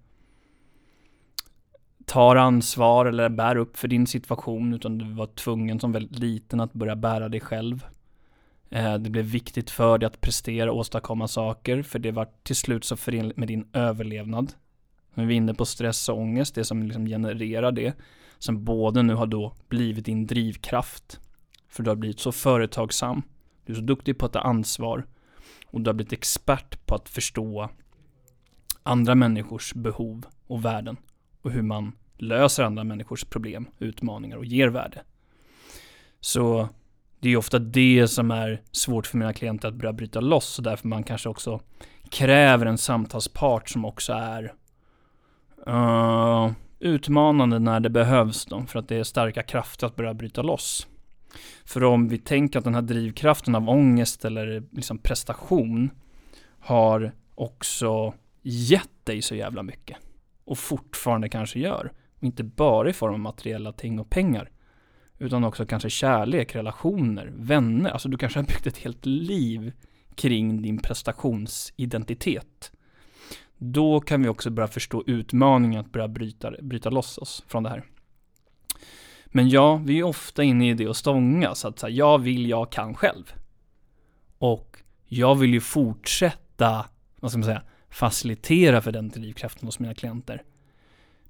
tar 2.05 2.37
ansvar 2.37 3.07
eller 3.07 3.29
bär 3.29 3.57
upp 3.57 3.77
för 3.77 3.89
din 3.89 4.07
situation 4.07 4.75
utan 4.75 4.99
du 4.99 5.13
var 5.13 5.27
tvungen 5.27 5.81
som 5.81 5.93
väldigt 5.93 6.19
liten 6.19 6.61
att 6.61 6.73
börja 6.73 6.97
bära 6.97 7.29
dig 7.29 7.41
själv. 7.41 7.87
Eh, 8.71 8.95
det 8.95 9.11
blev 9.11 9.25
viktigt 9.25 9.71
för 9.71 9.99
dig 9.99 10.07
att 10.07 10.21
prestera 10.21 10.73
och 10.73 10.79
åstadkomma 10.79 11.29
saker 11.29 11.83
för 11.83 11.99
det 11.99 12.11
var 12.11 12.29
till 12.43 12.57
slut 12.57 12.85
så 12.85 12.97
förenligt 12.97 13.37
med 13.37 13.49
din 13.49 13.69
överlevnad. 13.73 14.53
Nu 15.15 15.23
är 15.23 15.27
vi 15.27 15.35
inne 15.35 15.55
på 15.55 15.65
stress 15.65 16.09
och 16.09 16.19
ångest, 16.19 16.55
det 16.55 16.65
som 16.65 16.83
liksom 16.83 17.07
genererar 17.07 17.73
det. 17.73 17.95
Som 18.39 18.65
både 18.65 19.03
nu 19.03 19.15
har 19.15 19.27
då 19.27 19.53
blivit 19.69 20.05
din 20.05 20.27
drivkraft. 20.27 21.21
För 21.69 21.83
du 21.83 21.91
har 21.91 21.97
blivit 21.97 22.21
så 22.21 22.33
företagsam. 22.33 23.23
Du 23.73 23.77
är 23.77 23.81
så 23.81 23.87
duktig 23.87 24.19
på 24.19 24.27
att 24.27 24.33
ta 24.33 24.39
ansvar. 24.39 25.07
Och 25.67 25.81
du 25.81 25.89
har 25.89 25.95
blivit 25.95 26.13
expert 26.13 26.87
på 26.87 26.95
att 26.95 27.09
förstå 27.09 27.71
andra 28.83 29.15
människors 29.15 29.75
behov 29.75 30.27
och 30.47 30.65
värden. 30.65 30.97
Och 31.43 31.51
hur 31.51 31.63
man 31.63 31.93
löser 32.19 32.63
andra 32.63 32.85
människors 32.85 33.25
problem, 33.25 33.67
utmaningar 33.79 34.37
och 34.37 34.45
ger 34.45 34.69
värde. 34.69 35.03
Så 36.21 36.69
det 37.21 37.29
är 37.29 37.37
ofta 37.37 37.59
det 37.59 38.09
som 38.09 38.31
är 38.31 38.63
svårt 38.73 39.07
för 39.07 39.19
mina 39.19 39.33
klienter 39.33 39.69
att 39.69 39.75
börja 39.75 39.93
bryta 39.93 40.21
loss 40.21 40.59
och 40.59 40.65
därför 40.65 40.89
man 40.89 41.03
kanske 41.03 41.29
också 41.29 41.61
kräver 42.11 42.67
en 42.67 42.79
samtalspart 42.79 43.69
som 43.69 43.85
också 43.85 44.13
är 44.13 44.55
uh, 45.69 46.51
utmanande 46.79 47.59
när 47.59 47.81
det 47.81 47.91
behövs 47.91 48.45
då, 48.45 48.65
för 48.67 48.79
att 48.79 48.89
det 48.89 48.97
är 48.97 49.05
starka 49.05 49.43
krafter 49.43 49.87
att 49.87 49.97
börja 49.97 50.15
bryta 50.15 50.43
loss. 50.43 50.87
För 51.65 51.85
om 51.85 52.09
vi 52.09 52.19
tänker 52.19 52.59
att 52.59 52.65
den 52.65 52.75
här 52.75 52.83
drivkraften 52.83 53.55
av 53.55 53.69
ångest 53.69 54.25
eller 54.25 54.63
liksom 54.71 54.99
prestation 54.99 55.91
har 56.59 57.13
också 57.35 58.15
gett 58.43 59.05
dig 59.05 59.23
så 59.23 59.35
jävla 59.35 59.63
mycket 59.63 59.97
och 60.45 60.59
fortfarande 60.59 61.29
kanske 61.29 61.59
gör. 61.59 61.93
Inte 62.21 62.45
bara 62.45 62.91
i 62.91 62.93
form 62.93 63.13
av 63.13 63.21
materiella 63.21 63.73
ting 63.73 64.01
och 64.01 64.11
pengar 64.11 64.51
utan 65.19 65.45
också 65.45 65.67
kanske 65.67 65.91
kärlek, 65.91 66.57
relationer, 66.57 67.33
vänner. 67.37 67.91
Alltså 67.91 68.09
du 68.09 68.17
kanske 68.17 68.39
har 68.39 68.45
byggt 68.45 68.67
ett 68.67 68.79
helt 68.79 69.07
liv 69.07 69.73
kring 70.15 70.63
din 70.63 70.79
prestationsidentitet. 70.79 72.73
Då 73.59 74.01
kan 74.01 74.23
vi 74.23 74.29
också 74.29 74.51
börja 74.51 74.69
förstå 74.69 75.05
utmaningen 75.07 75.81
att 75.81 75.93
börja 75.93 76.09
bryta, 76.09 76.53
bryta 76.63 76.91
loss 76.91 77.19
oss 77.19 77.45
från 77.47 77.63
det 77.63 77.69
här. 77.69 77.85
Men 79.33 79.49
ja, 79.49 79.77
vi 79.77 79.99
är 79.99 80.03
ofta 80.03 80.43
inne 80.43 80.71
i 80.71 80.75
det 80.75 80.89
och 80.89 80.97
stånga 80.97 81.55
så 81.55 81.69
att 81.69 81.79
säga, 81.79 81.91
jag 81.91 82.19
vill, 82.19 82.49
jag 82.49 82.73
kan 82.73 82.95
själv. 82.95 83.33
Och 84.39 84.79
jag 85.07 85.35
vill 85.35 85.55
ju 85.55 85.61
fortsätta, 85.61 86.87
vad 87.21 87.31
ska 87.31 87.39
man 87.39 87.45
säga, 87.45 87.63
facilitera 87.91 88.81
för 88.81 88.93
den 88.93 89.09
drivkraften 89.09 89.69
hos 89.69 89.79
mina 89.79 89.95
klienter. 89.95 90.43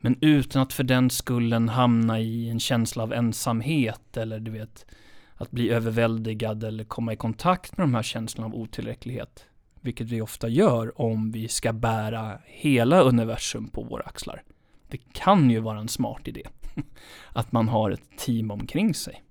Men 0.01 0.17
utan 0.21 0.63
att 0.63 0.73
för 0.73 0.85
den 0.85 1.11
skullen 1.11 1.69
hamna 1.69 2.21
i 2.21 2.51
en 2.51 2.61
känsla 2.61 3.03
av 3.03 3.13
ensamhet 3.13 4.17
eller 4.17 4.41
du 4.41 4.51
vet, 4.51 4.87
att 5.35 5.51
bli 5.51 5.71
överväldigad 5.71 6.65
eller 6.65 6.85
komma 6.85 7.13
i 7.13 7.17
kontakt 7.17 7.77
med 7.77 7.85
de 7.85 7.95
här 7.95 8.03
känslorna 8.03 8.47
av 8.47 8.55
otillräcklighet. 8.55 9.47
Vilket 9.81 10.07
vi 10.07 10.21
ofta 10.21 10.49
gör 10.49 11.01
om 11.01 11.33
vi 11.33 11.49
ska 11.49 11.73
bära 11.73 12.39
hela 12.47 13.01
universum 13.01 13.69
på 13.69 13.83
våra 13.83 14.03
axlar. 14.03 14.43
Det 14.89 14.99
kan 15.13 15.51
ju 15.51 15.61
vara 15.61 15.79
en 15.79 15.89
smart 15.89 16.29
idé. 16.29 16.43
Att 17.33 17.53
man 17.53 17.69
har 17.69 17.91
ett 17.91 18.19
team 18.19 18.51
omkring 18.51 18.95
sig. 18.95 19.23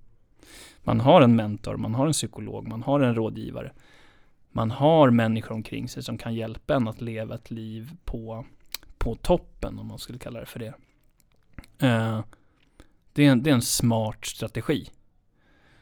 Man 0.82 1.00
har 1.00 1.22
en 1.22 1.36
mentor, 1.36 1.76
man 1.76 1.94
har 1.94 2.06
en 2.06 2.12
psykolog, 2.12 2.68
man 2.68 2.82
har 2.82 3.00
en 3.00 3.14
rådgivare. 3.14 3.72
Man 4.50 4.70
har 4.70 5.10
människor 5.10 5.54
omkring 5.54 5.88
sig 5.88 6.02
som 6.02 6.18
kan 6.18 6.34
hjälpa 6.34 6.74
en 6.74 6.88
att 6.88 7.00
leva 7.00 7.34
ett 7.34 7.50
liv 7.50 7.90
på 8.04 8.44
på 9.02 9.14
toppen, 9.14 9.78
om 9.78 9.86
man 9.86 9.98
skulle 9.98 10.18
kalla 10.18 10.40
det 10.40 10.46
för 10.46 10.58
det. 10.58 10.74
Uh, 11.82 12.20
det, 13.12 13.26
är 13.26 13.30
en, 13.30 13.42
det 13.42 13.50
är 13.50 13.54
en 13.54 13.62
smart 13.62 14.26
strategi. 14.26 14.90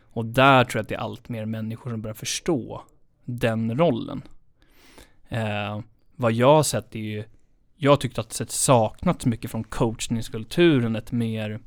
Och 0.02 0.24
där 0.24 0.64
tror 0.64 0.78
jag 0.78 0.82
att 0.82 0.88
det 0.88 0.94
är 0.94 0.98
allt 0.98 1.28
mer 1.28 1.44
människor 1.44 1.90
som 1.90 2.02
börjar 2.02 2.14
förstå 2.14 2.82
den 3.24 3.78
rollen. 3.78 4.22
Uh, 5.32 5.80
vad 6.16 6.32
jag 6.32 6.54
har 6.54 6.62
sett 6.62 6.94
är 6.94 7.00
ju, 7.00 7.24
jag 7.82 8.00
tyckte 8.00 8.20
att 8.20 8.38
det 8.38 8.50
saknats 8.50 9.26
mycket 9.26 9.50
från 9.50 9.64
coachningskulturen, 9.64 10.96
ett 10.96 11.12
mer 11.12 11.60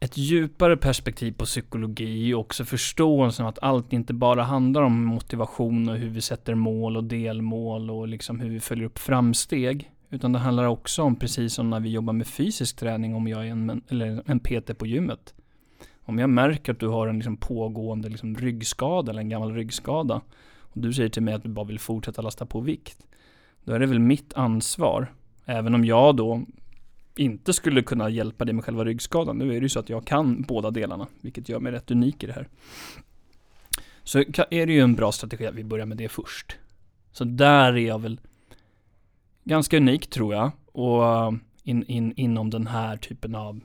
ett 0.00 0.16
djupare 0.16 0.76
perspektiv 0.76 1.32
på 1.32 1.44
psykologi 1.44 2.34
och 2.34 2.40
också 2.40 2.64
förståelsen 2.64 3.46
att 3.46 3.58
allt 3.62 3.92
inte 3.92 4.14
bara 4.14 4.42
handlar 4.42 4.82
om 4.82 5.04
motivation 5.04 5.88
och 5.88 5.96
hur 5.96 6.08
vi 6.08 6.20
sätter 6.20 6.54
mål 6.54 6.96
och 6.96 7.04
delmål 7.04 7.90
och 7.90 8.08
liksom 8.08 8.40
hur 8.40 8.50
vi 8.50 8.60
följer 8.60 8.84
upp 8.84 8.98
framsteg. 8.98 9.90
Utan 10.10 10.32
det 10.32 10.38
handlar 10.38 10.64
också 10.64 11.02
om, 11.02 11.16
precis 11.16 11.54
som 11.54 11.70
när 11.70 11.80
vi 11.80 11.88
jobbar 11.88 12.12
med 12.12 12.26
fysisk 12.26 12.76
träning, 12.76 13.14
om 13.14 13.28
jag 13.28 13.46
är 13.46 13.50
en, 13.50 13.82
eller 13.88 14.22
en 14.26 14.40
PT 14.40 14.78
på 14.78 14.86
gymmet. 14.86 15.34
Om 16.04 16.18
jag 16.18 16.30
märker 16.30 16.72
att 16.72 16.80
du 16.80 16.88
har 16.88 17.06
en 17.06 17.16
liksom 17.16 17.36
pågående 17.36 18.08
liksom 18.08 18.36
ryggskada 18.36 19.10
eller 19.10 19.20
en 19.20 19.28
gammal 19.28 19.54
ryggskada 19.54 20.20
och 20.58 20.80
du 20.80 20.92
säger 20.92 21.08
till 21.08 21.22
mig 21.22 21.34
att 21.34 21.42
du 21.42 21.48
bara 21.48 21.66
vill 21.66 21.78
fortsätta 21.78 22.22
lasta 22.22 22.46
på 22.46 22.60
vikt. 22.60 22.98
Då 23.68 23.74
är 23.74 23.78
det 23.78 23.86
väl 23.86 23.98
mitt 23.98 24.34
ansvar, 24.34 25.12
även 25.44 25.74
om 25.74 25.84
jag 25.84 26.16
då 26.16 26.42
inte 27.16 27.52
skulle 27.52 27.82
kunna 27.82 28.08
hjälpa 28.08 28.44
dig 28.44 28.54
med 28.54 28.64
själva 28.64 28.84
ryggskadan. 28.84 29.38
Nu 29.38 29.48
är 29.48 29.60
det 29.60 29.64
ju 29.64 29.68
så 29.68 29.78
att 29.78 29.88
jag 29.88 30.04
kan 30.04 30.42
båda 30.42 30.70
delarna, 30.70 31.06
vilket 31.20 31.48
gör 31.48 31.60
mig 31.60 31.72
rätt 31.72 31.90
unik 31.90 32.24
i 32.24 32.26
det 32.26 32.32
här. 32.32 32.48
Så 34.02 34.18
är 34.50 34.66
det 34.66 34.72
ju 34.72 34.80
en 34.80 34.94
bra 34.94 35.12
strategi 35.12 35.46
att 35.46 35.54
vi 35.54 35.64
börjar 35.64 35.86
med 35.86 35.96
det 35.96 36.08
först. 36.08 36.56
Så 37.12 37.24
där 37.24 37.72
är 37.72 37.86
jag 37.86 37.98
väl 37.98 38.20
ganska 39.44 39.76
unik 39.76 40.10
tror 40.10 40.34
jag. 40.34 40.50
Och 40.72 41.34
in, 41.62 41.84
in, 41.84 42.12
inom 42.16 42.50
den 42.50 42.66
här 42.66 42.96
typen 42.96 43.34
av 43.34 43.60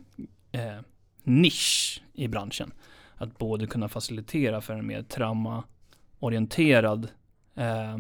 eh, 0.52 0.80
nisch 1.24 2.04
i 2.14 2.28
branschen. 2.28 2.72
Att 3.16 3.38
både 3.38 3.68
kunna 3.68 3.90
facilitera 3.90 4.62
för 4.62 4.74
en 4.74 4.88
mer 4.88 5.04
traumaorienterad 5.04 7.08
eh, 7.56 7.98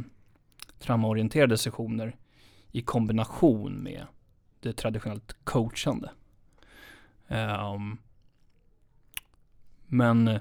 traumaorienterade 0.83 1.57
sessioner 1.57 2.15
i 2.71 2.81
kombination 2.81 3.83
med 3.83 4.05
det 4.59 4.73
traditionellt 4.73 5.35
coachande. 5.43 6.11
Um, 7.27 7.97
men 9.87 10.39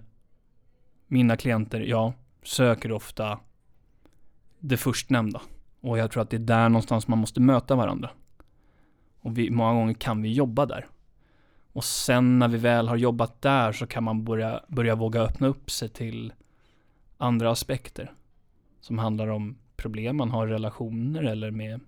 mina 1.06 1.36
klienter, 1.36 1.80
ja, 1.80 2.12
söker 2.42 2.92
ofta 2.92 3.40
det 4.58 4.76
förstnämnda. 4.76 5.40
Och 5.80 5.98
jag 5.98 6.10
tror 6.10 6.22
att 6.22 6.30
det 6.30 6.36
är 6.36 6.38
där 6.38 6.68
någonstans 6.68 7.08
man 7.08 7.18
måste 7.18 7.40
möta 7.40 7.74
varandra. 7.74 8.10
Och 9.20 9.38
vi, 9.38 9.50
många 9.50 9.72
gånger 9.72 9.94
kan 9.94 10.22
vi 10.22 10.32
jobba 10.32 10.66
där. 10.66 10.86
Och 11.72 11.84
sen 11.84 12.38
när 12.38 12.48
vi 12.48 12.58
väl 12.58 12.88
har 12.88 12.96
jobbat 12.96 13.42
där 13.42 13.72
så 13.72 13.86
kan 13.86 14.04
man 14.04 14.24
börja, 14.24 14.64
börja 14.68 14.94
våga 14.94 15.20
öppna 15.20 15.46
upp 15.46 15.70
sig 15.70 15.88
till 15.88 16.32
andra 17.18 17.50
aspekter. 17.50 18.12
Som 18.80 18.98
handlar 18.98 19.28
om 19.28 19.56
problem 19.82 20.16
man 20.16 20.30
har 20.30 20.48
i 20.48 20.50
relationer 20.50 21.22
eller 21.22 21.50
med 21.50 21.80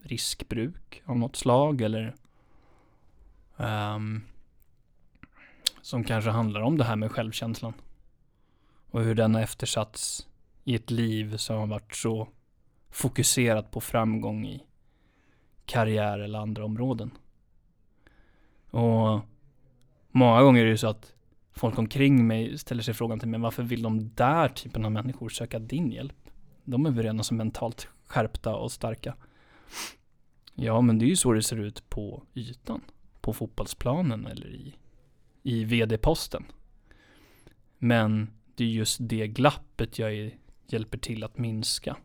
riskbruk 0.00 1.02
av 1.04 1.18
något 1.18 1.36
slag 1.36 1.80
eller 1.80 2.14
um, 3.56 4.22
som 5.82 6.04
kanske 6.04 6.30
handlar 6.30 6.60
om 6.60 6.78
det 6.78 6.84
här 6.84 6.96
med 6.96 7.12
självkänslan. 7.12 7.74
Och 8.90 9.02
hur 9.02 9.14
den 9.14 9.34
har 9.34 9.42
eftersatts 9.42 10.28
i 10.64 10.74
ett 10.74 10.90
liv 10.90 11.36
som 11.36 11.56
har 11.56 11.66
varit 11.66 11.94
så 11.94 12.28
fokuserat 12.90 13.70
på 13.70 13.80
framgång 13.80 14.46
i 14.46 14.62
karriär 15.64 16.18
eller 16.18 16.38
andra 16.38 16.64
områden. 16.64 17.10
Och 18.70 19.20
många 20.10 20.42
gånger 20.42 20.60
är 20.60 20.64
det 20.64 20.70
ju 20.70 20.76
så 20.76 20.88
att 20.88 21.14
folk 21.52 21.78
omkring 21.78 22.26
mig 22.26 22.58
ställer 22.58 22.82
sig 22.82 22.94
frågan 22.94 23.18
till 23.18 23.28
mig 23.28 23.40
varför 23.40 23.62
vill 23.62 23.82
de 23.82 24.14
där 24.14 24.48
typen 24.48 24.84
av 24.84 24.92
människor 24.92 25.28
söka 25.28 25.58
din 25.58 25.92
hjälp? 25.92 26.30
De 26.66 26.86
är 26.86 26.90
väl 26.90 27.02
redan 27.02 27.24
så 27.24 27.34
mentalt 27.34 27.88
skärpta 28.06 28.56
och 28.56 28.72
starka. 28.72 29.14
Ja, 30.54 30.80
men 30.80 30.98
det 30.98 31.04
är 31.04 31.08
ju 31.08 31.16
så 31.16 31.32
det 31.32 31.42
ser 31.42 31.56
ut 31.56 31.88
på 31.88 32.22
ytan. 32.34 32.80
På 33.20 33.32
fotbollsplanen 33.32 34.26
eller 34.26 34.46
i, 34.46 34.74
i 35.42 35.64
vd-posten. 35.64 36.44
Men 37.78 38.30
det 38.54 38.64
är 38.64 38.68
just 38.68 38.98
det 39.00 39.28
glappet 39.28 39.98
jag 39.98 40.14
är, 40.14 40.38
hjälper 40.66 40.98
till 40.98 41.24
att 41.24 41.38
minska. 41.38 41.96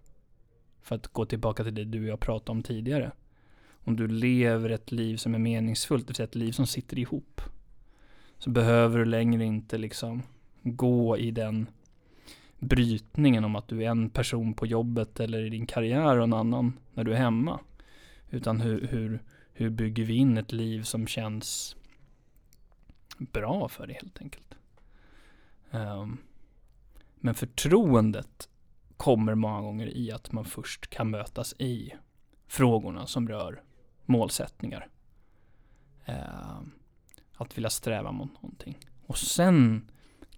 För 0.81 0.95
att 0.95 1.07
gå 1.07 1.25
tillbaka 1.25 1.63
till 1.63 1.75
det 1.75 1.85
du 1.85 2.01
och 2.01 2.07
jag 2.07 2.19
pratade 2.19 2.51
om 2.51 2.63
tidigare. 2.63 3.11
Om 3.83 3.95
du 3.95 4.07
lever 4.07 4.69
ett 4.69 4.91
liv 4.91 5.17
som 5.17 5.35
är 5.35 5.39
meningsfullt, 5.39 6.07
det 6.07 6.11
vill 6.11 6.15
säga 6.15 6.27
ett 6.27 6.35
liv 6.35 6.51
som 6.51 6.67
sitter 6.67 6.99
ihop. 6.99 7.41
Så 8.37 8.49
behöver 8.49 8.99
du 8.99 9.05
längre 9.05 9.45
inte 9.45 9.77
liksom 9.77 10.23
gå 10.63 11.17
i 11.17 11.31
den 11.31 11.67
brytningen 12.61 13.43
om 13.43 13.55
att 13.55 13.67
du 13.67 13.83
är 13.83 13.89
en 13.89 14.09
person 14.09 14.53
på 14.53 14.65
jobbet 14.65 15.19
eller 15.19 15.45
i 15.45 15.49
din 15.49 15.65
karriär 15.65 16.17
och 16.17 16.23
en 16.23 16.33
annan 16.33 16.79
när 16.93 17.03
du 17.03 17.13
är 17.13 17.17
hemma. 17.17 17.59
Utan 18.29 18.61
hur, 18.61 18.87
hur, 18.87 19.23
hur 19.53 19.69
bygger 19.69 20.05
vi 20.05 20.13
in 20.13 20.37
ett 20.37 20.51
liv 20.51 20.83
som 20.83 21.07
känns 21.07 21.75
bra 23.17 23.67
för 23.67 23.87
dig 23.87 23.97
helt 24.01 24.21
enkelt. 24.21 24.55
Um, 25.71 26.17
men 27.15 27.33
förtroendet 27.33 28.49
kommer 28.97 29.35
många 29.35 29.61
gånger 29.61 29.97
i 29.97 30.11
att 30.11 30.31
man 30.31 30.45
först 30.45 30.87
kan 30.87 31.09
mötas 31.09 31.53
i 31.59 31.93
frågorna 32.47 33.07
som 33.07 33.27
rör 33.27 33.63
målsättningar. 34.05 34.87
Uh, 36.09 36.61
att 37.33 37.57
vilja 37.57 37.69
sträva 37.69 38.11
mot 38.11 38.33
någonting. 38.33 38.77
Och 39.05 39.17
sen 39.17 39.91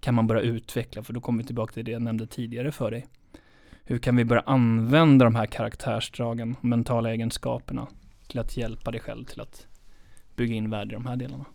kan 0.03 0.15
man 0.15 0.27
börja 0.27 0.41
utveckla, 0.41 1.03
för 1.03 1.13
då 1.13 1.21
kommer 1.21 1.43
vi 1.43 1.45
tillbaka 1.45 1.73
till 1.73 1.85
det 1.85 1.91
jag 1.91 2.01
nämnde 2.01 2.27
tidigare 2.27 2.71
för 2.71 2.91
dig. 2.91 3.07
Hur 3.83 3.97
kan 3.97 4.15
vi 4.15 4.25
börja 4.25 4.41
använda 4.45 5.25
de 5.25 5.35
här 5.35 5.45
karaktärsdragen, 5.45 6.55
mentala 6.61 7.11
egenskaperna, 7.11 7.87
till 8.27 8.39
att 8.39 8.57
hjälpa 8.57 8.91
dig 8.91 9.01
själv 9.01 9.25
till 9.25 9.41
att 9.41 9.67
bygga 10.35 10.55
in 10.55 10.69
värde 10.69 10.91
i 10.91 10.93
de 10.93 11.05
här 11.05 11.15
delarna? 11.15 11.45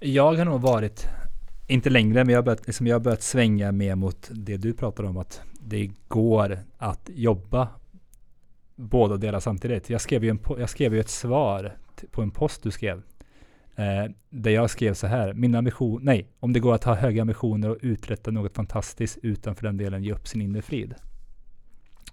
Jag 0.00 0.34
har 0.34 0.44
nog 0.44 0.60
varit, 0.60 1.06
inte 1.68 1.90
längre, 1.90 2.24
men 2.24 2.28
jag 2.28 2.38
har 2.38 2.42
börjat, 2.42 2.66
liksom 2.66 2.86
jag 2.86 2.94
har 2.94 3.00
börjat 3.00 3.22
svänga 3.22 3.72
mer 3.72 3.94
mot 3.94 4.30
det 4.32 4.56
du 4.56 4.74
pratar 4.74 5.04
om, 5.04 5.16
att 5.16 5.40
det 5.60 5.90
går 6.08 6.58
att 6.78 7.10
jobba 7.14 7.68
båda 8.76 9.16
delar 9.16 9.40
samtidigt. 9.40 9.90
Jag 9.90 10.00
skrev 10.00 10.24
ju, 10.24 10.30
en, 10.30 10.38
jag 10.58 10.70
skrev 10.70 10.94
ju 10.94 11.00
ett 11.00 11.10
svar 11.10 11.76
på 12.10 12.22
en 12.22 12.30
post 12.30 12.62
du 12.62 12.70
skrev 12.70 13.02
Eh, 13.76 14.10
där 14.30 14.50
jag 14.50 14.70
skrev 14.70 14.94
så 14.94 15.06
här, 15.06 15.34
min 15.34 15.54
ambition, 15.54 16.00
nej, 16.02 16.28
om 16.40 16.52
det 16.52 16.60
går 16.60 16.74
att 16.74 16.84
ha 16.84 16.94
höga 16.94 17.22
ambitioner 17.22 17.70
och 17.70 17.78
uträtta 17.80 18.30
något 18.30 18.54
fantastiskt 18.54 19.18
utan 19.22 19.54
för 19.54 19.62
den 19.62 19.76
delen 19.76 20.04
ge 20.04 20.12
upp 20.12 20.28
sin 20.28 20.40
inre 20.40 20.62
frid. 20.62 20.94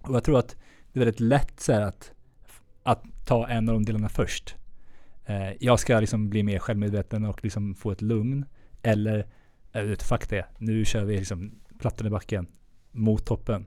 Och 0.02 0.16
jag 0.16 0.24
tror 0.24 0.40
att 0.40 0.56
det 0.94 1.00
är 1.00 1.06
väldigt 1.06 1.20
lätt 1.20 1.60
så 1.60 1.74
här 1.74 1.82
att, 1.82 2.12
att 2.84 3.04
ta 3.26 3.48
en 3.48 3.70
av 3.70 3.74
de 3.74 3.86
delarna 3.86 4.10
först. 4.10 4.56
Eh, 5.26 5.52
jag 5.60 5.80
ska 5.80 6.00
liksom 6.00 6.30
bli 6.30 6.44
mer 6.44 6.60
självmedveten 6.60 7.26
och 7.26 7.44
liksom 7.44 7.76
få 7.76 7.92
ett 7.92 8.02
lugn. 8.02 8.46
Eller, 8.82 9.28
äh, 9.72 9.96
fuck 9.98 10.30
det, 10.30 10.46
nu 10.58 10.86
kör 10.86 11.04
vi 11.04 11.18
liksom 11.18 11.52
plattan 11.80 12.08
i 12.08 12.10
backen 12.10 12.48
mot 12.92 13.26
toppen. 13.26 13.66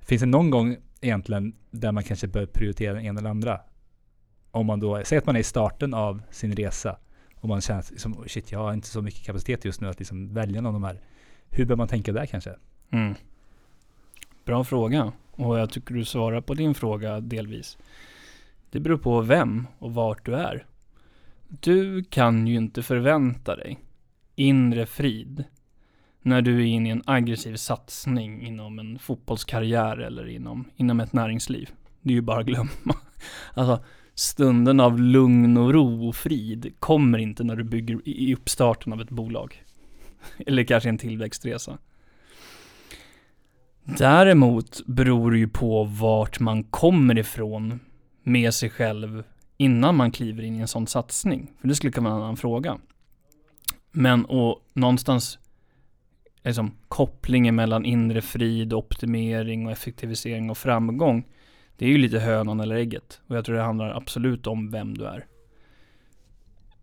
Finns 0.00 0.20
det 0.20 0.26
någon 0.26 0.50
gång 0.50 0.76
egentligen 1.00 1.56
där 1.70 1.92
man 1.92 2.04
kanske 2.04 2.26
bör 2.26 2.46
prioritera 2.46 2.94
den 2.94 3.04
ena 3.04 3.20
eller 3.20 3.30
andra? 3.30 3.60
Om 4.50 4.66
man 4.66 4.80
då, 4.80 5.02
säg 5.04 5.18
att 5.18 5.26
man 5.26 5.36
är 5.36 5.40
i 5.40 5.44
starten 5.44 5.94
av 5.94 6.22
sin 6.30 6.56
resa 6.56 6.98
och 7.40 7.48
man 7.48 7.60
känner 7.60 7.84
liksom, 7.90 8.24
shit 8.26 8.52
jag 8.52 8.58
har 8.58 8.72
inte 8.72 8.88
så 8.88 9.02
mycket 9.02 9.24
kapacitet 9.24 9.64
just 9.64 9.80
nu 9.80 9.88
att 9.88 9.98
liksom 9.98 10.34
välja 10.34 10.60
någon 10.60 10.74
av 10.74 10.80
de 10.80 10.86
här. 10.86 11.00
Hur 11.50 11.64
bör 11.64 11.76
man 11.76 11.88
tänka 11.88 12.12
där 12.12 12.26
kanske? 12.26 12.54
Mm. 12.90 13.14
Bra 14.44 14.64
fråga. 14.64 15.12
Och 15.30 15.58
jag 15.58 15.70
tycker 15.70 15.94
du 15.94 16.04
svarar 16.04 16.40
på 16.40 16.54
din 16.54 16.74
fråga 16.74 17.20
delvis. 17.20 17.78
Det 18.70 18.80
beror 18.80 18.98
på 18.98 19.20
vem 19.20 19.66
och 19.78 19.94
vart 19.94 20.26
du 20.26 20.34
är. 20.34 20.66
Du 21.48 22.04
kan 22.04 22.46
ju 22.46 22.54
inte 22.56 22.82
förvänta 22.82 23.56
dig 23.56 23.78
inre 24.34 24.86
frid 24.86 25.44
när 26.22 26.42
du 26.42 26.60
är 26.60 26.66
inne 26.66 26.88
i 26.88 26.92
en 26.92 27.02
aggressiv 27.06 27.56
satsning 27.56 28.46
inom 28.46 28.78
en 28.78 28.98
fotbollskarriär 28.98 29.96
eller 29.96 30.28
inom, 30.28 30.64
inom 30.76 31.00
ett 31.00 31.12
näringsliv. 31.12 31.70
Det 32.00 32.10
är 32.10 32.14
ju 32.14 32.20
bara 32.20 32.40
att 32.40 32.46
glömma. 32.46 32.68
Alltså, 33.54 33.84
stunden 34.18 34.80
av 34.80 35.00
lugn 35.00 35.56
och 35.56 35.72
ro 35.72 36.08
och 36.08 36.16
frid 36.16 36.72
kommer 36.78 37.18
inte 37.18 37.44
när 37.44 37.56
du 37.56 37.64
bygger 37.64 38.08
i 38.08 38.34
uppstarten 38.34 38.92
av 38.92 39.00
ett 39.00 39.10
bolag. 39.10 39.62
Eller 40.46 40.64
kanske 40.64 40.88
en 40.88 40.98
tillväxtresa. 40.98 41.78
Däremot 43.84 44.86
beror 44.86 45.30
det 45.30 45.38
ju 45.38 45.48
på 45.48 45.84
vart 45.84 46.40
man 46.40 46.64
kommer 46.64 47.18
ifrån 47.18 47.80
med 48.22 48.54
sig 48.54 48.70
själv 48.70 49.24
innan 49.56 49.96
man 49.96 50.10
kliver 50.10 50.42
in 50.42 50.56
i 50.56 50.60
en 50.60 50.68
sån 50.68 50.86
satsning. 50.86 51.50
För 51.60 51.68
det 51.68 51.74
skulle 51.74 51.92
kunna 51.92 52.08
vara 52.08 52.18
en 52.18 52.22
annan 52.22 52.36
fråga. 52.36 52.78
Men 53.92 54.24
och 54.24 54.62
någonstans 54.72 55.38
liksom, 56.44 56.74
kopplingen 56.88 57.54
mellan 57.54 57.84
inre 57.84 58.22
frid, 58.22 58.72
optimering 58.72 59.66
och 59.66 59.72
effektivisering 59.72 60.50
och 60.50 60.58
framgång 60.58 61.24
det 61.78 61.84
är 61.84 61.88
ju 61.88 61.98
lite 61.98 62.18
hönan 62.18 62.60
eller 62.60 62.76
ägget. 62.76 63.20
Och 63.26 63.36
jag 63.36 63.44
tror 63.44 63.56
det 63.56 63.62
handlar 63.62 63.96
absolut 63.96 64.46
om 64.46 64.70
vem 64.70 64.98
du 64.98 65.06
är. 65.06 65.26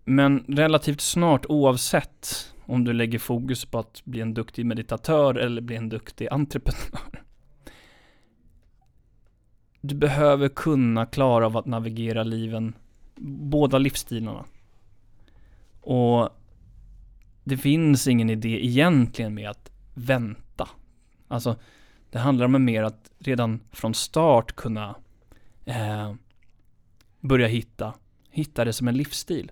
Men 0.05 0.45
relativt 0.47 1.01
snart 1.01 1.45
oavsett 1.45 2.53
om 2.65 2.83
du 2.83 2.93
lägger 2.93 3.19
fokus 3.19 3.65
på 3.65 3.79
att 3.79 4.05
bli 4.05 4.21
en 4.21 4.33
duktig 4.33 4.65
meditatör 4.65 5.35
eller 5.35 5.61
bli 5.61 5.75
en 5.75 5.89
duktig 5.89 6.27
entreprenör. 6.31 7.23
Du 9.81 9.95
behöver 9.95 10.49
kunna 10.49 11.05
klara 11.05 11.45
av 11.45 11.57
att 11.57 11.65
navigera 11.65 12.23
liven, 12.23 12.73
båda 13.15 13.77
livsstilarna. 13.77 14.45
Och 15.81 16.29
det 17.43 17.57
finns 17.57 18.07
ingen 18.07 18.29
idé 18.29 18.65
egentligen 18.65 19.33
med 19.33 19.49
att 19.49 19.71
vänta. 19.93 20.69
Alltså, 21.27 21.55
det 22.16 22.20
handlar 22.20 22.45
om 22.45 22.66
mer 22.66 22.84
att 22.84 23.11
redan 23.20 23.59
från 23.72 23.93
start 23.93 24.55
kunna 24.55 24.95
eh, 25.66 26.13
börja 27.20 27.47
hitta, 27.47 27.93
hitta 28.30 28.66
det 28.66 28.74
som 28.74 28.88
en 28.88 28.97
livsstil. 28.97 29.51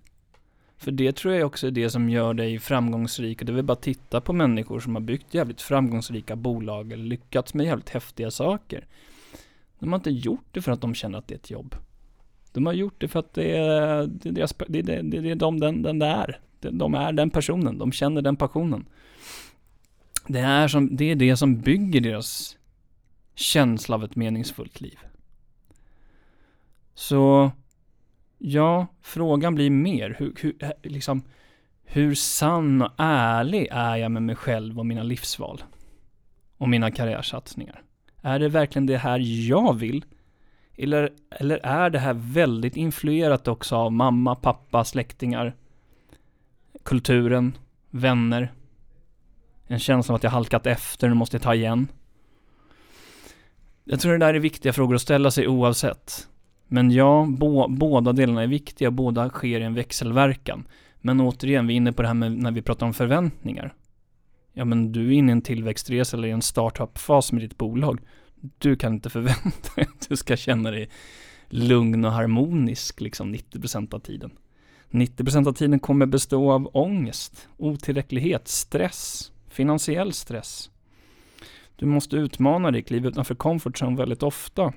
För 0.78 0.92
det 0.92 1.16
tror 1.16 1.34
jag 1.34 1.46
också 1.46 1.68
är 1.68 1.72
det 1.72 1.90
som 1.90 2.10
gör 2.10 2.34
dig 2.34 2.60
framgångsrik. 2.60 3.40
Och 3.40 3.46
det 3.46 3.54
vill 3.54 3.66
bara 3.66 3.76
titta 3.76 4.22
på 4.22 4.34
människor 4.34 4.80
som 4.80 4.96
har 4.96 5.02
byggt 5.02 5.34
jävligt 5.34 5.62
framgångsrika 5.62 6.36
bolag 6.36 6.92
eller 6.92 7.04
lyckats 7.04 7.54
med 7.54 7.66
jävligt 7.66 7.90
häftiga 7.90 8.32
saker. 8.32 8.88
De 9.80 9.90
har 9.90 10.00
inte 10.00 10.12
gjort 10.12 10.48
det 10.52 10.62
för 10.62 10.72
att 10.72 10.82
de 10.82 10.94
känner 10.96 11.18
att 11.18 11.28
det 11.28 11.34
är 11.34 11.40
ett 11.40 11.52
jobb. 11.52 11.76
De 12.52 12.66
har 12.66 12.74
gjort 12.74 13.02
det 13.02 13.08
för 13.08 13.20
att 13.20 13.34
det 13.34 13.58
är, 13.58 14.08
det 14.08 14.30
är, 14.30 14.34
deras, 14.34 14.56
det 14.68 14.80
är, 14.80 15.04
det 15.04 15.32
är 15.32 15.36
de 15.36 15.60
den, 15.60 15.82
den 15.82 16.00
där. 16.00 16.40
De 16.60 16.96
är 16.96 17.12
den 17.12 17.30
personen, 17.30 17.78
de 17.78 17.92
känner 17.92 18.22
den 18.22 18.36
passionen. 18.36 18.86
Det 20.28 20.40
är, 20.40 20.68
som, 20.68 20.96
det 20.96 21.06
är 21.06 21.16
det 21.16 21.38
som 21.38 21.62
bygger 21.62 22.02
deras 22.02 22.58
känsla 23.36 23.96
av 23.96 24.04
ett 24.04 24.16
meningsfullt 24.16 24.82
liv. 24.82 25.00
Så, 26.94 27.52
ja, 28.38 28.88
frågan 29.02 29.56
blir 29.56 29.70
mer, 29.70 30.16
hur, 30.20 30.34
hur, 30.42 30.64
eh, 30.64 30.72
liksom, 30.84 31.22
hur 31.84 32.16
sann 32.16 32.82
och 32.82 32.92
ärlig 32.98 33.68
är 33.72 33.96
jag 33.96 34.12
med 34.12 34.24
mig 34.24 34.36
själv 34.36 34.80
och 34.80 34.86
mina 34.86 35.04
livsval? 35.04 35.64
Och 36.58 36.70
mina 36.70 36.92
karriärsatsningar? 36.92 37.82
Är 38.22 38.40
det 38.40 38.50
verkligen 38.50 38.86
det 38.86 38.98
här 38.98 39.20
jag 39.50 39.74
vill? 39.74 40.06
Eller, 40.76 41.10
eller 41.30 41.58
är 41.58 41.90
det 41.90 42.00
här 42.00 42.14
väldigt 42.14 42.78
influerat 42.78 43.48
också 43.48 43.76
av 43.76 43.92
mamma, 43.92 44.36
pappa, 44.36 44.84
släktingar, 44.84 45.56
kulturen, 46.84 47.58
vänner? 47.90 48.52
En 49.74 49.80
känsla 49.80 50.14
av 50.14 50.16
att 50.16 50.24
jag 50.24 50.32
halkat 50.32 50.68
efter, 50.68 51.10
nu 51.10 51.16
måste 51.16 51.36
jag 51.36 51.42
ta 51.42 51.56
igen. 51.56 51.88
Jag 53.84 54.00
tror 54.00 54.12
det 54.12 54.18
där 54.18 54.34
är 54.34 54.40
viktiga 54.40 54.74
frågor 54.74 54.96
att 54.96 55.02
ställa 55.02 55.32
sig 55.32 55.48
oavsett. 55.48 56.28
Men 56.68 56.92
ja, 56.92 57.28
bo, 57.30 57.68
båda 57.68 58.14
delarna 58.14 58.44
är 58.44 58.48
viktiga, 58.48 58.92
båda 58.92 59.30
sker 59.30 59.60
i 59.60 59.64
en 59.64 59.74
växelverkan. 59.74 60.68
Men 61.02 61.22
återigen, 61.22 61.68
vi 61.68 61.74
är 61.74 61.78
inne 61.78 61.94
på 61.94 62.02
det 62.02 62.08
här 62.08 62.16
med 62.16 62.32
när 62.32 62.52
vi 62.52 62.62
pratar 62.62 62.86
om 62.86 62.94
förväntningar. 62.94 63.74
Ja, 64.54 64.66
men 64.66 64.92
du 64.92 65.08
är 65.08 65.12
inne 65.12 65.32
i 65.32 65.34
en 65.34 65.42
tillväxtresa 65.42 66.18
eller 66.18 66.28
i 66.28 66.32
en 66.32 66.42
startup-fas 66.42 67.32
med 67.32 67.42
ditt 67.42 67.58
bolag. 67.58 68.00
Du 68.58 68.76
kan 68.76 68.94
inte 68.94 69.10
förvänta 69.18 69.70
dig 69.76 69.88
att 70.00 70.10
du 70.10 70.16
ska 70.16 70.38
känna 70.38 70.72
dig 70.72 70.90
lugn 71.50 72.06
och 72.06 72.12
harmonisk 72.12 73.02
liksom 73.02 73.36
90% 73.36 73.94
av 73.94 74.00
tiden. 74.00 74.32
90% 74.92 75.48
av 75.48 75.54
tiden 75.54 75.80
kommer 75.80 76.06
bestå 76.06 76.52
av 76.52 76.70
ångest, 76.74 77.48
otillräcklighet, 77.58 78.48
stress, 78.48 79.33
finansiell 79.54 80.14
stress. 80.14 80.70
Du 81.76 81.86
måste 81.86 82.16
utmana 82.16 82.72
dig, 82.72 82.84
kliva 82.84 83.10
utanför 83.10 83.36
comfort 83.36 83.82
zone 83.82 83.98
väldigt 83.98 84.24
ofta. 84.24 84.74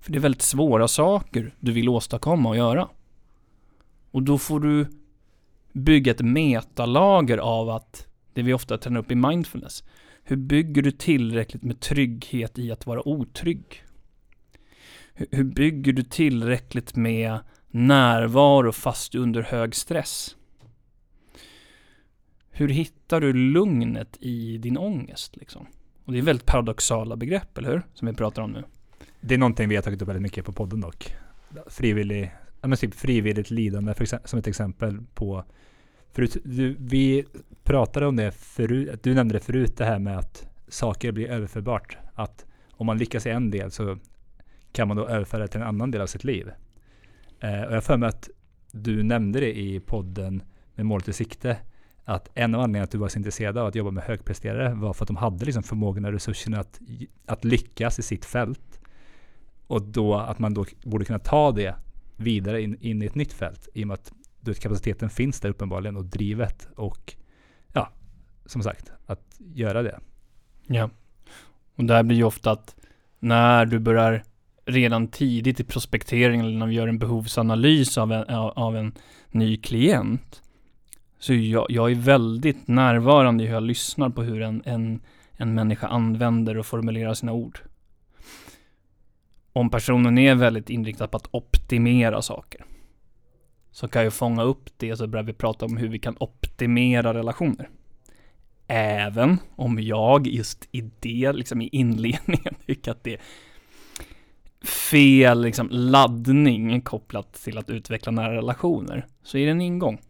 För 0.00 0.12
det 0.12 0.18
är 0.18 0.20
väldigt 0.20 0.42
svåra 0.42 0.88
saker 0.88 1.54
du 1.60 1.72
vill 1.72 1.88
åstadkomma 1.88 2.48
och 2.48 2.56
göra. 2.56 2.88
Och 4.10 4.22
då 4.22 4.38
får 4.38 4.60
du 4.60 4.86
bygga 5.72 6.12
ett 6.12 6.20
metalager 6.20 7.38
av 7.38 7.70
att, 7.70 8.06
det 8.34 8.42
vi 8.42 8.52
ofta 8.52 8.78
tränar 8.78 9.00
upp 9.00 9.10
i 9.10 9.14
mindfulness. 9.14 9.84
Hur 10.24 10.36
bygger 10.36 10.82
du 10.82 10.90
tillräckligt 10.90 11.62
med 11.62 11.80
trygghet 11.80 12.58
i 12.58 12.72
att 12.72 12.86
vara 12.86 13.08
otrygg? 13.08 13.84
Hur, 15.14 15.44
bygger 15.44 15.92
du 15.92 16.02
tillräckligt 16.02 16.96
med 16.96 17.38
närvaro 17.68 18.72
fast 18.72 19.14
under 19.14 19.42
hög 19.42 19.74
stress? 19.74 20.36
Hur 22.60 22.68
hittar 22.68 23.20
du 23.20 23.32
lugnet 23.32 24.16
i 24.20 24.58
din 24.58 24.78
ångest 24.78 25.36
liksom? 25.36 25.66
Och 26.04 26.12
det 26.12 26.18
är 26.18 26.22
väldigt 26.22 26.46
paradoxala 26.46 27.16
begrepp, 27.16 27.58
eller 27.58 27.70
hur? 27.70 27.82
Som 27.94 28.08
vi 28.08 28.14
pratar 28.14 28.42
om 28.42 28.50
nu. 28.50 28.64
Det 29.20 29.34
är 29.34 29.38
någonting 29.38 29.68
vi 29.68 29.74
har 29.74 29.82
tagit 29.82 30.02
upp 30.02 30.08
väldigt 30.08 30.22
mycket 30.22 30.44
på 30.44 30.52
podden 30.52 30.80
dock. 30.80 31.14
Frivillig, 31.66 32.32
ja 32.60 32.68
men 32.68 32.78
typ 32.78 32.94
frivilligt 32.94 33.50
lidande 33.50 33.94
för, 33.94 34.26
som 34.28 34.38
ett 34.38 34.46
exempel 34.46 35.00
på 35.14 35.44
Förut, 36.12 36.36
du, 36.44 36.76
vi 36.78 37.24
pratade 37.62 38.06
om 38.06 38.16
det 38.16 38.32
förut, 38.32 39.02
du 39.02 39.14
nämnde 39.14 39.34
det 39.34 39.40
förut 39.40 39.76
det 39.76 39.84
här 39.84 39.98
med 39.98 40.18
att 40.18 40.48
saker 40.68 41.12
blir 41.12 41.30
överförbart. 41.30 41.98
Att 42.14 42.46
om 42.70 42.86
man 42.86 42.98
lyckas 42.98 43.26
i 43.26 43.30
en 43.30 43.50
del 43.50 43.70
så 43.70 43.98
kan 44.72 44.88
man 44.88 44.96
då 44.96 45.08
överföra 45.08 45.42
det 45.42 45.48
till 45.48 45.60
en 45.60 45.66
annan 45.66 45.90
del 45.90 46.00
av 46.00 46.06
sitt 46.06 46.24
liv. 46.24 46.50
Eh, 47.40 47.62
och 47.62 47.74
jag 47.74 47.84
för 47.84 47.96
mig 47.96 48.08
att 48.08 48.28
du 48.72 49.02
nämnde 49.02 49.40
det 49.40 49.58
i 49.58 49.80
podden 49.80 50.42
med 50.74 50.86
målet 50.86 51.08
i 51.08 51.12
sikte. 51.12 51.56
Att 52.04 52.30
en 52.34 52.54
av 52.54 52.60
anledningarna 52.60 52.84
att 52.84 52.90
du 52.90 52.98
var 52.98 53.08
så 53.08 53.18
intresserad 53.18 53.58
av 53.58 53.66
att 53.66 53.74
jobba 53.74 53.90
med 53.90 54.04
högpresterare 54.04 54.74
var 54.74 54.92
för 54.92 55.04
att 55.04 55.08
de 55.08 55.16
hade 55.16 55.44
liksom 55.44 55.62
förmågan 55.62 56.04
och 56.04 56.12
resurserna 56.12 56.60
att, 56.60 56.80
att 57.26 57.44
lyckas 57.44 57.98
i 57.98 58.02
sitt 58.02 58.24
fält. 58.24 58.80
Och 59.66 59.82
då 59.82 60.16
att 60.16 60.38
man 60.38 60.54
då 60.54 60.64
borde 60.84 61.04
kunna 61.04 61.18
ta 61.18 61.52
det 61.52 61.74
vidare 62.16 62.62
in, 62.62 62.76
in 62.80 63.02
i 63.02 63.06
ett 63.06 63.14
nytt 63.14 63.32
fält. 63.32 63.68
I 63.74 63.84
och 63.84 63.88
med 63.88 63.94
att 63.94 64.12
du 64.40 64.50
vet, 64.50 64.60
kapaciteten 64.60 65.10
finns 65.10 65.40
där 65.40 65.48
uppenbarligen 65.48 65.96
och 65.96 66.04
drivet. 66.04 66.68
Och 66.76 67.14
ja, 67.72 67.92
som 68.46 68.62
sagt, 68.62 68.92
att 69.06 69.36
göra 69.38 69.82
det. 69.82 70.00
Ja. 70.66 70.90
Och 71.76 71.84
där 71.84 72.02
blir 72.02 72.16
ju 72.16 72.24
ofta 72.24 72.50
att 72.50 72.76
när 73.18 73.66
du 73.66 73.78
börjar 73.78 74.22
redan 74.64 75.08
tidigt 75.08 75.60
i 75.60 75.64
prospekteringen 75.64 76.46
eller 76.46 76.58
när 76.58 76.66
vi 76.66 76.74
gör 76.74 76.88
en 76.88 76.98
behovsanalys 76.98 77.98
av 77.98 78.12
en, 78.12 78.24
av 78.34 78.76
en 78.76 78.92
ny 79.30 79.56
klient 79.56 80.42
så 81.20 81.34
jag, 81.34 81.66
jag 81.68 81.90
är 81.90 81.94
väldigt 81.94 82.68
närvarande 82.68 83.44
i 83.44 83.46
hur 83.46 83.54
jag 83.54 83.62
lyssnar 83.62 84.10
på 84.10 84.22
hur 84.22 84.42
en, 84.42 84.62
en, 84.66 85.00
en 85.32 85.54
människa 85.54 85.86
använder 85.86 86.58
och 86.58 86.66
formulerar 86.66 87.14
sina 87.14 87.32
ord. 87.32 87.58
Om 89.52 89.70
personen 89.70 90.18
är 90.18 90.34
väldigt 90.34 90.70
inriktad 90.70 91.08
på 91.08 91.16
att 91.16 91.28
optimera 91.30 92.22
saker 92.22 92.64
så 93.70 93.88
kan 93.88 94.04
jag 94.04 94.12
fånga 94.12 94.42
upp 94.42 94.70
det 94.76 94.96
så 94.96 95.06
börjar 95.06 95.24
vi 95.24 95.32
prata 95.32 95.64
om 95.64 95.76
hur 95.76 95.88
vi 95.88 95.98
kan 95.98 96.16
optimera 96.20 97.14
relationer. 97.14 97.68
Även 98.66 99.38
om 99.56 99.78
jag 99.78 100.26
just 100.26 100.68
i 100.72 100.90
det, 101.00 101.32
liksom 101.32 101.62
i 101.62 101.68
inledningen, 101.68 102.54
tycker 102.66 102.90
att 102.90 103.04
det 103.04 103.14
är 103.14 103.20
fel 104.66 105.42
liksom, 105.42 105.68
laddning 105.70 106.80
kopplat 106.80 107.32
till 107.32 107.58
att 107.58 107.70
utveckla 107.70 108.12
nära 108.12 108.36
relationer, 108.36 109.06
så 109.22 109.38
är 109.38 109.44
det 109.44 109.50
en 109.50 109.60
ingång. 109.60 110.00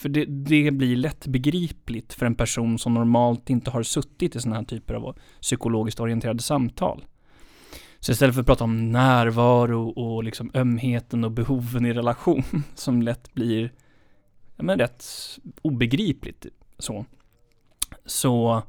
För 0.00 0.08
det, 0.08 0.24
det 0.24 0.70
blir 0.70 0.96
lätt 0.96 1.26
begripligt 1.26 2.12
för 2.12 2.26
en 2.26 2.34
person 2.34 2.78
som 2.78 2.94
normalt 2.94 3.50
inte 3.50 3.70
har 3.70 3.82
suttit 3.82 4.36
i 4.36 4.40
sådana 4.40 4.56
här 4.56 4.64
typer 4.64 4.94
av 4.94 5.18
psykologiskt 5.40 6.00
orienterade 6.00 6.42
samtal. 6.42 7.04
Så 7.98 8.12
istället 8.12 8.34
för 8.34 8.40
att 8.40 8.46
prata 8.46 8.64
om 8.64 8.92
närvaro 8.92 9.88
och 9.88 10.24
liksom 10.24 10.50
ömheten 10.54 11.24
och 11.24 11.30
behoven 11.30 11.86
i 11.86 11.92
relation, 11.92 12.42
som 12.74 13.02
lätt 13.02 13.34
blir, 13.34 13.72
ja 14.56 14.64
men 14.64 14.78
rätt 14.78 15.04
obegripligt 15.62 16.46
så, 16.78 17.04
så 18.04 18.62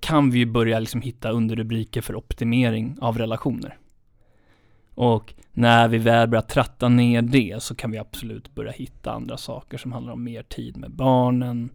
kan 0.00 0.30
vi 0.30 0.38
ju 0.38 0.46
börja 0.46 0.78
liksom 0.78 1.00
hitta 1.00 1.30
underrubriker 1.30 2.00
för 2.00 2.16
optimering 2.16 2.96
av 3.00 3.18
relationer. 3.18 3.78
Och 4.98 5.34
när 5.52 5.88
vi 5.88 5.98
väl 5.98 6.28
börjar 6.28 6.42
tratta 6.42 6.88
ner 6.88 7.22
det 7.22 7.62
så 7.62 7.74
kan 7.74 7.90
vi 7.90 7.98
absolut 7.98 8.54
börja 8.54 8.72
hitta 8.72 9.12
andra 9.12 9.36
saker 9.36 9.78
som 9.78 9.92
handlar 9.92 10.12
om 10.12 10.24
mer 10.24 10.42
tid 10.42 10.76
med 10.76 10.90
barnen, 10.90 11.70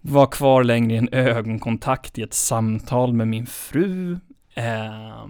vara 0.00 0.26
kvar 0.26 0.64
längre 0.64 0.94
i 0.94 0.98
en 0.98 1.08
ögonkontakt 1.12 2.18
i 2.18 2.22
ett 2.22 2.34
samtal 2.34 3.12
med 3.12 3.28
min 3.28 3.46
fru, 3.46 4.18
eh, 4.54 5.26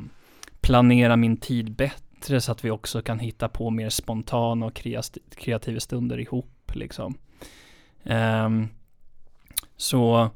planera 0.61 1.17
min 1.17 1.37
tid 1.37 1.73
bättre 1.73 2.41
så 2.41 2.53
att 2.53 2.65
vi 2.65 2.71
också 2.71 3.03
kan 3.03 3.19
hitta 3.19 3.49
på 3.49 3.71
mer 3.71 3.89
spontana 3.89 4.67
och 4.67 4.83
kreativa 5.37 5.81
stunder 5.81 6.21
ihop 6.21 6.73
liksom. 6.75 7.15
Eh, 8.03 8.49
så 9.77 10.31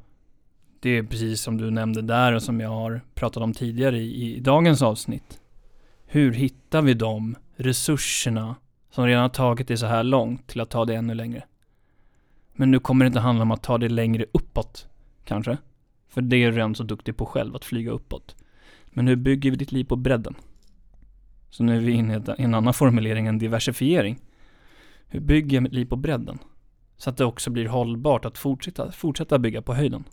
det 0.80 0.90
är 0.90 1.02
precis 1.02 1.40
som 1.40 1.58
du 1.58 1.70
nämnde 1.70 2.02
där 2.02 2.32
och 2.32 2.42
som 2.42 2.60
jag 2.60 2.70
har 2.70 3.00
pratat 3.14 3.42
om 3.42 3.52
tidigare 3.52 3.98
i, 3.98 4.36
i 4.36 4.40
dagens 4.40 4.82
avsnitt. 4.82 5.38
Hur 6.14 6.32
hittar 6.32 6.82
vi 6.82 6.94
de 6.94 7.36
resurserna 7.56 8.56
som 8.90 9.06
redan 9.06 9.22
har 9.22 9.28
tagit 9.28 9.68
det 9.68 9.76
så 9.76 9.86
här 9.86 10.02
långt 10.02 10.46
till 10.46 10.60
att 10.60 10.70
ta 10.70 10.84
det 10.84 10.94
ännu 10.94 11.14
längre? 11.14 11.44
Men 12.52 12.70
nu 12.70 12.78
kommer 12.78 13.04
det 13.04 13.06
inte 13.06 13.20
handla 13.20 13.42
om 13.42 13.50
att 13.50 13.62
ta 13.62 13.78
det 13.78 13.88
längre 13.88 14.24
uppåt, 14.32 14.88
kanske. 15.24 15.58
För 16.08 16.20
det 16.20 16.36
är 16.36 16.50
du 16.50 16.56
redan 16.56 16.74
så 16.74 16.82
duktig 16.82 17.16
på 17.16 17.26
själv, 17.26 17.56
att 17.56 17.64
flyga 17.64 17.90
uppåt. 17.90 18.36
Men 18.86 19.08
hur 19.08 19.16
bygger 19.16 19.50
vi 19.50 19.56
ditt 19.56 19.72
liv 19.72 19.84
på 19.84 19.96
bredden? 19.96 20.34
Så 21.50 21.64
nu 21.64 21.76
är 21.76 21.80
vi 21.80 21.92
inne 21.92 22.16
i 22.38 22.42
en 22.42 22.54
annan 22.54 22.74
formulering 22.74 23.26
än 23.26 23.38
diversifiering. 23.38 24.18
Hur 25.06 25.20
bygger 25.20 25.56
jag 25.56 25.62
mitt 25.62 25.72
liv 25.72 25.86
på 25.86 25.96
bredden? 25.96 26.38
Så 26.96 27.10
att 27.10 27.16
det 27.16 27.24
också 27.24 27.50
blir 27.50 27.66
hållbart 27.66 28.24
att 28.24 28.38
fortsätta, 28.38 28.92
fortsätta 28.92 29.38
bygga 29.38 29.62
på 29.62 29.74
höjden. 29.74 30.04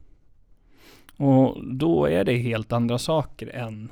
Och 1.17 1.65
då 1.65 2.05
är 2.05 2.23
det 2.23 2.37
helt 2.37 2.71
andra 2.71 2.97
saker 2.97 3.47
än 3.47 3.91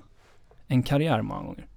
en 0.68 0.84
karriär 0.84 1.22
många 1.22 1.44
gånger. 1.44 1.68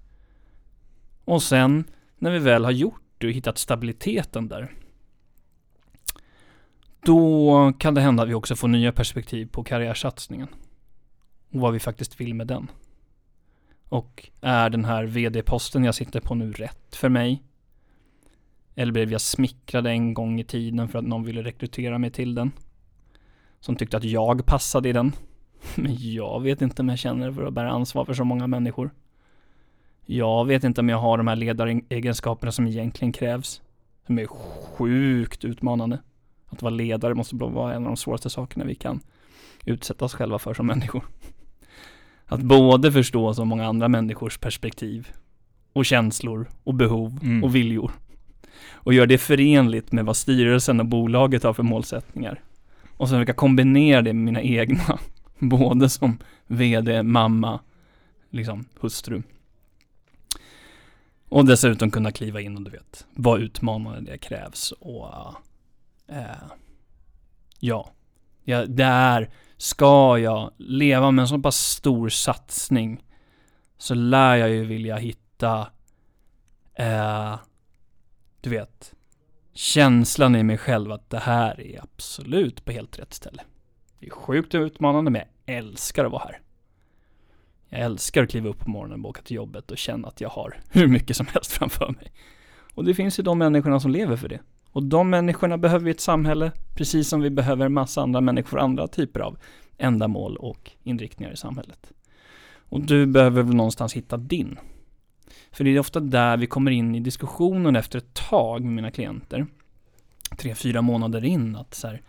Och 1.31 1.43
sen 1.43 1.85
när 2.19 2.31
vi 2.31 2.39
väl 2.39 2.65
har 2.65 2.73
gjort 2.73 3.03
det 3.19 3.27
och 3.27 3.33
hittat 3.33 3.59
stabiliteten 3.59 4.49
där. 4.49 4.73
Då 7.03 7.73
kan 7.79 7.95
det 7.95 8.01
hända 8.01 8.23
att 8.23 8.29
vi 8.29 8.35
också 8.35 8.57
får 8.57 8.69
nya 8.69 8.93
perspektiv 8.93 9.47
på 9.47 9.65
karriärsatsningen. 9.65 10.49
Och 11.53 11.61
vad 11.61 11.73
vi 11.73 11.79
faktiskt 11.79 12.21
vill 12.21 12.35
med 12.35 12.47
den. 12.47 12.71
Och 13.89 14.31
är 14.41 14.71
den 14.71 14.85
här 14.85 15.05
vd-posten 15.05 15.85
jag 15.85 15.95
sitter 15.95 16.21
på 16.21 16.35
nu 16.35 16.53
rätt 16.53 16.97
för 16.97 17.09
mig? 17.09 17.43
Eller 18.75 18.93
blev 18.93 19.13
jag 19.13 19.21
smickrad 19.21 19.87
en 19.87 20.15
gång 20.15 20.41
i 20.41 20.45
tiden 20.45 20.89
för 20.89 20.99
att 20.99 21.07
någon 21.07 21.25
ville 21.25 21.43
rekrytera 21.43 21.99
mig 21.99 22.11
till 22.11 22.35
den? 22.35 22.53
Som 23.61 23.77
tyckte 23.77 23.97
att 23.97 24.05
jag 24.05 24.47
passade 24.47 24.89
i 24.89 24.93
den. 24.93 25.13
Men 25.75 26.13
jag 26.13 26.43
vet 26.43 26.63
inte 26.63 26.83
om 26.83 26.89
jag 26.89 26.99
känner 26.99 27.33
för 27.33 27.45
att 27.45 27.55
bära 27.55 27.71
ansvar 27.71 28.05
för 28.05 28.15
så 28.15 28.25
många 28.25 28.47
människor. 28.47 28.91
Jag 30.13 30.45
vet 30.45 30.65
inte 30.65 30.81
om 30.81 30.89
jag 30.89 30.99
har 30.99 31.19
de 31.19 31.27
här 31.27 31.37
ledaregenskaperna 31.37 32.53
som 32.53 32.67
egentligen 32.67 33.13
krävs. 33.13 33.63
Som 34.07 34.19
är 34.19 34.27
sjukt 34.27 35.45
utmanande. 35.45 35.99
Att 36.47 36.63
vara 36.63 36.75
ledare 36.75 37.15
måste 37.15 37.37
vara 37.37 37.75
en 37.75 37.83
av 37.83 37.89
de 37.89 37.97
svåraste 37.97 38.31
sakerna 38.31 38.65
vi 38.65 38.75
kan 38.75 39.01
utsätta 39.65 40.05
oss 40.05 40.15
själva 40.15 40.39
för 40.39 40.55
som 40.55 40.67
människor. 40.67 41.05
Att 42.27 42.41
både 42.41 42.93
förstå 42.93 43.35
så 43.35 43.45
många 43.45 43.67
andra 43.67 43.89
människors 43.89 44.39
perspektiv 44.39 45.09
och 45.73 45.85
känslor 45.85 46.49
och 46.65 46.75
behov 46.75 47.19
mm. 47.23 47.45
och 47.45 47.55
viljor. 47.55 47.93
Och 48.73 48.95
göra 48.95 49.07
det 49.07 49.19
förenligt 49.19 49.93
med 49.93 50.05
vad 50.05 50.17
styrelsen 50.17 50.81
och 50.81 50.87
bolaget 50.87 51.43
har 51.43 51.53
för 51.53 51.63
målsättningar. 51.63 52.43
Och 52.97 53.09
sen 53.09 53.19
försöka 53.19 53.33
kombinera 53.33 54.03
det 54.03 54.13
med 54.13 54.25
mina 54.25 54.43
egna. 54.43 54.99
Både 55.39 55.89
som 55.89 56.19
vd, 56.47 57.03
mamma, 57.03 57.61
liksom 58.31 58.65
hustru. 58.81 59.23
Och 61.31 61.45
dessutom 61.45 61.91
kunna 61.91 62.13
kliva 62.13 62.41
in 62.41 62.57
och 62.57 62.63
du 62.63 62.71
vet, 62.71 63.07
vara 63.15 63.39
utmanande 63.41 64.11
det 64.11 64.19
krävs 64.19 64.73
och 64.73 65.35
Eh, 66.11 66.51
ja, 67.61 67.91
ja, 68.45 68.67
det 68.67 68.85
är 68.85 69.31
Ska 69.57 70.19
jag 70.19 70.51
leva 70.57 71.11
med 71.11 71.23
en 71.23 71.29
så 71.29 71.39
pass 71.39 71.57
stor 71.57 72.09
satsning 72.09 73.05
så 73.79 73.95
lär 73.95 74.37
jag 74.37 74.51
ju 74.51 74.65
vilja 74.65 74.97
hitta, 74.97 75.69
eh, 76.75 77.39
du 78.41 78.51
vet, 78.51 78.95
känslan 79.53 80.37
i 80.37 80.43
mig 80.43 80.59
själv 80.59 80.93
att 80.93 81.11
det 81.11 81.19
här 81.19 81.61
är 81.61 81.83
absolut 81.83 82.65
på 82.65 82.73
helt 82.73 82.99
rätt 82.99 83.15
ställe. 83.15 83.43
Det 83.99 84.07
är 84.07 84.11
sjukt 84.11 84.55
utmanande 84.55 85.11
men 85.11 85.23
jag 85.45 85.57
älskar 85.57 86.05
att 86.05 86.13
vara 86.13 86.25
här. 86.25 86.41
Jag 87.71 87.81
älskar 87.81 88.23
att 88.23 88.31
kliva 88.31 88.49
upp 88.49 88.59
på 88.59 88.71
morgonen 88.71 89.05
och 89.05 89.11
åka 89.11 89.23
till 89.23 89.37
jobbet 89.37 89.71
och 89.71 89.79
känna 89.79 90.09
att 90.09 90.21
jag 90.21 90.29
har 90.29 90.61
hur 90.71 90.87
mycket 90.87 91.17
som 91.17 91.27
helst 91.27 91.53
framför 91.59 91.89
mig. 91.89 92.13
Och 92.75 92.85
det 92.85 92.95
finns 92.95 93.19
ju 93.19 93.23
de 93.23 93.39
människorna 93.39 93.81
som 93.81 93.91
lever 93.91 94.17
för 94.17 94.29
det. 94.29 94.41
Och 94.73 94.83
de 94.83 95.11
människorna 95.11 95.59
behöver 95.59 95.85
vi 95.85 95.91
ett 95.91 96.01
samhälle, 96.01 96.53
precis 96.77 97.09
som 97.09 97.21
vi 97.21 97.31
behöver 97.31 97.67
en 97.67 97.73
massa 97.73 98.03
andra 98.03 98.21
människor, 98.21 98.61
andra 98.61 98.89
typer 98.89 99.21
av 99.21 99.39
ändamål 99.79 100.37
och 100.37 100.71
inriktningar 100.83 101.33
i 101.33 101.37
samhället. 101.37 101.93
Och 102.57 102.81
du 102.81 103.07
behöver 103.07 103.43
väl 103.43 103.55
någonstans 103.55 103.93
hitta 103.93 104.17
din. 104.17 104.59
För 105.53 105.65
det 105.65 105.71
är 105.71 105.79
ofta 105.79 106.01
där 106.01 106.37
vi 106.37 106.47
kommer 106.47 106.71
in 106.71 106.95
i 106.95 107.01
diskussionen 107.01 107.77
efter 107.77 107.99
ett 107.99 108.15
tag 108.15 108.65
med 108.65 108.73
mina 108.73 108.91
klienter. 108.91 109.47
Tre, 110.37 110.55
fyra 110.55 110.83
månader 110.83 111.25
in 111.25 111.57
att 111.57 111.75
så 111.75 111.87
här, 111.87 112.03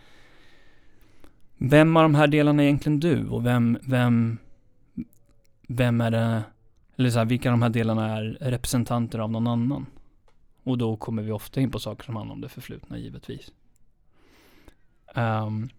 Vem 1.64 1.98
av 1.98 2.04
de 2.04 2.16
här 2.16 2.28
delarna 2.28 2.64
är 2.64 2.68
egentligen 2.68 3.00
du? 3.00 3.28
Och 3.28 3.46
vem, 3.46 3.78
vem, 3.82 4.38
vem 5.68 6.02
är 6.02 6.12
det, 6.12 6.44
eller 6.96 7.10
så 7.10 7.18
här, 7.18 7.26
vilka 7.26 7.50
av 7.50 7.54
de 7.54 7.62
här 7.62 7.70
delarna 7.70 8.18
är 8.18 8.38
representanter 8.42 9.20
av 9.20 9.32
någon 9.32 9.48
annan? 9.48 9.86
Och 10.64 10.78
då 10.78 10.96
kommer 10.96 11.24
vi 11.24 11.32
ofta 11.32 11.62
in 11.62 11.72
på 11.72 11.80
saker 11.80 12.04
som 12.06 12.16
handlar 12.16 12.34
om 12.34 12.42
det 12.42 12.50
förflutna 12.50 12.98
givetvis. 12.98 13.52
Um, 15.16 15.70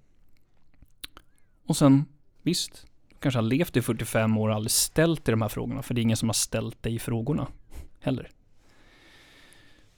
och 1.67 1.77
sen, 1.77 2.05
visst, 2.43 2.87
du 3.09 3.17
kanske 3.21 3.39
har 3.39 3.43
levt 3.43 3.77
i 3.77 3.83
45 3.83 4.39
år 4.39 4.49
och 4.49 4.55
aldrig 4.55 4.71
ställt 4.71 5.25
dig 5.25 5.33
de 5.33 5.43
här 5.43 5.49
frågorna, 5.49 5.83
för 5.83 5.95
det 5.95 6.01
är 6.01 6.03
ingen 6.03 6.17
som 6.17 6.29
har 6.29 6.35
ställt 6.35 6.83
dig 6.83 6.99
frågorna 6.99 7.47
heller. 8.01 8.31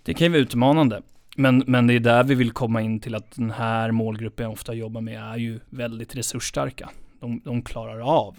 Det 0.03 0.15
kan 0.15 0.25
ju 0.25 0.31
vara 0.31 0.43
utmanande, 0.43 1.03
men, 1.37 1.65
men 1.67 1.87
det 1.87 1.95
är 1.95 2.01
där 2.01 2.25
vi 2.25 2.35
vill 2.35 2.51
komma 2.51 2.83
in 2.83 3.01
till 3.01 3.15
att 3.15 3.31
den 3.31 3.51
här 3.51 3.91
målgruppen 3.91 4.45
jag 4.45 4.53
ofta 4.53 4.75
jobbar 4.75 5.01
med 5.01 5.23
är 5.23 5.37
ju 5.37 5.61
väldigt 5.71 6.17
resursstarka. 6.17 6.91
De, 7.21 7.41
de 7.45 7.63
klarar 7.63 8.01
av 8.01 8.37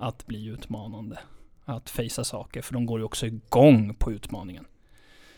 att 0.00 0.26
bli 0.26 0.46
utmanande, 0.46 1.18
att 1.64 1.90
fejsa 1.90 2.24
saker, 2.24 2.62
för 2.62 2.74
de 2.74 2.86
går 2.86 3.00
ju 3.00 3.04
också 3.04 3.26
igång 3.26 3.94
på 3.94 4.12
utmaningen. 4.12 4.64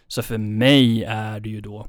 Så 0.07 0.23
för 0.23 0.39
mig 0.39 1.05
är 1.05 1.41
det 1.41 1.49
ju 1.49 1.61
då, 1.61 1.87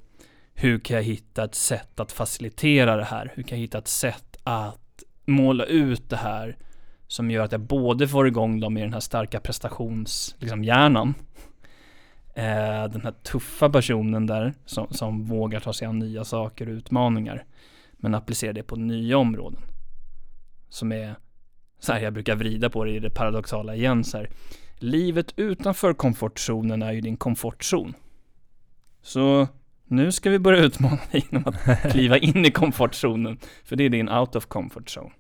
hur 0.54 0.80
kan 0.80 0.96
jag 0.96 1.04
hitta 1.04 1.44
ett 1.44 1.56
sätt 1.56 2.00
att 2.00 2.12
facilitera 2.12 2.96
det 2.96 3.04
här? 3.04 3.32
Hur 3.36 3.44
kan 3.44 3.58
jag 3.58 3.62
hitta 3.62 3.78
ett 3.78 3.88
sätt 3.88 4.38
att 4.44 5.04
måla 5.26 5.66
ut 5.66 6.10
det 6.10 6.18
här 6.18 6.58
som 7.08 7.32
gör 7.32 7.44
att 7.44 7.52
jag 7.52 7.62
både 7.62 8.08
får 8.08 8.28
igång 8.28 8.60
dem 8.60 8.78
i 8.78 8.82
den 8.82 8.94
här 8.94 9.00
starka 9.00 9.40
prestationshjärnan, 9.40 11.08
liksom, 11.08 11.26
eh, 12.36 12.92
den 12.92 13.02
här 13.02 13.14
tuffa 13.24 13.70
personen 13.70 14.28
där 14.28 14.54
som, 14.66 14.88
som 14.90 15.26
vågar 15.26 15.60
ta 15.60 15.74
sig 15.74 15.88
an 15.88 16.00
nya 16.00 16.24
saker 16.24 16.68
och 16.68 16.74
utmaningar, 16.74 17.46
men 17.92 18.16
applicera 18.16 18.54
det 18.54 18.64
på 18.64 18.76
nya 18.76 19.18
områden. 19.18 19.62
Som 20.70 20.92
är, 20.92 21.16
så 21.84 21.94
här 21.94 22.00
jag 22.00 22.14
brukar 22.14 22.36
vrida 22.36 22.70
på 22.70 22.84
det 22.84 22.92
i 22.92 23.00
det 23.00 23.10
paradoxala 23.10 23.76
igen 23.76 24.04
så 24.04 24.18
här. 24.18 24.30
Livet 24.78 25.34
utanför 25.36 25.94
komfortzonen 25.94 26.82
är 26.82 26.92
ju 26.92 27.02
din 27.02 27.18
komfortzon. 27.18 27.94
Så 29.02 29.48
nu 29.86 30.12
ska 30.12 30.30
vi 30.30 30.40
börja 30.40 30.64
utmana 30.64 31.00
dig 31.12 31.28
genom 31.32 31.44
att 31.48 31.82
kliva 31.92 32.18
in 32.18 32.46
i 32.46 32.52
komfortzonen. 32.52 33.38
För 33.64 33.76
det 33.76 33.84
är 33.84 33.90
din 33.90 34.10
out 34.10 34.36
of 34.36 34.46
comfort 34.46 34.98
zone. 34.98 35.12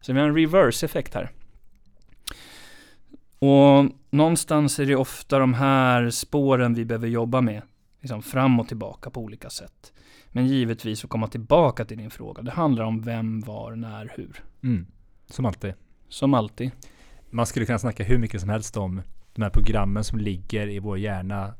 Så 0.00 0.12
vi 0.12 0.20
har 0.20 0.28
en 0.28 0.34
reverse 0.34 0.86
effekt 0.86 1.14
här. 1.14 1.30
Och 3.38 3.92
någonstans 4.10 4.78
är 4.78 4.86
det 4.86 4.96
ofta 4.96 5.38
de 5.38 5.54
här 5.54 6.10
spåren 6.10 6.74
vi 6.74 6.84
behöver 6.84 7.08
jobba 7.08 7.40
med. 7.40 7.62
Liksom 8.00 8.22
fram 8.22 8.60
och 8.60 8.68
tillbaka 8.68 9.10
på 9.10 9.20
olika 9.20 9.50
sätt. 9.50 9.92
Men 10.28 10.46
givetvis 10.46 11.04
att 11.04 11.10
komma 11.10 11.28
tillbaka 11.28 11.84
till 11.84 11.98
din 11.98 12.10
fråga. 12.10 12.42
Det 12.42 12.50
handlar 12.50 12.84
om 12.84 13.02
vem, 13.02 13.40
var, 13.40 13.76
när, 13.76 14.12
hur. 14.16 14.42
Mm. 14.62 14.86
Som 15.30 15.46
alltid. 15.46 15.74
Som 16.08 16.34
alltid. 16.34 16.70
Man 17.30 17.46
skulle 17.46 17.66
kunna 17.66 17.78
snacka 17.78 18.04
hur 18.04 18.18
mycket 18.18 18.40
som 18.40 18.50
helst 18.50 18.76
om 18.76 19.02
de 19.34 19.42
här 19.42 19.50
programmen 19.50 20.04
som 20.04 20.18
ligger 20.18 20.68
i 20.68 20.78
vår 20.78 20.98
hjärna 20.98 21.54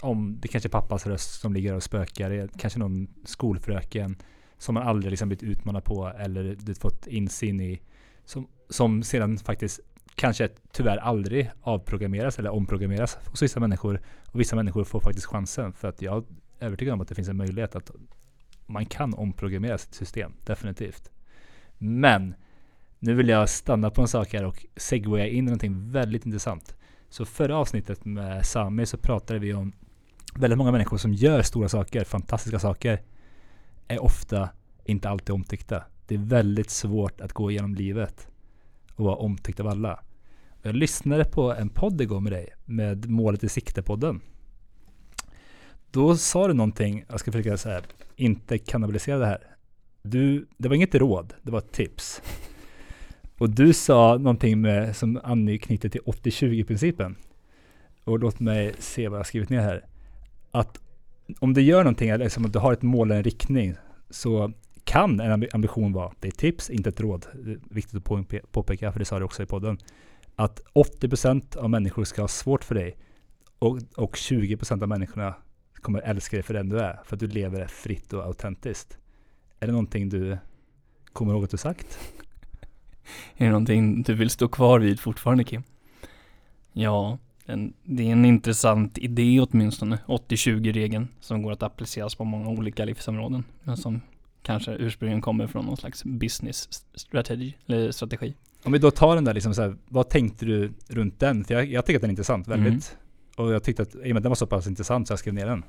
om 0.00 0.38
det 0.40 0.48
kanske 0.48 0.68
är 0.68 0.70
pappas 0.70 1.06
röst 1.06 1.40
som 1.40 1.52
ligger 1.52 1.74
och 1.74 1.82
spökar, 1.82 2.48
kanske 2.58 2.78
någon 2.78 3.08
skolfröken 3.24 4.16
som 4.58 4.74
man 4.74 4.88
aldrig 4.88 5.10
liksom 5.10 5.28
blivit 5.28 5.42
utmanad 5.42 5.84
på 5.84 6.12
eller 6.18 6.56
du 6.60 6.74
fått 6.74 7.06
insyn 7.06 7.60
i. 7.60 7.80
Som, 8.24 8.48
som 8.68 9.02
sedan 9.02 9.38
faktiskt 9.38 9.80
kanske 10.14 10.48
tyvärr 10.72 10.96
aldrig 10.96 11.50
avprogrammeras 11.62 12.38
eller 12.38 12.50
omprogrammeras 12.50 13.18
hos 13.26 13.42
vissa 13.42 13.60
människor. 13.60 14.00
Och 14.32 14.40
vissa 14.40 14.56
människor 14.56 14.84
får 14.84 15.00
faktiskt 15.00 15.26
chansen 15.26 15.72
för 15.72 15.88
att 15.88 16.02
jag 16.02 16.24
är 16.58 16.66
övertygad 16.66 16.94
om 16.94 17.00
att 17.00 17.08
det 17.08 17.14
finns 17.14 17.28
en 17.28 17.36
möjlighet 17.36 17.76
att 17.76 17.90
man 18.66 18.86
kan 18.86 19.14
omprogrammera 19.14 19.78
sitt 19.78 19.94
system, 19.94 20.32
definitivt. 20.44 21.10
Men 21.78 22.34
nu 23.04 23.14
vill 23.14 23.28
jag 23.28 23.48
stanna 23.48 23.90
på 23.90 24.00
en 24.00 24.08
sak 24.08 24.32
här 24.32 24.44
och 24.44 24.66
segwaya 24.76 25.26
in 25.26 25.38
i 25.38 25.42
någonting 25.42 25.90
väldigt 25.90 26.26
intressant. 26.26 26.76
Så 27.08 27.24
förra 27.24 27.56
avsnittet 27.56 28.04
med 28.04 28.46
Sami 28.46 28.86
så 28.86 28.96
pratade 28.96 29.38
vi 29.38 29.54
om 29.54 29.72
väldigt 30.34 30.58
många 30.58 30.72
människor 30.72 30.96
som 30.96 31.12
gör 31.12 31.42
stora 31.42 31.68
saker, 31.68 32.04
fantastiska 32.04 32.58
saker, 32.58 33.02
är 33.88 34.02
ofta 34.02 34.48
inte 34.84 35.08
alltid 35.08 35.30
omtyckta. 35.30 35.84
Det 36.06 36.14
är 36.14 36.18
väldigt 36.18 36.70
svårt 36.70 37.20
att 37.20 37.32
gå 37.32 37.50
igenom 37.50 37.74
livet 37.74 38.28
och 38.94 39.04
vara 39.04 39.16
omtyckt 39.16 39.60
av 39.60 39.68
alla. 39.68 40.00
Jag 40.62 40.74
lyssnade 40.74 41.24
på 41.24 41.54
en 41.54 41.68
podd 41.68 42.00
igår 42.00 42.20
med 42.20 42.32
dig, 42.32 42.48
med 42.64 43.10
Målet 43.10 43.44
i 43.44 43.48
sikte-podden. 43.48 44.20
Då 45.90 46.16
sa 46.16 46.48
du 46.48 46.54
någonting, 46.54 47.04
jag 47.08 47.20
ska 47.20 47.32
försöka 47.32 47.56
säga, 47.56 47.82
inte 48.16 48.58
kannibalisera 48.58 49.18
det 49.18 49.26
här. 49.26 49.56
Du, 50.02 50.46
det 50.56 50.68
var 50.68 50.76
inget 50.76 50.94
råd, 50.94 51.34
det 51.42 51.50
var 51.50 51.58
ett 51.58 51.72
tips. 51.72 52.22
Och 53.42 53.50
du 53.50 53.72
sa 53.72 54.18
någonting 54.18 54.60
med, 54.60 54.96
som 54.96 55.20
anknyter 55.24 55.88
till 55.88 56.00
80-20 56.00 56.64
principen. 56.64 57.16
Och 58.04 58.18
låt 58.18 58.40
mig 58.40 58.74
se 58.78 59.08
vad 59.08 59.16
jag 59.16 59.20
har 59.20 59.24
skrivit 59.24 59.50
ner 59.50 59.60
här 59.60 59.84
att 60.50 60.80
om 61.38 61.54
du 61.54 61.62
gör 61.62 61.84
någonting, 61.84 62.08
eller 62.08 62.24
liksom 62.24 62.44
att 62.44 62.52
du 62.52 62.58
har 62.58 62.72
ett 62.72 62.82
mål 62.82 63.10
eller 63.10 63.18
en 63.18 63.24
riktning, 63.24 63.74
så 64.10 64.52
kan 64.84 65.20
en 65.20 65.46
ambition 65.52 65.92
vara, 65.92 66.12
det 66.20 66.28
är 66.28 66.32
tips, 66.32 66.70
inte 66.70 66.88
ett 66.88 67.00
råd, 67.00 67.26
viktigt 67.70 67.96
att 67.96 68.52
påpeka, 68.52 68.92
för 68.92 68.98
det 68.98 69.04
sa 69.04 69.18
du 69.18 69.24
också 69.24 69.42
i 69.42 69.46
podden, 69.46 69.78
att 70.36 70.60
80% 70.74 71.56
av 71.56 71.70
människor 71.70 72.04
ska 72.04 72.20
ha 72.20 72.28
svårt 72.28 72.64
för 72.64 72.74
dig 72.74 72.96
och, 73.58 73.78
och 73.96 74.14
20% 74.14 74.82
av 74.82 74.88
människorna 74.88 75.34
kommer 75.74 76.00
älska 76.00 76.36
dig 76.36 76.42
för 76.42 76.54
den 76.54 76.68
du 76.68 76.78
är, 76.78 77.00
för 77.04 77.16
att 77.16 77.20
du 77.20 77.26
lever 77.26 77.66
fritt 77.66 78.12
och 78.12 78.24
autentiskt. 78.24 78.98
Är 79.60 79.66
det 79.66 79.72
någonting 79.72 80.08
du 80.08 80.38
kommer 81.12 81.32
ihåg 81.32 81.44
att 81.44 81.50
du 81.50 81.56
sagt? 81.56 81.98
Är 83.36 83.44
det 83.44 83.50
någonting 83.50 84.02
du 84.02 84.14
vill 84.14 84.30
stå 84.30 84.48
kvar 84.48 84.80
vid 84.80 85.00
fortfarande 85.00 85.44
Kim? 85.44 85.62
Ja, 86.72 87.18
en, 87.46 87.72
det 87.84 88.08
är 88.08 88.12
en 88.12 88.24
intressant 88.24 88.98
idé 88.98 89.40
åtminstone, 89.40 89.98
80-20-regeln, 90.06 91.08
som 91.20 91.42
går 91.42 91.52
att 91.52 91.62
appliceras 91.62 92.14
på 92.14 92.24
många 92.24 92.48
olika 92.48 92.84
livsområden. 92.84 93.44
Men 93.62 93.76
som 93.76 94.00
kanske 94.42 94.72
ursprungligen 94.72 95.20
kommer 95.20 95.46
från 95.46 95.66
någon 95.66 95.76
slags 95.76 96.04
business 96.04 96.84
strategy, 96.94 97.52
eller 97.66 97.90
strategi. 97.90 98.34
Om 98.64 98.72
vi 98.72 98.78
då 98.78 98.90
tar 98.90 99.14
den 99.14 99.24
där 99.24 99.34
liksom 99.34 99.54
så 99.54 99.62
här, 99.62 99.76
vad 99.88 100.08
tänkte 100.08 100.46
du 100.46 100.72
runt 100.88 101.20
den? 101.20 101.44
För 101.44 101.54
jag, 101.54 101.66
jag 101.66 101.86
tycker 101.86 101.98
att 101.98 102.00
den 102.00 102.10
är 102.10 102.12
intressant, 102.12 102.48
väldigt. 102.48 102.68
Mm. 102.68 102.82
Och 103.36 103.54
jag 103.54 103.62
tyckte 103.62 103.82
att, 103.82 103.94
i 103.94 103.98
och 103.98 104.06
med 104.06 104.16
att 104.16 104.22
den 104.22 104.30
var 104.30 104.34
så 104.34 104.46
pass 104.46 104.66
intressant 104.66 105.08
så 105.08 105.12
jag 105.12 105.18
skrev 105.18 105.34
ner 105.34 105.46
den. 105.46 105.64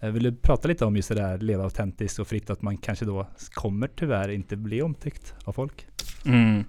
Jag 0.00 0.12
ville 0.12 0.32
prata 0.32 0.68
lite 0.68 0.84
om 0.84 0.96
just 0.96 1.08
det 1.08 1.14
där 1.14 1.38
leva 1.38 1.64
autentiskt 1.64 2.18
och 2.18 2.28
fritt, 2.28 2.50
att 2.50 2.62
man 2.62 2.76
kanske 2.76 3.04
då 3.04 3.26
kommer 3.54 3.88
tyvärr 3.88 4.28
inte 4.28 4.56
bli 4.56 4.82
omtyckt 4.82 5.34
av 5.44 5.52
folk. 5.52 5.86
Mm. 6.26 6.64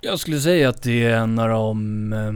Jag 0.00 0.18
skulle 0.18 0.40
säga 0.40 0.68
att 0.68 0.82
det 0.82 1.04
är 1.04 1.16
en 1.16 1.38
av 1.38 1.48
de 1.48 2.12
eh, 2.12 2.32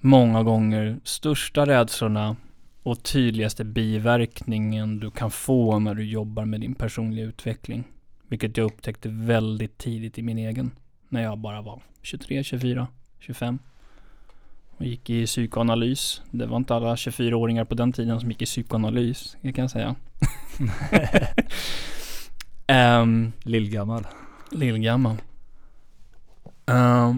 många 0.00 0.42
gånger 0.42 1.00
största 1.04 1.66
rädslorna 1.66 2.36
och 2.82 3.02
tydligaste 3.02 3.64
biverkningen 3.64 5.00
du 5.00 5.10
kan 5.10 5.30
få 5.30 5.78
när 5.78 5.94
du 5.94 6.04
jobbar 6.04 6.44
med 6.44 6.60
din 6.60 6.74
personliga 6.74 7.24
utveckling. 7.24 7.84
Vilket 8.28 8.56
jag 8.56 8.64
upptäckte 8.64 9.08
väldigt 9.08 9.78
tidigt 9.78 10.18
i 10.18 10.22
min 10.22 10.38
egen. 10.38 10.70
När 11.08 11.22
jag 11.22 11.38
bara 11.38 11.62
var 11.62 11.82
23, 12.02 12.44
24, 12.44 12.86
25. 13.18 13.58
Och 14.76 14.84
gick 14.84 15.10
i 15.10 15.26
psykoanalys. 15.26 16.22
Det 16.30 16.46
var 16.46 16.56
inte 16.56 16.74
alla 16.74 16.94
24-åringar 16.94 17.64
på 17.64 17.74
den 17.74 17.92
tiden 17.92 18.20
som 18.20 18.30
gick 18.30 18.42
i 18.42 18.44
psykoanalys, 18.44 19.36
det 19.40 19.52
kan 19.52 19.62
jag 19.62 19.70
säga. 19.70 19.94
um, 22.68 23.32
Lillgammal. 23.42 24.06
Lillgammal. 24.50 25.16
Uh, 26.70 27.14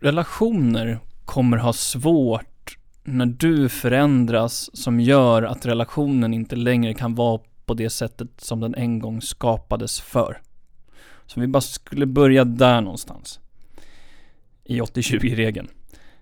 relationer 0.00 0.98
kommer 1.24 1.56
ha 1.56 1.72
svårt 1.72 2.78
när 3.04 3.26
du 3.26 3.68
förändras 3.68 4.70
som 4.76 5.00
gör 5.00 5.42
att 5.42 5.66
relationen 5.66 6.34
inte 6.34 6.56
längre 6.56 6.94
kan 6.94 7.14
vara 7.14 7.40
på 7.66 7.74
det 7.74 7.90
sättet 7.90 8.28
som 8.40 8.60
den 8.60 8.74
en 8.74 8.98
gång 8.98 9.22
skapades 9.22 10.00
för. 10.00 10.40
Så 11.26 11.40
vi 11.40 11.46
bara 11.46 11.60
skulle 11.60 12.06
börja 12.06 12.44
där 12.44 12.80
någonstans. 12.80 13.40
I 14.64 14.80
80-20-regeln. 14.80 15.68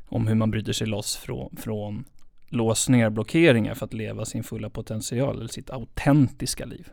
Om 0.08 0.26
hur 0.26 0.34
man 0.34 0.50
bryter 0.50 0.72
sig 0.72 0.86
loss 0.86 1.16
från, 1.16 1.56
från 1.56 2.04
låsningar, 2.48 3.10
blockeringar 3.10 3.74
för 3.74 3.86
att 3.86 3.94
leva 3.94 4.24
sin 4.24 4.44
fulla 4.44 4.70
potential 4.70 5.36
eller 5.36 5.48
sitt 5.48 5.70
autentiska 5.70 6.64
liv. 6.64 6.88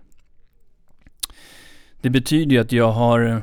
Det 2.01 2.09
betyder 2.09 2.55
ju 2.55 2.61
att 2.61 2.71
jag 2.71 2.91
har 2.91 3.41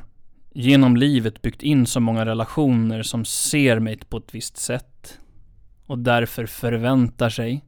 genom 0.52 0.96
livet 0.96 1.42
byggt 1.42 1.62
in 1.62 1.86
så 1.86 2.00
många 2.00 2.26
relationer 2.26 3.02
som 3.02 3.24
ser 3.24 3.80
mig 3.80 3.98
på 4.08 4.16
ett 4.16 4.34
visst 4.34 4.56
sätt 4.56 5.20
och 5.86 5.98
därför 5.98 6.46
förväntar 6.46 7.28
sig 7.28 7.64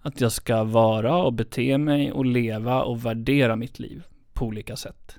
att 0.00 0.20
jag 0.20 0.32
ska 0.32 0.64
vara 0.64 1.16
och 1.16 1.32
bete 1.32 1.78
mig 1.78 2.12
och 2.12 2.26
leva 2.26 2.82
och 2.82 3.06
värdera 3.06 3.56
mitt 3.56 3.78
liv 3.78 4.02
på 4.32 4.46
olika 4.46 4.76
sätt. 4.76 5.16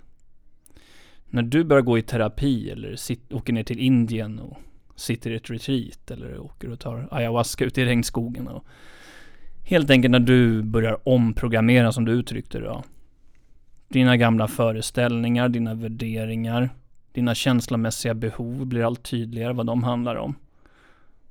När 1.26 1.44
du 1.44 1.64
börjar 1.64 1.82
gå 1.82 1.98
i 1.98 2.02
terapi 2.02 2.70
eller 2.70 2.96
sit, 2.96 3.34
åker 3.34 3.54
ner 3.54 3.64
till 3.64 3.80
Indien 3.80 4.40
och 4.40 4.58
sitter 4.96 5.32
i 5.32 5.36
ett 5.36 5.50
retreat 5.50 6.12
eller 6.12 6.40
åker 6.40 6.70
och 6.70 6.80
tar 6.80 7.08
ayahuasca 7.12 7.66
ute 7.66 7.82
i 7.82 7.86
regnskogen 7.86 8.48
och 8.48 8.66
helt 9.64 9.90
enkelt 9.90 10.12
när 10.12 10.20
du 10.20 10.64
börjar 10.64 11.10
omprogrammera 11.10 11.92
som 11.92 12.06
du 12.06 12.12
uttryckte 12.12 12.60
det. 12.60 12.84
Dina 13.94 14.18
gamla 14.18 14.48
föreställningar, 14.48 15.50
dina 15.50 15.74
värderingar, 15.74 16.70
dina 17.12 17.36
känslomässiga 17.36 18.14
behov 18.14 18.66
blir 18.66 18.86
allt 18.86 19.04
tydligare 19.04 19.54
vad 19.54 19.66
de 19.66 19.84
handlar 19.84 20.16
om. 20.16 20.36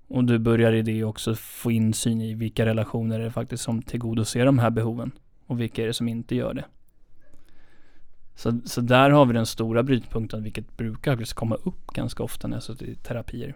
Och 0.09 0.25
du 0.25 0.39
börjar 0.39 0.73
i 0.73 0.83
det 0.83 1.05
också 1.05 1.35
få 1.35 1.71
insyn 1.71 2.21
i 2.21 2.35
vilka 2.35 2.67
relationer 2.67 3.19
det 3.19 3.25
är 3.25 3.31
faktiskt 3.31 3.63
som 3.63 3.83
tillgodoser 3.83 4.47
de 4.47 4.59
här 4.59 4.71
behoven 4.71 5.11
och 5.47 5.61
vilka 5.61 5.83
är 5.83 5.87
det 5.87 5.95
som 5.95 6.09
inte 6.09 6.35
gör 6.35 6.55
det. 6.55 6.65
Så, 8.35 8.61
så 8.65 8.81
där 8.81 9.11
har 9.11 9.27
vi 9.27 9.33
den 9.33 9.47
stora 9.47 9.83
brytpunkten, 9.83 10.43
vilket 10.43 10.77
brukar 10.77 11.35
komma 11.35 11.55
upp 11.55 11.87
ganska 11.87 12.23
ofta 12.23 12.49
när 12.49 12.57
jag 12.57 12.63
suttit 12.63 12.89
i 12.89 12.95
terapier. 12.95 13.55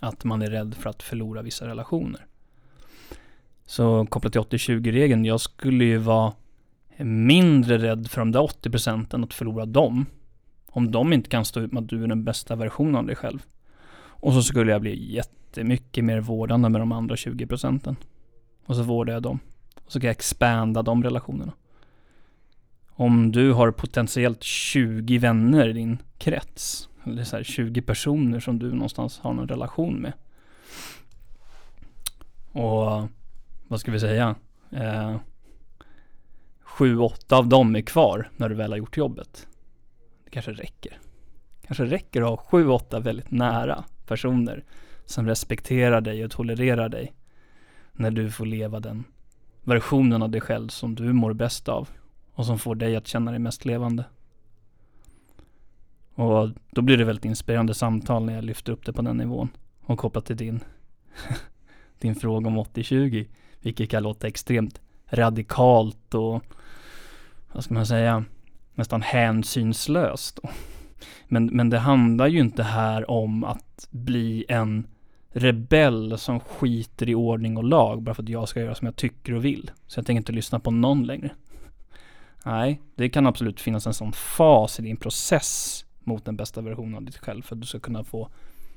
Att 0.00 0.24
man 0.24 0.42
är 0.42 0.50
rädd 0.50 0.74
för 0.74 0.90
att 0.90 1.02
förlora 1.02 1.42
vissa 1.42 1.66
relationer. 1.66 2.26
Så 3.66 4.06
kopplat 4.06 4.32
till 4.32 4.42
80-20-regeln, 4.42 5.24
jag 5.24 5.40
skulle 5.40 5.84
ju 5.84 5.98
vara 5.98 6.32
mindre 6.96 7.78
rädd 7.78 8.10
för 8.10 8.20
de 8.20 8.32
där 8.32 8.42
80 8.42 8.70
procenten 8.70 9.24
att 9.24 9.34
förlora 9.34 9.66
dem. 9.66 10.06
Om 10.66 10.90
de 10.90 11.12
inte 11.12 11.30
kan 11.30 11.44
stå 11.44 11.60
ut 11.60 11.72
med 11.72 11.82
att 11.82 11.88
du 11.88 12.04
är 12.04 12.08
den 12.08 12.24
bästa 12.24 12.56
versionen 12.56 12.96
av 12.96 13.06
dig 13.06 13.16
själv. 13.16 13.42
Och 13.96 14.32
så 14.32 14.42
skulle 14.42 14.72
jag 14.72 14.80
bli 14.80 15.12
jättemycket 15.12 16.04
mer 16.04 16.20
vårdande 16.20 16.68
med 16.68 16.80
de 16.80 16.92
andra 16.92 17.16
20 17.16 17.46
procenten. 17.46 17.96
Och 18.66 18.76
så 18.76 18.82
vårdar 18.82 19.12
jag 19.12 19.22
dem. 19.22 19.38
Och 19.84 19.92
så 19.92 20.00
kan 20.00 20.06
jag 20.06 20.12
expanda 20.12 20.82
de 20.82 21.02
relationerna. 21.02 21.52
Om 22.88 23.32
du 23.32 23.52
har 23.52 23.70
potentiellt 23.70 24.42
20 24.42 25.18
vänner 25.18 25.68
i 25.68 25.72
din 25.72 25.98
krets. 26.18 26.88
Eller 27.04 27.24
så 27.24 27.36
här 27.36 27.42
20 27.44 27.82
personer 27.82 28.40
som 28.40 28.58
du 28.58 28.72
någonstans 28.72 29.18
har 29.18 29.32
någon 29.32 29.48
relation 29.48 29.94
med. 29.94 30.12
Och 32.52 33.08
vad 33.68 33.80
ska 33.80 33.92
vi 33.92 34.00
säga? 34.00 34.34
Eh, 34.70 35.16
sju, 36.74 36.98
åtta 36.98 37.36
av 37.36 37.48
dem 37.48 37.76
är 37.76 37.80
kvar 37.80 38.30
när 38.36 38.48
du 38.48 38.54
väl 38.54 38.72
har 38.72 38.78
gjort 38.78 38.96
jobbet. 38.96 39.48
Det 40.24 40.30
kanske 40.30 40.52
räcker. 40.52 40.98
Kanske 41.66 41.84
räcker 41.84 42.22
att 42.22 42.28
ha 42.28 42.36
sju, 42.36 42.68
åtta 42.68 43.00
väldigt 43.00 43.30
nära 43.30 43.84
personer 44.06 44.64
som 45.04 45.26
respekterar 45.26 46.00
dig 46.00 46.24
och 46.24 46.30
tolererar 46.30 46.88
dig. 46.88 47.14
När 47.92 48.10
du 48.10 48.30
får 48.30 48.46
leva 48.46 48.80
den 48.80 49.04
versionen 49.62 50.22
av 50.22 50.30
dig 50.30 50.40
själv 50.40 50.68
som 50.68 50.94
du 50.94 51.12
mår 51.12 51.32
bäst 51.32 51.68
av 51.68 51.88
och 52.32 52.46
som 52.46 52.58
får 52.58 52.74
dig 52.74 52.96
att 52.96 53.06
känna 53.06 53.30
dig 53.30 53.40
mest 53.40 53.64
levande. 53.64 54.04
Och 56.14 56.50
då 56.70 56.82
blir 56.82 56.96
det 56.96 57.04
väldigt 57.04 57.24
inspirerande 57.24 57.74
samtal 57.74 58.24
när 58.24 58.34
jag 58.34 58.44
lyfter 58.44 58.72
upp 58.72 58.86
det 58.86 58.92
på 58.92 59.02
den 59.02 59.16
nivån 59.16 59.48
och 59.80 59.98
kopplat 59.98 60.26
till 60.26 60.36
din, 60.36 60.60
din 61.98 62.14
fråga 62.14 62.48
om 62.48 62.58
80-20, 62.58 63.26
vilket 63.60 63.90
kan 63.90 64.02
låta 64.02 64.26
extremt 64.26 64.80
radikalt 65.10 66.14
och 66.14 66.42
vad 67.54 67.64
ska 67.64 67.74
man 67.74 67.86
säga, 67.86 68.24
nästan 68.74 69.02
hänsynslöst. 69.02 70.40
Men, 71.28 71.46
men 71.46 71.70
det 71.70 71.78
handlar 71.78 72.26
ju 72.26 72.40
inte 72.40 72.62
här 72.62 73.10
om 73.10 73.44
att 73.44 73.88
bli 73.90 74.44
en 74.48 74.86
rebell 75.30 76.18
som 76.18 76.40
skiter 76.40 77.08
i 77.08 77.14
ordning 77.14 77.56
och 77.56 77.64
lag 77.64 78.02
bara 78.02 78.14
för 78.14 78.22
att 78.22 78.28
jag 78.28 78.48
ska 78.48 78.60
göra 78.60 78.74
som 78.74 78.86
jag 78.86 78.96
tycker 78.96 79.34
och 79.34 79.44
vill. 79.44 79.70
Så 79.86 79.98
jag 79.98 80.06
tänker 80.06 80.18
inte 80.18 80.32
lyssna 80.32 80.60
på 80.60 80.70
någon 80.70 81.06
längre. 81.06 81.30
Nej, 82.44 82.80
det 82.94 83.08
kan 83.08 83.26
absolut 83.26 83.60
finnas 83.60 83.86
en 83.86 83.94
sån 83.94 84.12
fas 84.12 84.78
i 84.78 84.82
din 84.82 84.96
process 84.96 85.84
mot 86.00 86.24
den 86.24 86.36
bästa 86.36 86.60
versionen 86.60 86.94
av 86.94 87.02
dig 87.02 87.14
själv 87.20 87.42
för 87.42 87.54
att 87.54 87.60
du 87.60 87.66
ska 87.66 87.80
kunna 87.80 88.04
få, 88.04 88.28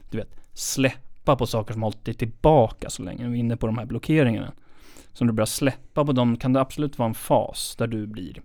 du 0.10 0.18
vet, 0.18 0.36
släppa 0.54 1.36
på 1.36 1.48
saker 1.48 1.74
som 1.74 1.84
hållit 1.84 2.06
dig 2.06 2.14
tillbaka 2.14 2.90
så 2.90 3.04
länge. 3.04 3.28
Vi 3.28 3.38
är 3.38 3.40
inne 3.40 3.58
på 3.58 3.68
de 3.68 3.78
här 3.78 3.86
blockeringarna. 3.86 4.54
Så 5.14 5.24
om 5.24 5.28
du 5.28 5.34
börjar 5.34 5.46
släppa 5.46 6.06
på 6.06 6.12
dem 6.12 6.38
kan 6.38 6.54
det 6.54 6.62
absolut 6.62 6.98
vara 6.98 7.10
en 7.10 7.16
fas 7.16 7.76
där 7.78 7.88
du 7.88 8.08
blir 8.08 8.42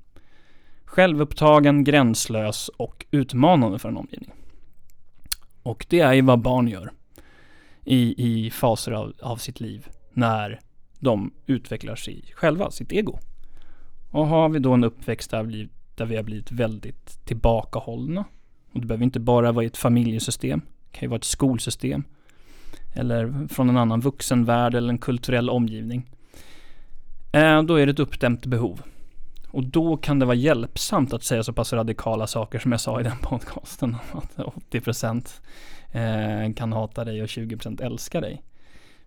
självupptagen, 0.92 1.84
gränslös 1.84 2.68
och 2.68 3.06
utmanande 3.10 3.78
för 3.78 3.88
en 3.88 3.96
omgivning. 3.96 4.32
Och 5.62 5.86
det 5.88 6.00
är 6.00 6.12
ju 6.12 6.22
vad 6.22 6.38
barn 6.38 6.68
gör 6.68 6.92
i, 7.84 8.14
i 8.28 8.50
faser 8.50 8.92
av, 8.92 9.12
av 9.22 9.36
sitt 9.36 9.60
liv 9.60 9.86
när 10.12 10.60
de 10.98 11.32
utvecklar 11.46 11.96
sig 11.96 12.24
själva, 12.34 12.70
sitt 12.70 12.92
ego. 12.92 13.18
Och 14.10 14.26
har 14.26 14.48
vi 14.48 14.58
då 14.58 14.72
en 14.72 14.84
uppväxt 14.84 15.30
där 15.30 15.42
vi, 15.42 15.68
där 15.94 16.06
vi 16.06 16.16
har 16.16 16.22
blivit 16.22 16.52
väldigt 16.52 17.26
tillbakahållna. 17.26 18.24
Och 18.72 18.80
det 18.80 18.86
behöver 18.86 19.04
inte 19.04 19.20
bara 19.20 19.52
vara 19.52 19.64
i 19.64 19.66
ett 19.66 19.76
familjesystem. 19.76 20.60
Det 20.60 20.98
kan 20.98 21.06
ju 21.06 21.08
vara 21.08 21.18
ett 21.18 21.24
skolsystem. 21.24 22.04
Eller 22.94 23.48
från 23.48 23.68
en 23.68 23.76
annan 23.76 24.00
vuxenvärld 24.00 24.74
eller 24.74 24.88
en 24.88 24.98
kulturell 24.98 25.50
omgivning. 25.50 26.10
Eh, 27.32 27.62
då 27.62 27.74
är 27.74 27.86
det 27.86 27.92
ett 27.92 27.98
uppdämt 27.98 28.46
behov. 28.46 28.82
Och 29.52 29.64
då 29.64 29.96
kan 29.96 30.18
det 30.18 30.26
vara 30.26 30.36
hjälpsamt 30.36 31.12
att 31.12 31.22
säga 31.22 31.42
så 31.42 31.52
pass 31.52 31.72
radikala 31.72 32.26
saker 32.26 32.58
som 32.58 32.72
jag 32.72 32.80
sa 32.80 33.00
i 33.00 33.02
den 33.02 33.16
podcasten. 33.22 33.96
Att 34.12 34.36
80% 34.70 35.40
eh, 35.92 36.54
kan 36.54 36.72
hata 36.72 37.04
dig 37.04 37.22
och 37.22 37.28
20% 37.28 37.82
älskar 37.82 38.20
dig. 38.20 38.42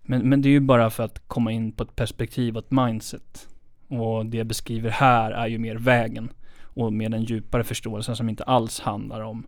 Men, 0.01 0.29
men 0.29 0.41
det 0.41 0.49
är 0.49 0.51
ju 0.51 0.59
bara 0.59 0.89
för 0.89 1.03
att 1.03 1.27
komma 1.27 1.51
in 1.51 1.71
på 1.71 1.83
ett 1.83 1.95
perspektiv 1.95 2.57
och 2.57 2.63
ett 2.63 2.71
mindset. 2.71 3.47
Och 3.87 4.25
det 4.25 4.37
jag 4.37 4.47
beskriver 4.47 4.89
här 4.89 5.31
är 5.31 5.47
ju 5.47 5.57
mer 5.57 5.75
vägen. 5.75 6.31
Och 6.61 6.93
med 6.93 7.11
den 7.11 7.23
djupare 7.23 7.63
förståelsen 7.63 8.15
som 8.15 8.29
inte 8.29 8.43
alls 8.43 8.79
handlar 8.79 9.21
om 9.21 9.47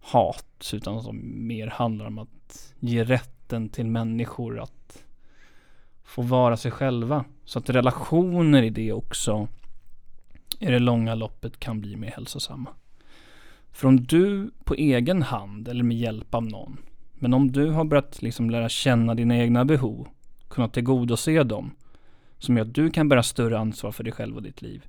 hat. 0.00 0.70
Utan 0.72 1.02
som 1.02 1.46
mer 1.46 1.66
handlar 1.66 2.06
om 2.06 2.18
att 2.18 2.74
ge 2.80 3.04
rätten 3.04 3.68
till 3.68 3.86
människor 3.86 4.60
att 4.60 5.04
få 6.04 6.22
vara 6.22 6.56
sig 6.56 6.70
själva. 6.70 7.24
Så 7.44 7.58
att 7.58 7.70
relationer 7.70 8.62
i 8.62 8.70
det 8.70 8.92
också 8.92 9.48
i 10.58 10.66
det 10.66 10.78
långa 10.78 11.14
loppet 11.14 11.60
kan 11.60 11.80
bli 11.80 11.96
mer 11.96 12.10
hälsosamma. 12.10 12.70
För 13.72 13.88
om 13.88 14.04
du 14.04 14.50
på 14.64 14.74
egen 14.74 15.22
hand 15.22 15.68
eller 15.68 15.84
med 15.84 15.96
hjälp 15.96 16.34
av 16.34 16.44
någon, 16.44 16.76
men 17.14 17.34
om 17.34 17.52
du 17.52 17.70
har 17.70 17.84
börjat 17.84 18.22
liksom 18.22 18.50
lära 18.50 18.68
känna 18.68 19.14
dina 19.14 19.36
egna 19.36 19.64
behov, 19.64 20.08
kunna 20.48 20.68
tillgodose 20.68 21.42
dem, 21.42 21.70
som 22.38 22.56
gör 22.56 22.64
att 22.64 22.74
du 22.74 22.90
kan 22.90 23.08
bära 23.08 23.22
större 23.22 23.58
ansvar 23.58 23.92
för 23.92 24.04
dig 24.04 24.12
själv 24.12 24.36
och 24.36 24.42
ditt 24.42 24.62
liv, 24.62 24.86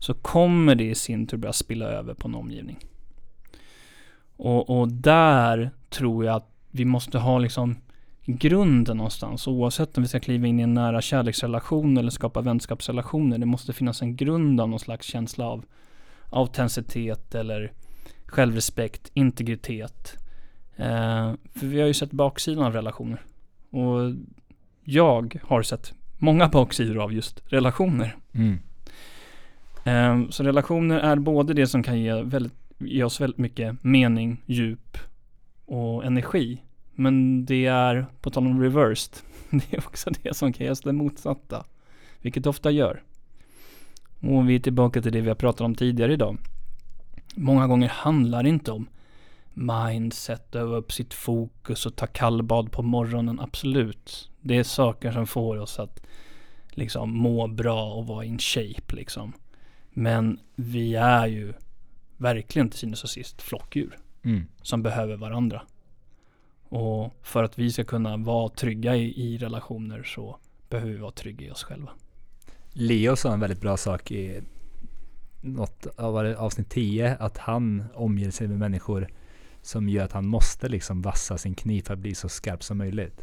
så 0.00 0.14
kommer 0.14 0.74
det 0.74 0.84
i 0.84 0.94
sin 0.94 1.26
tur 1.26 1.36
börja 1.36 1.52
spilla 1.52 1.86
över 1.86 2.14
på 2.14 2.28
en 2.28 2.34
omgivning. 2.34 2.78
Och, 4.36 4.80
och 4.80 4.88
där 4.92 5.70
tror 5.88 6.24
jag 6.24 6.36
att 6.36 6.50
vi 6.70 6.84
måste 6.84 7.18
ha 7.18 7.38
liksom 7.38 7.76
grunden 8.26 8.96
någonstans. 8.96 9.46
Oavsett 9.46 9.96
om 9.96 10.02
vi 10.02 10.08
ska 10.08 10.20
kliva 10.20 10.46
in 10.46 10.60
i 10.60 10.62
en 10.62 10.74
nära 10.74 11.00
kärleksrelation 11.02 11.96
eller 11.96 12.10
skapa 12.10 12.40
vänskapsrelationer. 12.40 13.38
Det 13.38 13.46
måste 13.46 13.72
finnas 13.72 14.02
en 14.02 14.16
grund 14.16 14.60
av 14.60 14.68
någon 14.68 14.80
slags 14.80 15.06
känsla 15.06 15.46
av 15.46 15.64
autenticitet 16.30 17.34
eller 17.34 17.72
självrespekt, 18.26 19.10
integritet. 19.14 20.16
Eh, 20.76 21.32
för 21.54 21.66
vi 21.66 21.80
har 21.80 21.86
ju 21.86 21.94
sett 21.94 22.10
baksidan 22.10 22.64
av 22.64 22.72
relationer. 22.72 23.22
Och 23.70 24.14
jag 24.84 25.40
har 25.42 25.62
sett 25.62 25.94
många 26.18 26.48
baksidor 26.48 27.02
av 27.02 27.12
just 27.12 27.42
relationer. 27.46 28.16
Mm. 28.32 28.58
Eh, 29.84 30.30
så 30.30 30.42
relationer 30.42 30.98
är 30.98 31.16
både 31.16 31.54
det 31.54 31.66
som 31.66 31.82
kan 31.82 32.00
ge, 32.00 32.22
väldigt, 32.22 32.54
ge 32.78 33.04
oss 33.04 33.20
väldigt 33.20 33.38
mycket 33.38 33.84
mening, 33.84 34.42
djup 34.46 34.98
och 35.66 36.04
energi. 36.04 36.62
Men 36.94 37.44
det 37.44 37.66
är, 37.66 38.06
på 38.20 38.30
tal 38.30 38.46
om 38.46 38.62
reversed, 38.62 39.14
det 39.50 39.76
är 39.76 39.78
också 39.78 40.10
det 40.22 40.36
som 40.36 40.52
kan 40.52 40.70
oss 40.70 40.80
det 40.80 40.92
motsatta. 40.92 41.64
Vilket 42.20 42.44
det 42.44 42.50
ofta 42.50 42.70
gör. 42.70 43.02
Och 44.20 44.48
vi 44.48 44.54
är 44.54 44.60
tillbaka 44.60 45.02
till 45.02 45.12
det 45.12 45.20
vi 45.20 45.28
har 45.28 45.34
pratat 45.34 45.60
om 45.60 45.74
tidigare 45.74 46.12
idag. 46.12 46.38
Många 47.34 47.66
gånger 47.66 47.88
handlar 47.88 48.42
det 48.42 48.48
inte 48.48 48.72
om 48.72 48.86
mindset, 49.54 50.54
öva 50.54 50.76
upp 50.76 50.92
sitt 50.92 51.14
fokus 51.14 51.86
och 51.86 51.96
ta 51.96 52.06
kallbad 52.06 52.72
på 52.72 52.82
morgonen. 52.82 53.40
Absolut. 53.40 54.30
Det 54.40 54.56
är 54.56 54.62
saker 54.62 55.12
som 55.12 55.26
får 55.26 55.56
oss 55.56 55.78
att 55.78 56.06
liksom 56.70 57.16
må 57.16 57.46
bra 57.46 57.92
och 57.94 58.06
vara 58.06 58.24
in 58.24 58.38
shape 58.38 58.96
liksom. 58.96 59.32
Men 59.90 60.40
vi 60.54 60.94
är 60.94 61.26
ju 61.26 61.52
verkligen 62.16 62.70
till 62.70 62.78
synes 62.78 63.04
och 63.04 63.10
sist 63.10 63.42
flockdjur. 63.42 63.98
Mm. 64.22 64.46
Som 64.62 64.82
behöver 64.82 65.16
varandra. 65.16 65.62
Och 66.74 67.14
för 67.22 67.42
att 67.42 67.58
vi 67.58 67.72
ska 67.72 67.84
kunna 67.84 68.16
vara 68.16 68.48
trygga 68.48 68.96
i, 68.96 69.22
i 69.22 69.38
relationer 69.38 70.02
så 70.02 70.38
behöver 70.68 70.92
vi 70.92 70.98
vara 70.98 71.10
trygga 71.10 71.46
i 71.46 71.50
oss 71.50 71.64
själva. 71.64 71.90
Leo 72.72 73.16
sa 73.16 73.32
en 73.32 73.40
väldigt 73.40 73.60
bra 73.60 73.76
sak 73.76 74.10
i 74.10 74.40
något 75.40 75.86
av 75.96 76.16
avsnitt 76.16 76.70
10, 76.70 77.16
att 77.16 77.38
han 77.38 77.84
omger 77.94 78.30
sig 78.30 78.48
med 78.48 78.58
människor 78.58 79.08
som 79.62 79.88
gör 79.88 80.04
att 80.04 80.12
han 80.12 80.26
måste 80.26 80.68
liksom 80.68 81.02
vassa 81.02 81.38
sin 81.38 81.54
kniv 81.54 81.82
för 81.82 81.94
att 81.94 81.98
bli 81.98 82.14
så 82.14 82.28
skarp 82.28 82.62
som 82.62 82.78
möjligt. 82.78 83.22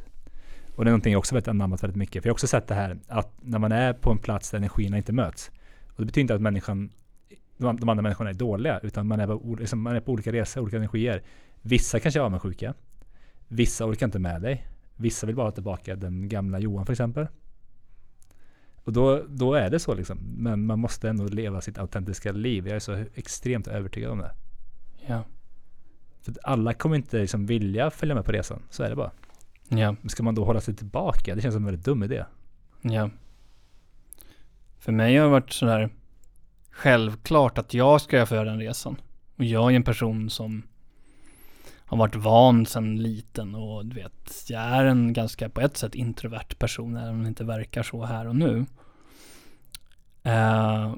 Och 0.75 0.85
det 0.85 0.89
är 0.89 0.91
någonting 0.91 1.13
jag 1.13 1.19
också 1.19 1.35
vet 1.35 1.47
anammat 1.47 1.83
väldigt 1.83 1.97
mycket. 1.97 2.23
För 2.23 2.27
jag 2.27 2.31
har 2.31 2.35
också 2.35 2.47
sett 2.47 2.67
det 2.67 2.75
här 2.75 2.97
att 3.07 3.33
när 3.41 3.59
man 3.59 3.71
är 3.71 3.93
på 3.93 4.11
en 4.11 4.17
plats 4.17 4.51
där 4.51 4.57
energierna 4.57 4.97
inte 4.97 5.13
möts. 5.13 5.51
Och 5.87 6.01
det 6.01 6.05
betyder 6.05 6.21
inte 6.21 6.35
att 6.35 6.41
människan, 6.41 6.89
de 7.57 7.89
andra 7.89 8.01
människorna 8.01 8.29
är 8.29 8.33
dåliga. 8.33 8.79
Utan 8.83 9.07
man 9.07 9.19
är, 9.19 9.27
på, 9.27 9.55
liksom, 9.59 9.81
man 9.81 9.95
är 9.95 9.99
på 9.99 10.11
olika 10.11 10.31
resor, 10.31 10.61
olika 10.61 10.77
energier. 10.77 11.23
Vissa 11.61 11.99
kanske 11.99 12.19
är 12.19 12.23
avundsjuka. 12.23 12.73
Vissa 13.53 13.85
orkar 13.85 14.05
inte 14.05 14.19
med 14.19 14.41
dig. 14.41 14.67
Vissa 14.95 15.27
vill 15.27 15.35
bara 15.35 15.47
ha 15.47 15.51
tillbaka 15.51 15.95
den 15.95 16.29
gamla 16.29 16.59
Johan 16.59 16.85
för 16.85 16.93
exempel. 16.93 17.27
Och 18.83 18.93
då, 18.93 19.23
då 19.27 19.53
är 19.53 19.69
det 19.69 19.79
så 19.79 19.93
liksom. 19.93 20.17
Men 20.37 20.65
man 20.65 20.79
måste 20.79 21.09
ändå 21.09 21.25
leva 21.25 21.61
sitt 21.61 21.77
autentiska 21.77 22.31
liv. 22.31 22.67
Jag 22.67 22.75
är 22.75 22.79
så 22.79 23.05
extremt 23.15 23.67
övertygad 23.67 24.11
om 24.11 24.17
det. 24.17 24.31
Ja. 25.07 25.23
För 26.21 26.33
alla 26.43 26.73
kommer 26.73 26.95
inte 26.95 27.17
liksom 27.17 27.45
vilja 27.45 27.91
följa 27.91 28.15
med 28.15 28.25
på 28.25 28.31
resan. 28.31 28.61
Så 28.69 28.83
är 28.83 28.89
det 28.89 28.95
bara. 28.95 29.11
Ja. 29.67 29.95
Men 30.01 30.09
ska 30.09 30.23
man 30.23 30.35
då 30.35 30.45
hålla 30.45 30.61
sig 30.61 30.75
tillbaka? 30.75 31.35
Det 31.35 31.41
känns 31.41 31.53
som 31.53 31.63
en 31.63 31.65
väldigt 31.65 31.85
dum 31.85 32.03
idé. 32.03 32.25
Ja. 32.81 33.09
För 34.79 34.91
mig 34.91 35.17
har 35.17 35.25
det 35.25 35.31
varit 35.31 35.53
sådär 35.53 35.89
självklart 36.71 37.57
att 37.57 37.73
jag 37.73 38.01
ska 38.01 38.17
göra 38.17 38.43
den 38.43 38.59
resan. 38.59 38.95
Och 39.37 39.43
jag 39.43 39.71
är 39.71 39.75
en 39.75 39.83
person 39.83 40.29
som 40.29 40.63
har 41.91 41.97
varit 41.97 42.15
van 42.15 42.65
sedan 42.65 42.97
liten 42.97 43.55
och 43.55 43.85
du 43.85 43.95
vet, 43.95 44.45
jag 44.47 44.61
är 44.61 44.85
en 44.85 45.13
ganska 45.13 45.49
på 45.49 45.61
ett 45.61 45.77
sätt 45.77 45.95
introvert 45.95 46.55
person, 46.59 46.97
även 46.97 47.09
om 47.09 47.23
det 47.23 47.27
inte 47.27 47.43
verkar 47.43 47.83
så 47.83 48.05
här 48.05 48.27
och 48.27 48.35
nu. 48.35 48.65
Uh, 50.27 50.95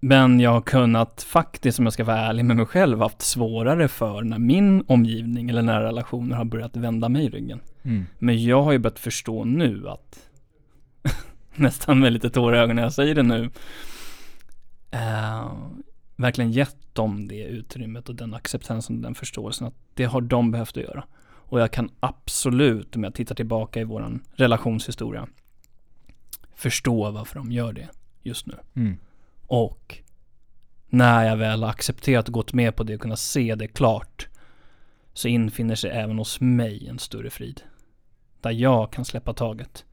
men 0.00 0.40
jag 0.40 0.50
har 0.50 0.60
kunnat 0.60 1.22
faktiskt, 1.22 1.78
om 1.78 1.86
jag 1.86 1.92
ska 1.92 2.04
vara 2.04 2.18
ärlig 2.18 2.44
med 2.44 2.56
mig 2.56 2.66
själv, 2.66 3.00
haft 3.00 3.22
svårare 3.22 3.88
för 3.88 4.22
när 4.22 4.38
min 4.38 4.84
omgivning 4.86 5.50
eller 5.50 5.62
nära 5.62 5.84
relationer 5.84 6.36
har 6.36 6.44
börjat 6.44 6.76
vända 6.76 7.08
mig 7.08 7.28
ryggen. 7.28 7.60
Mm. 7.82 8.06
Men 8.18 8.44
jag 8.44 8.62
har 8.62 8.72
ju 8.72 8.78
börjat 8.78 8.98
förstå 8.98 9.44
nu 9.44 9.88
att, 9.88 10.28
nästan 11.54 12.00
med 12.00 12.12
lite 12.12 12.30
tårar 12.30 12.56
i 12.56 12.58
ögonen 12.58 12.76
när 12.76 12.82
jag 12.82 12.92
säger 12.92 13.14
det 13.14 13.22
nu, 13.22 13.50
uh, 14.94 15.52
verkligen 16.16 16.52
gett 16.52 16.94
dem 16.94 17.28
det 17.28 17.42
utrymmet 17.42 18.08
och 18.08 18.14
den 18.14 18.34
acceptansen 18.34 18.96
och 18.96 19.02
den 19.02 19.14
förståelsen 19.14 19.66
att 19.66 19.74
det 19.94 20.04
har 20.04 20.20
de 20.20 20.50
behövt 20.50 20.76
att 20.76 20.82
göra. 20.82 21.04
Och 21.24 21.60
jag 21.60 21.70
kan 21.70 21.90
absolut, 22.00 22.96
om 22.96 23.04
jag 23.04 23.14
tittar 23.14 23.34
tillbaka 23.34 23.80
i 23.80 23.84
våran 23.84 24.22
relationshistoria, 24.32 25.28
förstå 26.54 27.10
varför 27.10 27.34
de 27.34 27.52
gör 27.52 27.72
det 27.72 27.88
just 28.22 28.46
nu. 28.46 28.54
Mm. 28.74 28.96
Och 29.46 29.98
när 30.88 31.24
jag 31.24 31.36
väl 31.36 31.62
har 31.62 31.70
accepterat 31.70 32.28
och 32.28 32.34
gått 32.34 32.52
med 32.52 32.76
på 32.76 32.82
det 32.82 32.94
och 32.94 33.00
kunnat 33.00 33.18
se 33.18 33.54
det 33.54 33.68
klart 33.68 34.28
så 35.12 35.28
infinner 35.28 35.74
sig 35.74 35.90
även 35.90 36.18
hos 36.18 36.40
mig 36.40 36.88
en 36.88 36.98
större 36.98 37.30
frid. 37.30 37.62
Där 38.40 38.50
jag 38.50 38.92
kan 38.92 39.04
släppa 39.04 39.34
taget 39.34 39.84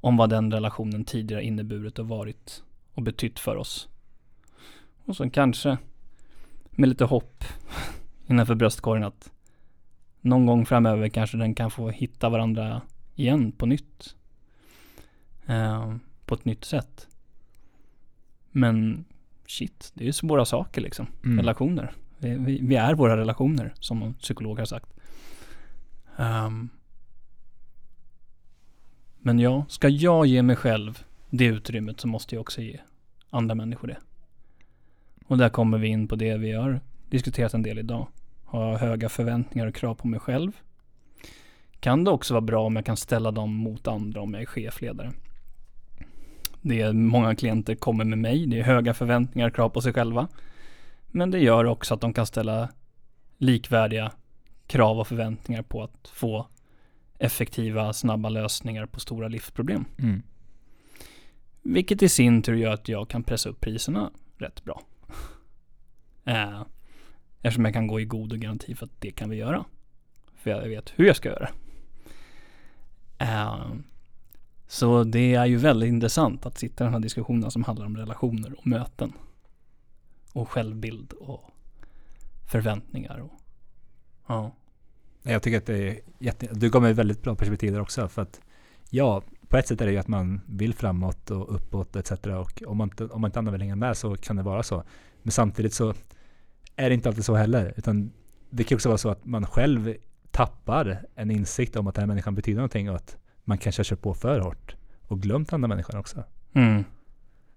om 0.00 0.16
vad 0.16 0.30
den 0.30 0.52
relationen 0.52 1.04
tidigare 1.04 1.44
inneburit 1.44 1.98
och 1.98 2.08
varit 2.08 2.62
och 2.94 3.02
betytt 3.02 3.38
för 3.38 3.56
oss. 3.56 3.88
Och 5.06 5.16
så 5.16 5.30
kanske 5.30 5.78
med 6.70 6.88
lite 6.88 7.04
hopp 7.04 7.44
innanför 8.26 8.54
bröstkorgen 8.54 9.04
att 9.04 9.30
någon 10.20 10.46
gång 10.46 10.66
framöver 10.66 11.08
kanske 11.08 11.36
den 11.36 11.54
kan 11.54 11.70
få 11.70 11.90
hitta 11.90 12.28
varandra 12.28 12.82
igen 13.14 13.52
på 13.52 13.66
nytt. 13.66 14.14
Uh, 15.50 15.96
på 16.26 16.34
ett 16.34 16.44
nytt 16.44 16.64
sätt. 16.64 17.08
Men 18.50 19.04
shit, 19.46 19.92
det 19.94 20.04
är 20.04 20.06
ju 20.06 20.12
svåra 20.12 20.44
saker 20.44 20.80
liksom. 20.80 21.06
Mm. 21.24 21.38
Relationer. 21.38 21.92
Vi, 22.18 22.36
vi, 22.36 22.60
vi, 22.62 22.76
är 22.76 22.94
våra 22.94 23.16
relationer, 23.16 23.74
som 23.80 24.02
en 24.02 24.14
psykolog 24.14 24.58
har 24.58 24.66
sagt. 24.66 24.92
Um, 26.16 26.68
men 29.18 29.38
ja, 29.38 29.64
ska 29.68 29.88
jag 29.88 30.26
ge 30.26 30.42
mig 30.42 30.56
själv 30.56 31.04
det 31.30 31.44
utrymmet 31.44 32.00
så 32.00 32.08
måste 32.08 32.34
jag 32.34 32.40
också 32.40 32.62
ge 32.62 32.80
andra 33.30 33.54
människor 33.54 33.88
det. 33.88 33.96
Och 35.26 35.38
där 35.38 35.48
kommer 35.48 35.78
vi 35.78 35.88
in 35.88 36.08
på 36.08 36.16
det 36.16 36.36
vi 36.36 36.52
har 36.52 36.80
diskuterat 37.10 37.54
en 37.54 37.62
del 37.62 37.78
idag. 37.78 38.06
Ha 38.44 38.76
höga 38.76 39.08
förväntningar 39.08 39.66
och 39.66 39.74
krav 39.74 39.94
på 39.94 40.08
mig 40.08 40.20
själv. 40.20 40.52
Kan 41.80 42.04
det 42.04 42.10
också 42.10 42.34
vara 42.34 42.40
bra 42.40 42.66
om 42.66 42.76
jag 42.76 42.84
kan 42.84 42.96
ställa 42.96 43.30
dem 43.30 43.54
mot 43.54 43.86
andra 43.86 44.20
om 44.20 44.34
jag 44.34 44.42
är 44.42 44.46
chefledare. 44.46 45.12
Det 46.60 46.80
är 46.80 46.92
många 46.92 47.34
klienter 47.34 47.74
kommer 47.74 48.04
med 48.04 48.18
mig. 48.18 48.46
Det 48.46 48.58
är 48.58 48.64
höga 48.64 48.94
förväntningar 48.94 49.48
och 49.48 49.54
krav 49.54 49.68
på 49.68 49.80
sig 49.80 49.92
själva. 49.92 50.28
Men 51.06 51.30
det 51.30 51.38
gör 51.38 51.64
också 51.64 51.94
att 51.94 52.00
de 52.00 52.12
kan 52.12 52.26
ställa 52.26 52.68
likvärdiga 53.38 54.12
krav 54.66 55.00
och 55.00 55.08
förväntningar 55.08 55.62
på 55.62 55.82
att 55.82 56.08
få 56.14 56.46
effektiva, 57.18 57.92
snabba 57.92 58.28
lösningar 58.28 58.86
på 58.86 59.00
stora 59.00 59.28
livsproblem. 59.28 59.84
Mm. 59.98 60.22
Vilket 61.62 62.02
i 62.02 62.08
sin 62.08 62.42
tur 62.42 62.54
gör 62.54 62.72
att 62.72 62.88
jag 62.88 63.08
kan 63.08 63.22
pressa 63.22 63.48
upp 63.48 63.60
priserna 63.60 64.10
rätt 64.38 64.64
bra. 64.64 64.82
Eh, 66.26 66.62
eftersom 67.42 67.64
jag 67.64 67.74
kan 67.74 67.86
gå 67.86 68.00
i 68.00 68.04
god 68.04 68.32
och 68.32 68.38
garanti 68.38 68.74
för 68.74 68.86
att 68.86 69.00
det 69.00 69.10
kan 69.10 69.30
vi 69.30 69.36
göra. 69.36 69.64
För 70.34 70.50
jag 70.50 70.68
vet 70.68 70.92
hur 70.96 71.06
jag 71.06 71.16
ska 71.16 71.28
göra. 71.28 71.48
Eh, 73.18 73.66
så 74.66 75.04
det 75.04 75.34
är 75.34 75.46
ju 75.46 75.56
väldigt 75.56 75.88
intressant 75.88 76.46
att 76.46 76.58
sitta 76.58 76.84
i 76.84 76.86
den 76.86 76.92
här 76.92 77.00
diskussionen 77.00 77.50
som 77.50 77.64
handlar 77.64 77.86
om 77.86 77.96
relationer 77.96 78.58
och 78.58 78.66
möten. 78.66 79.12
Och 80.32 80.50
självbild 80.50 81.12
och 81.12 81.50
förväntningar 82.50 83.18
och 83.18 83.32
ja. 84.26 84.52
Jag 85.22 85.42
tycker 85.42 85.58
att 85.58 85.66
det 85.66 85.88
är 85.88 86.00
jätte... 86.18 86.48
Du 86.52 86.70
gav 86.70 86.82
mig 86.82 86.92
väldigt 86.92 87.22
bra 87.22 87.34
perspektiv 87.34 87.72
där 87.72 87.80
också. 87.80 88.08
För 88.08 88.22
att 88.22 88.40
ja, 88.90 89.22
på 89.48 89.56
ett 89.56 89.68
sätt 89.68 89.80
är 89.80 89.86
det 89.86 89.92
ju 89.92 89.98
att 89.98 90.08
man 90.08 90.40
vill 90.46 90.74
framåt 90.74 91.30
och 91.30 91.54
uppåt 91.54 91.96
etc. 91.96 92.10
Och 92.10 92.62
om 92.66 92.76
man 92.76 92.88
inte, 92.88 93.04
om 93.04 93.20
man 93.20 93.28
inte 93.28 93.38
använder 93.38 93.60
hänga 93.60 93.76
med 93.76 93.96
så 93.96 94.16
kan 94.16 94.36
det 94.36 94.42
vara 94.42 94.62
så. 94.62 94.84
Men 95.22 95.32
samtidigt 95.32 95.72
så 95.72 95.94
är 96.76 96.88
det 96.88 96.94
inte 96.94 97.08
alltid 97.08 97.24
så 97.24 97.34
heller. 97.34 97.74
Utan 97.76 98.12
det 98.50 98.64
kan 98.64 98.76
också 98.76 98.88
vara 98.88 98.98
så 98.98 99.08
att 99.08 99.24
man 99.24 99.46
själv 99.46 99.94
tappar 100.30 101.06
en 101.14 101.30
insikt 101.30 101.76
om 101.76 101.86
att 101.86 101.94
den 101.94 102.02
här 102.02 102.06
människan 102.06 102.34
betyder 102.34 102.56
någonting 102.56 102.90
och 102.90 102.96
att 102.96 103.16
man 103.44 103.58
kanske 103.58 103.80
har 103.80 103.84
kört 103.84 104.02
på 104.02 104.14
för 104.14 104.40
hårt 104.40 104.76
och 105.02 105.22
glömt 105.22 105.52
andra 105.52 105.68
människor 105.68 105.98
också. 105.98 106.24
Mm. 106.52 106.84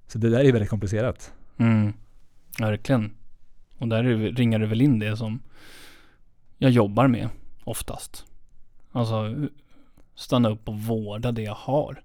Så 0.07 0.17
det 0.17 0.29
där 0.29 0.39
är 0.39 0.51
väldigt 0.51 0.69
komplicerat. 0.69 1.33
Mm. 1.57 1.93
Verkligen. 2.59 3.11
Och 3.77 3.87
där 3.87 4.03
ringar 4.33 4.59
det 4.59 4.65
väl 4.65 4.81
in 4.81 4.99
det 4.99 5.17
som 5.17 5.39
jag 6.57 6.71
jobbar 6.71 7.07
med 7.07 7.29
oftast. 7.63 8.25
Alltså 8.91 9.35
stanna 10.15 10.49
upp 10.49 10.69
och 10.69 10.79
vårda 10.79 11.31
det 11.31 11.41
jag 11.41 11.55
har. 11.55 12.03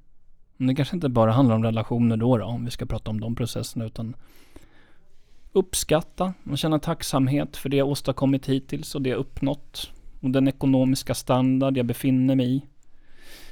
Men 0.57 0.67
det 0.67 0.75
kanske 0.75 0.97
inte 0.97 1.09
bara 1.09 1.33
handlar 1.33 1.55
om 1.55 1.65
relationer 1.65 2.17
då, 2.17 2.39
då 2.39 2.45
om 2.45 2.65
vi 2.65 2.71
ska 2.71 2.87
prata 2.87 3.11
om 3.11 3.21
de 3.21 3.35
processerna 3.35 3.85
utan 3.85 4.17
uppskatta 5.55 6.35
och 6.51 6.59
känna 6.59 6.79
tacksamhet 6.79 7.57
för 7.57 7.69
det 7.69 7.77
jag 7.77 7.89
åstadkommit 7.89 8.49
hittills 8.49 8.95
och 8.95 9.03
det 9.03 9.11
jag 9.11 9.19
uppnått. 9.19 9.91
Och 10.21 10.31
den 10.31 10.49
ekonomiska 10.49 11.15
standard 11.15 11.77
jag 11.77 11.87
befinner 11.87 12.35
mig 12.35 12.57
i. 12.57 12.63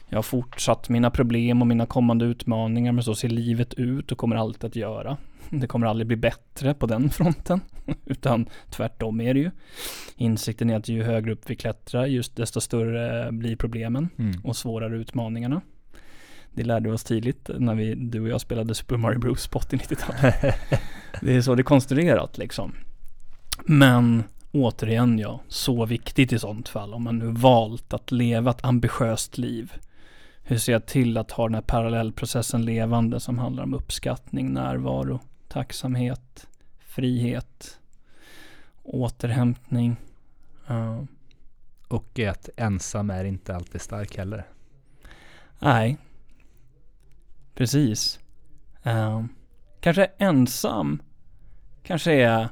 Jag 0.08 0.18
har 0.18 0.22
fortsatt 0.22 0.88
mina 0.88 1.10
problem 1.10 1.60
och 1.60 1.66
mina 1.66 1.86
kommande 1.86 2.24
utmaningar 2.24 2.92
men 2.92 3.04
så 3.04 3.14
ser 3.14 3.28
livet 3.28 3.74
ut 3.74 4.12
och 4.12 4.18
kommer 4.18 4.36
alltid 4.36 4.64
att 4.64 4.76
göra. 4.76 5.16
Det 5.50 5.66
kommer 5.66 5.86
aldrig 5.86 6.06
bli 6.06 6.16
bättre 6.16 6.74
på 6.74 6.86
den 6.86 7.10
fronten. 7.18 7.60
Utan 8.06 8.46
tvärtom 8.70 9.20
är 9.20 9.34
det 9.34 9.40
ju. 9.40 9.50
Insikten 10.16 10.70
är 10.70 10.76
att 10.76 10.88
ju 10.88 11.02
högre 11.02 11.32
upp 11.32 11.50
vi 11.50 11.56
klättrar 11.56 12.06
just 12.06 12.36
desto 12.36 12.60
större 12.60 13.32
blir 13.32 13.56
problemen 13.56 14.08
Mm. 14.18 14.40
och 14.44 14.56
svårare 14.56 14.96
utmaningarna. 14.96 15.60
Det 16.54 16.64
lärde 16.64 16.88
vi 16.88 16.94
oss 16.94 17.04
tidigt 17.04 17.50
när 17.58 17.74
vi, 17.74 17.94
du 17.94 18.20
och 18.20 18.28
jag 18.28 18.40
spelade 18.40 18.74
Super 18.74 18.96
Mario 18.96 19.18
Bros 19.18 19.46
på 19.46 19.58
80-90-talet. 19.58 20.34
det 21.20 21.36
är 21.36 21.42
så 21.42 21.54
det 21.54 21.60
är 21.60 21.64
konstruerat 21.64 22.38
liksom. 22.38 22.74
Men 23.64 24.24
återigen 24.52 25.18
ja, 25.18 25.40
så 25.48 25.86
viktigt 25.86 26.32
i 26.32 26.38
sånt 26.38 26.68
fall 26.68 26.94
om 26.94 27.04
man 27.04 27.18
nu 27.18 27.26
valt 27.26 27.92
att 27.92 28.10
leva 28.10 28.50
ett 28.50 28.64
ambitiöst 28.64 29.38
liv. 29.38 29.72
Hur 30.42 30.58
ser 30.58 30.72
jag 30.72 30.86
till 30.86 31.16
att 31.16 31.30
ha 31.30 31.44
den 31.44 31.54
här 31.54 31.62
parallellprocessen 31.62 32.64
levande 32.64 33.20
som 33.20 33.38
handlar 33.38 33.62
om 33.62 33.74
uppskattning, 33.74 34.52
närvaro, 34.52 35.20
tacksamhet, 35.48 36.46
frihet, 36.80 37.78
återhämtning. 38.82 39.96
Uh, 40.70 41.02
Och 41.88 42.18
att 42.18 42.48
ensam 42.56 43.10
är 43.10 43.24
inte 43.24 43.56
alltid 43.56 43.80
stark 43.80 44.16
heller. 44.16 44.46
nej, 45.58 45.98
precis. 47.54 48.20
Uh, 48.86 49.24
kanske 49.80 50.04
ensam, 50.18 51.02
kanske 51.82 52.12
är 52.12 52.48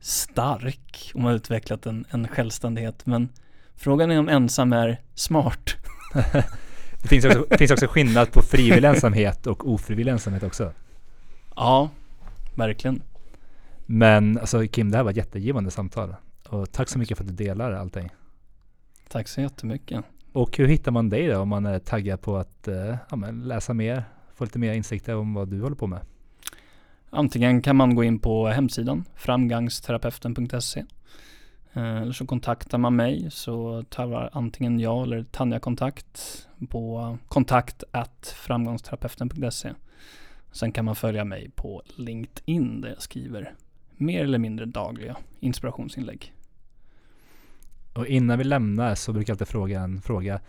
stark 0.00 1.12
om 1.14 1.22
man 1.22 1.34
utvecklat 1.34 1.86
en, 1.86 2.04
en 2.10 2.28
självständighet. 2.28 3.06
Men 3.06 3.28
frågan 3.76 4.10
är 4.10 4.18
om 4.18 4.28
ensam 4.28 4.72
är 4.72 5.00
smart. 5.14 5.76
Det 7.02 7.08
finns 7.08 7.24
också, 7.24 7.56
finns 7.56 7.70
också 7.70 7.86
skillnad 7.86 8.32
på 8.32 8.42
frivillig 8.42 8.88
ensamhet 8.88 9.46
och 9.46 9.68
ofrivillig 9.68 10.12
ensamhet 10.12 10.42
också. 10.42 10.72
Ja, 11.56 11.90
verkligen. 12.54 13.02
Men 13.86 14.38
alltså 14.38 14.66
Kim, 14.66 14.90
det 14.90 14.96
här 14.96 15.04
var 15.04 15.10
ett 15.10 15.16
jättegivande 15.16 15.70
samtal. 15.70 16.14
Och 16.48 16.72
tack 16.72 16.88
så 16.88 16.98
mycket 16.98 17.16
för 17.16 17.24
att 17.24 17.36
du 17.36 17.44
delar 17.44 17.72
allting. 17.72 18.10
Tack 19.08 19.28
så 19.28 19.40
jättemycket. 19.40 20.04
Och 20.32 20.56
hur 20.56 20.66
hittar 20.66 20.92
man 20.92 21.08
dig 21.08 21.26
då 21.26 21.38
om 21.38 21.48
man 21.48 21.66
är 21.66 21.78
taggad 21.78 22.20
på 22.20 22.36
att 22.36 22.68
eh, 22.68 22.96
ja, 23.10 23.16
men 23.16 23.42
läsa 23.42 23.74
mer, 23.74 24.04
få 24.34 24.44
lite 24.44 24.58
mer 24.58 24.72
insikter 24.72 25.16
om 25.16 25.34
vad 25.34 25.48
du 25.48 25.60
håller 25.62 25.76
på 25.76 25.86
med? 25.86 26.00
Antingen 27.10 27.62
kan 27.62 27.76
man 27.76 27.94
gå 27.94 28.04
in 28.04 28.18
på 28.18 28.46
hemsidan 28.46 29.04
framgangsterapeuten.se 29.14 30.84
eh, 31.72 31.96
eller 31.96 32.12
så 32.12 32.26
kontaktar 32.26 32.78
man 32.78 32.96
mig 32.96 33.30
så 33.30 33.82
tar 33.82 34.30
antingen 34.32 34.80
jag 34.80 35.02
eller 35.02 35.24
Tanja 35.24 35.58
kontakt 35.58 36.46
på 36.68 37.18
kontakt 37.28 37.84
framgångsterapeuten.se. 38.34 39.72
Sen 40.52 40.72
kan 40.72 40.84
man 40.84 40.96
följa 40.96 41.24
mig 41.24 41.50
på 41.54 41.82
LinkedIn 41.96 42.80
där 42.80 42.88
jag 42.88 43.02
skriver 43.02 43.54
mer 43.96 44.24
eller 44.24 44.38
mindre 44.38 44.66
dagliga 44.66 45.16
inspirationsinlägg. 45.40 46.32
Och 47.92 48.06
innan 48.06 48.38
vi 48.38 48.44
lämnar 48.44 48.94
så 48.94 49.12
brukar 49.12 49.30
jag 49.30 49.34
alltid 49.34 49.48
fråga 49.48 49.80
en 49.80 50.02
fråga. 50.02 50.40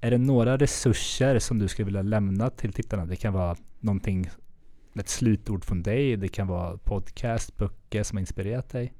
Är 0.00 0.10
det 0.10 0.18
några 0.18 0.56
resurser 0.56 1.38
som 1.38 1.58
du 1.58 1.68
skulle 1.68 1.86
vilja 1.86 2.02
lämna 2.02 2.50
till 2.50 2.72
tittarna? 2.72 3.06
Det 3.06 3.16
kan 3.16 3.32
vara 3.32 3.56
någonting, 3.80 4.30
ett 4.94 5.08
slutord 5.08 5.64
från 5.64 5.82
dig. 5.82 6.16
Det 6.16 6.28
kan 6.28 6.46
vara 6.46 6.76
podcast, 6.76 7.56
böcker 7.56 8.02
som 8.02 8.16
har 8.16 8.20
inspirerat 8.20 8.68
dig. 8.68 8.92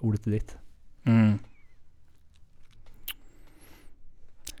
Ordet 0.00 0.26
är 0.26 0.30
ditt. 0.30 0.56
Mm. 1.04 1.38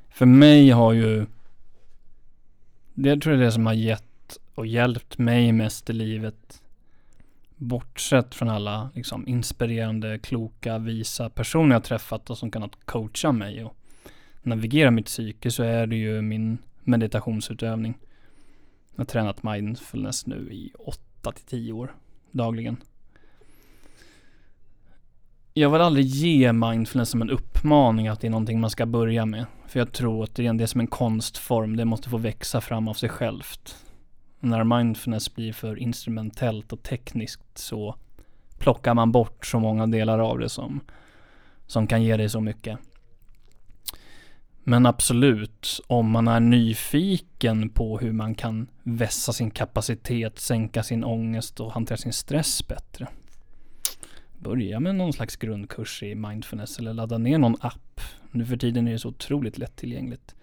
För 0.08 0.26
mig 0.26 0.70
har 0.70 0.92
ju, 0.92 1.26
det 2.94 3.20
tror 3.20 3.34
jag 3.34 3.42
är 3.42 3.46
det 3.46 3.52
som 3.52 3.66
har 3.66 3.72
gett 3.72 4.38
och 4.54 4.66
hjälpt 4.66 5.18
mig 5.18 5.52
mest 5.52 5.90
i 5.90 5.92
livet 5.92 6.62
bortsett 7.58 8.34
från 8.34 8.48
alla 8.48 8.90
liksom, 8.94 9.28
inspirerande, 9.28 10.18
kloka, 10.18 10.78
visa 10.78 11.30
personer 11.30 11.74
jag 11.74 11.84
träffat 11.84 12.30
och 12.30 12.38
som 12.38 12.50
kunnat 12.50 12.84
coacha 12.84 13.32
mig 13.32 13.64
och 13.64 13.76
navigera 14.42 14.90
mitt 14.90 15.06
psyke 15.06 15.50
så 15.50 15.62
är 15.62 15.86
det 15.86 15.96
ju 15.96 16.22
min 16.22 16.58
meditationsutövning. 16.80 17.98
Jag 18.94 19.00
har 19.00 19.04
tränat 19.04 19.42
mindfulness 19.42 20.26
nu 20.26 20.48
i 20.52 20.72
8 20.78 21.32
till 21.32 21.44
10 21.44 21.72
år 21.72 21.94
dagligen. 22.30 22.76
Jag 25.54 25.70
vill 25.70 25.80
aldrig 25.80 26.06
ge 26.06 26.52
mindfulness 26.52 27.10
som 27.10 27.22
en 27.22 27.30
uppmaning 27.30 28.08
att 28.08 28.20
det 28.20 28.26
är 28.26 28.30
någonting 28.30 28.60
man 28.60 28.70
ska 28.70 28.86
börja 28.86 29.26
med. 29.26 29.46
För 29.66 29.78
jag 29.78 29.92
tror 29.92 30.24
att 30.24 30.34
det 30.34 30.46
är 30.46 30.66
som 30.66 30.80
en 30.80 30.86
konstform, 30.86 31.76
det 31.76 31.84
måste 31.84 32.08
få 32.08 32.16
växa 32.16 32.60
fram 32.60 32.88
av 32.88 32.94
sig 32.94 33.08
självt 33.08 33.76
när 34.40 34.64
mindfulness 34.64 35.34
blir 35.34 35.52
för 35.52 35.78
instrumentellt 35.78 36.72
och 36.72 36.82
tekniskt 36.82 37.58
så 37.58 37.96
plockar 38.58 38.94
man 38.94 39.12
bort 39.12 39.46
så 39.46 39.58
många 39.58 39.86
delar 39.86 40.18
av 40.18 40.38
det 40.38 40.48
som, 40.48 40.80
som 41.66 41.86
kan 41.86 42.02
ge 42.02 42.16
dig 42.16 42.28
så 42.28 42.40
mycket. 42.40 42.78
Men 44.64 44.86
absolut, 44.86 45.80
om 45.86 46.10
man 46.10 46.28
är 46.28 46.40
nyfiken 46.40 47.68
på 47.68 47.98
hur 47.98 48.12
man 48.12 48.34
kan 48.34 48.68
vässa 48.82 49.32
sin 49.32 49.50
kapacitet, 49.50 50.38
sänka 50.38 50.82
sin 50.82 51.04
ångest 51.04 51.60
och 51.60 51.72
hantera 51.72 51.96
sin 51.96 52.12
stress 52.12 52.68
bättre. 52.68 53.08
Börja 54.38 54.80
med 54.80 54.94
någon 54.94 55.12
slags 55.12 55.36
grundkurs 55.36 56.02
i 56.02 56.14
mindfulness 56.14 56.78
eller 56.78 56.94
ladda 56.94 57.18
ner 57.18 57.38
någon 57.38 57.56
app. 57.60 58.00
Nu 58.30 58.46
för 58.46 58.56
tiden 58.56 58.88
är 58.88 58.92
det 58.92 58.98
så 58.98 59.08
otroligt 59.08 59.58
lättillgängligt. 59.58 60.34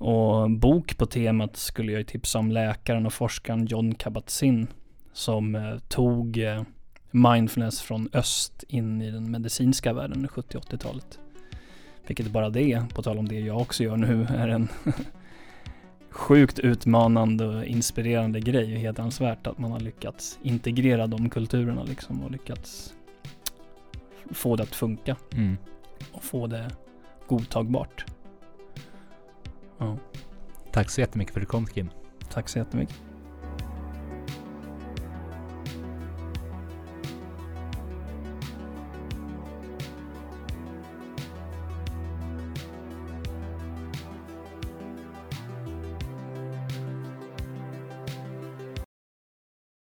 Och 0.00 0.50
bok 0.50 0.98
på 0.98 1.06
temat 1.06 1.56
skulle 1.56 1.92
jag 1.92 2.06
tipsa 2.06 2.38
om 2.38 2.50
läkaren 2.50 3.06
och 3.06 3.12
forskaren 3.12 3.66
John 3.66 3.94
Kabat-Zinn 3.94 4.66
som 5.12 5.54
eh, 5.54 5.78
tog 5.88 6.38
eh, 6.38 6.62
mindfulness 7.10 7.80
från 7.80 8.08
öst 8.12 8.64
in 8.68 9.02
i 9.02 9.10
den 9.10 9.30
medicinska 9.30 9.92
världen 9.92 10.16
under 10.16 10.28
70-80-talet. 10.28 11.18
Vilket 12.06 12.30
bara 12.30 12.50
det, 12.50 12.82
på 12.94 13.02
tal 13.02 13.18
om 13.18 13.28
det 13.28 13.40
jag 13.40 13.60
också 13.60 13.82
gör 13.82 13.96
nu, 13.96 14.26
är 14.30 14.48
en 14.48 14.68
sjukt 16.10 16.58
utmanande 16.58 17.46
och 17.46 17.64
inspirerande 17.64 18.40
grej. 18.40 18.74
Hedransvärt 18.74 19.46
att 19.46 19.58
man 19.58 19.72
har 19.72 19.80
lyckats 19.80 20.38
integrera 20.42 21.06
de 21.06 21.30
kulturerna 21.30 21.84
liksom 21.84 22.22
och 22.22 22.30
lyckats 22.30 22.94
få 24.30 24.56
det 24.56 24.62
att 24.62 24.74
funka. 24.74 25.16
Mm. 25.32 25.56
Och 26.12 26.24
få 26.24 26.46
det 26.46 26.70
godtagbart. 27.26 28.04
Ja. 29.80 29.96
Tack 30.72 30.90
så 30.90 31.00
jättemycket 31.00 31.34
för 31.34 31.40
att 31.40 31.46
du 31.46 31.50
kom 31.50 31.66
Kim. 31.66 31.90
Tack 32.32 32.48
så 32.48 32.58
jättemycket. 32.58 32.96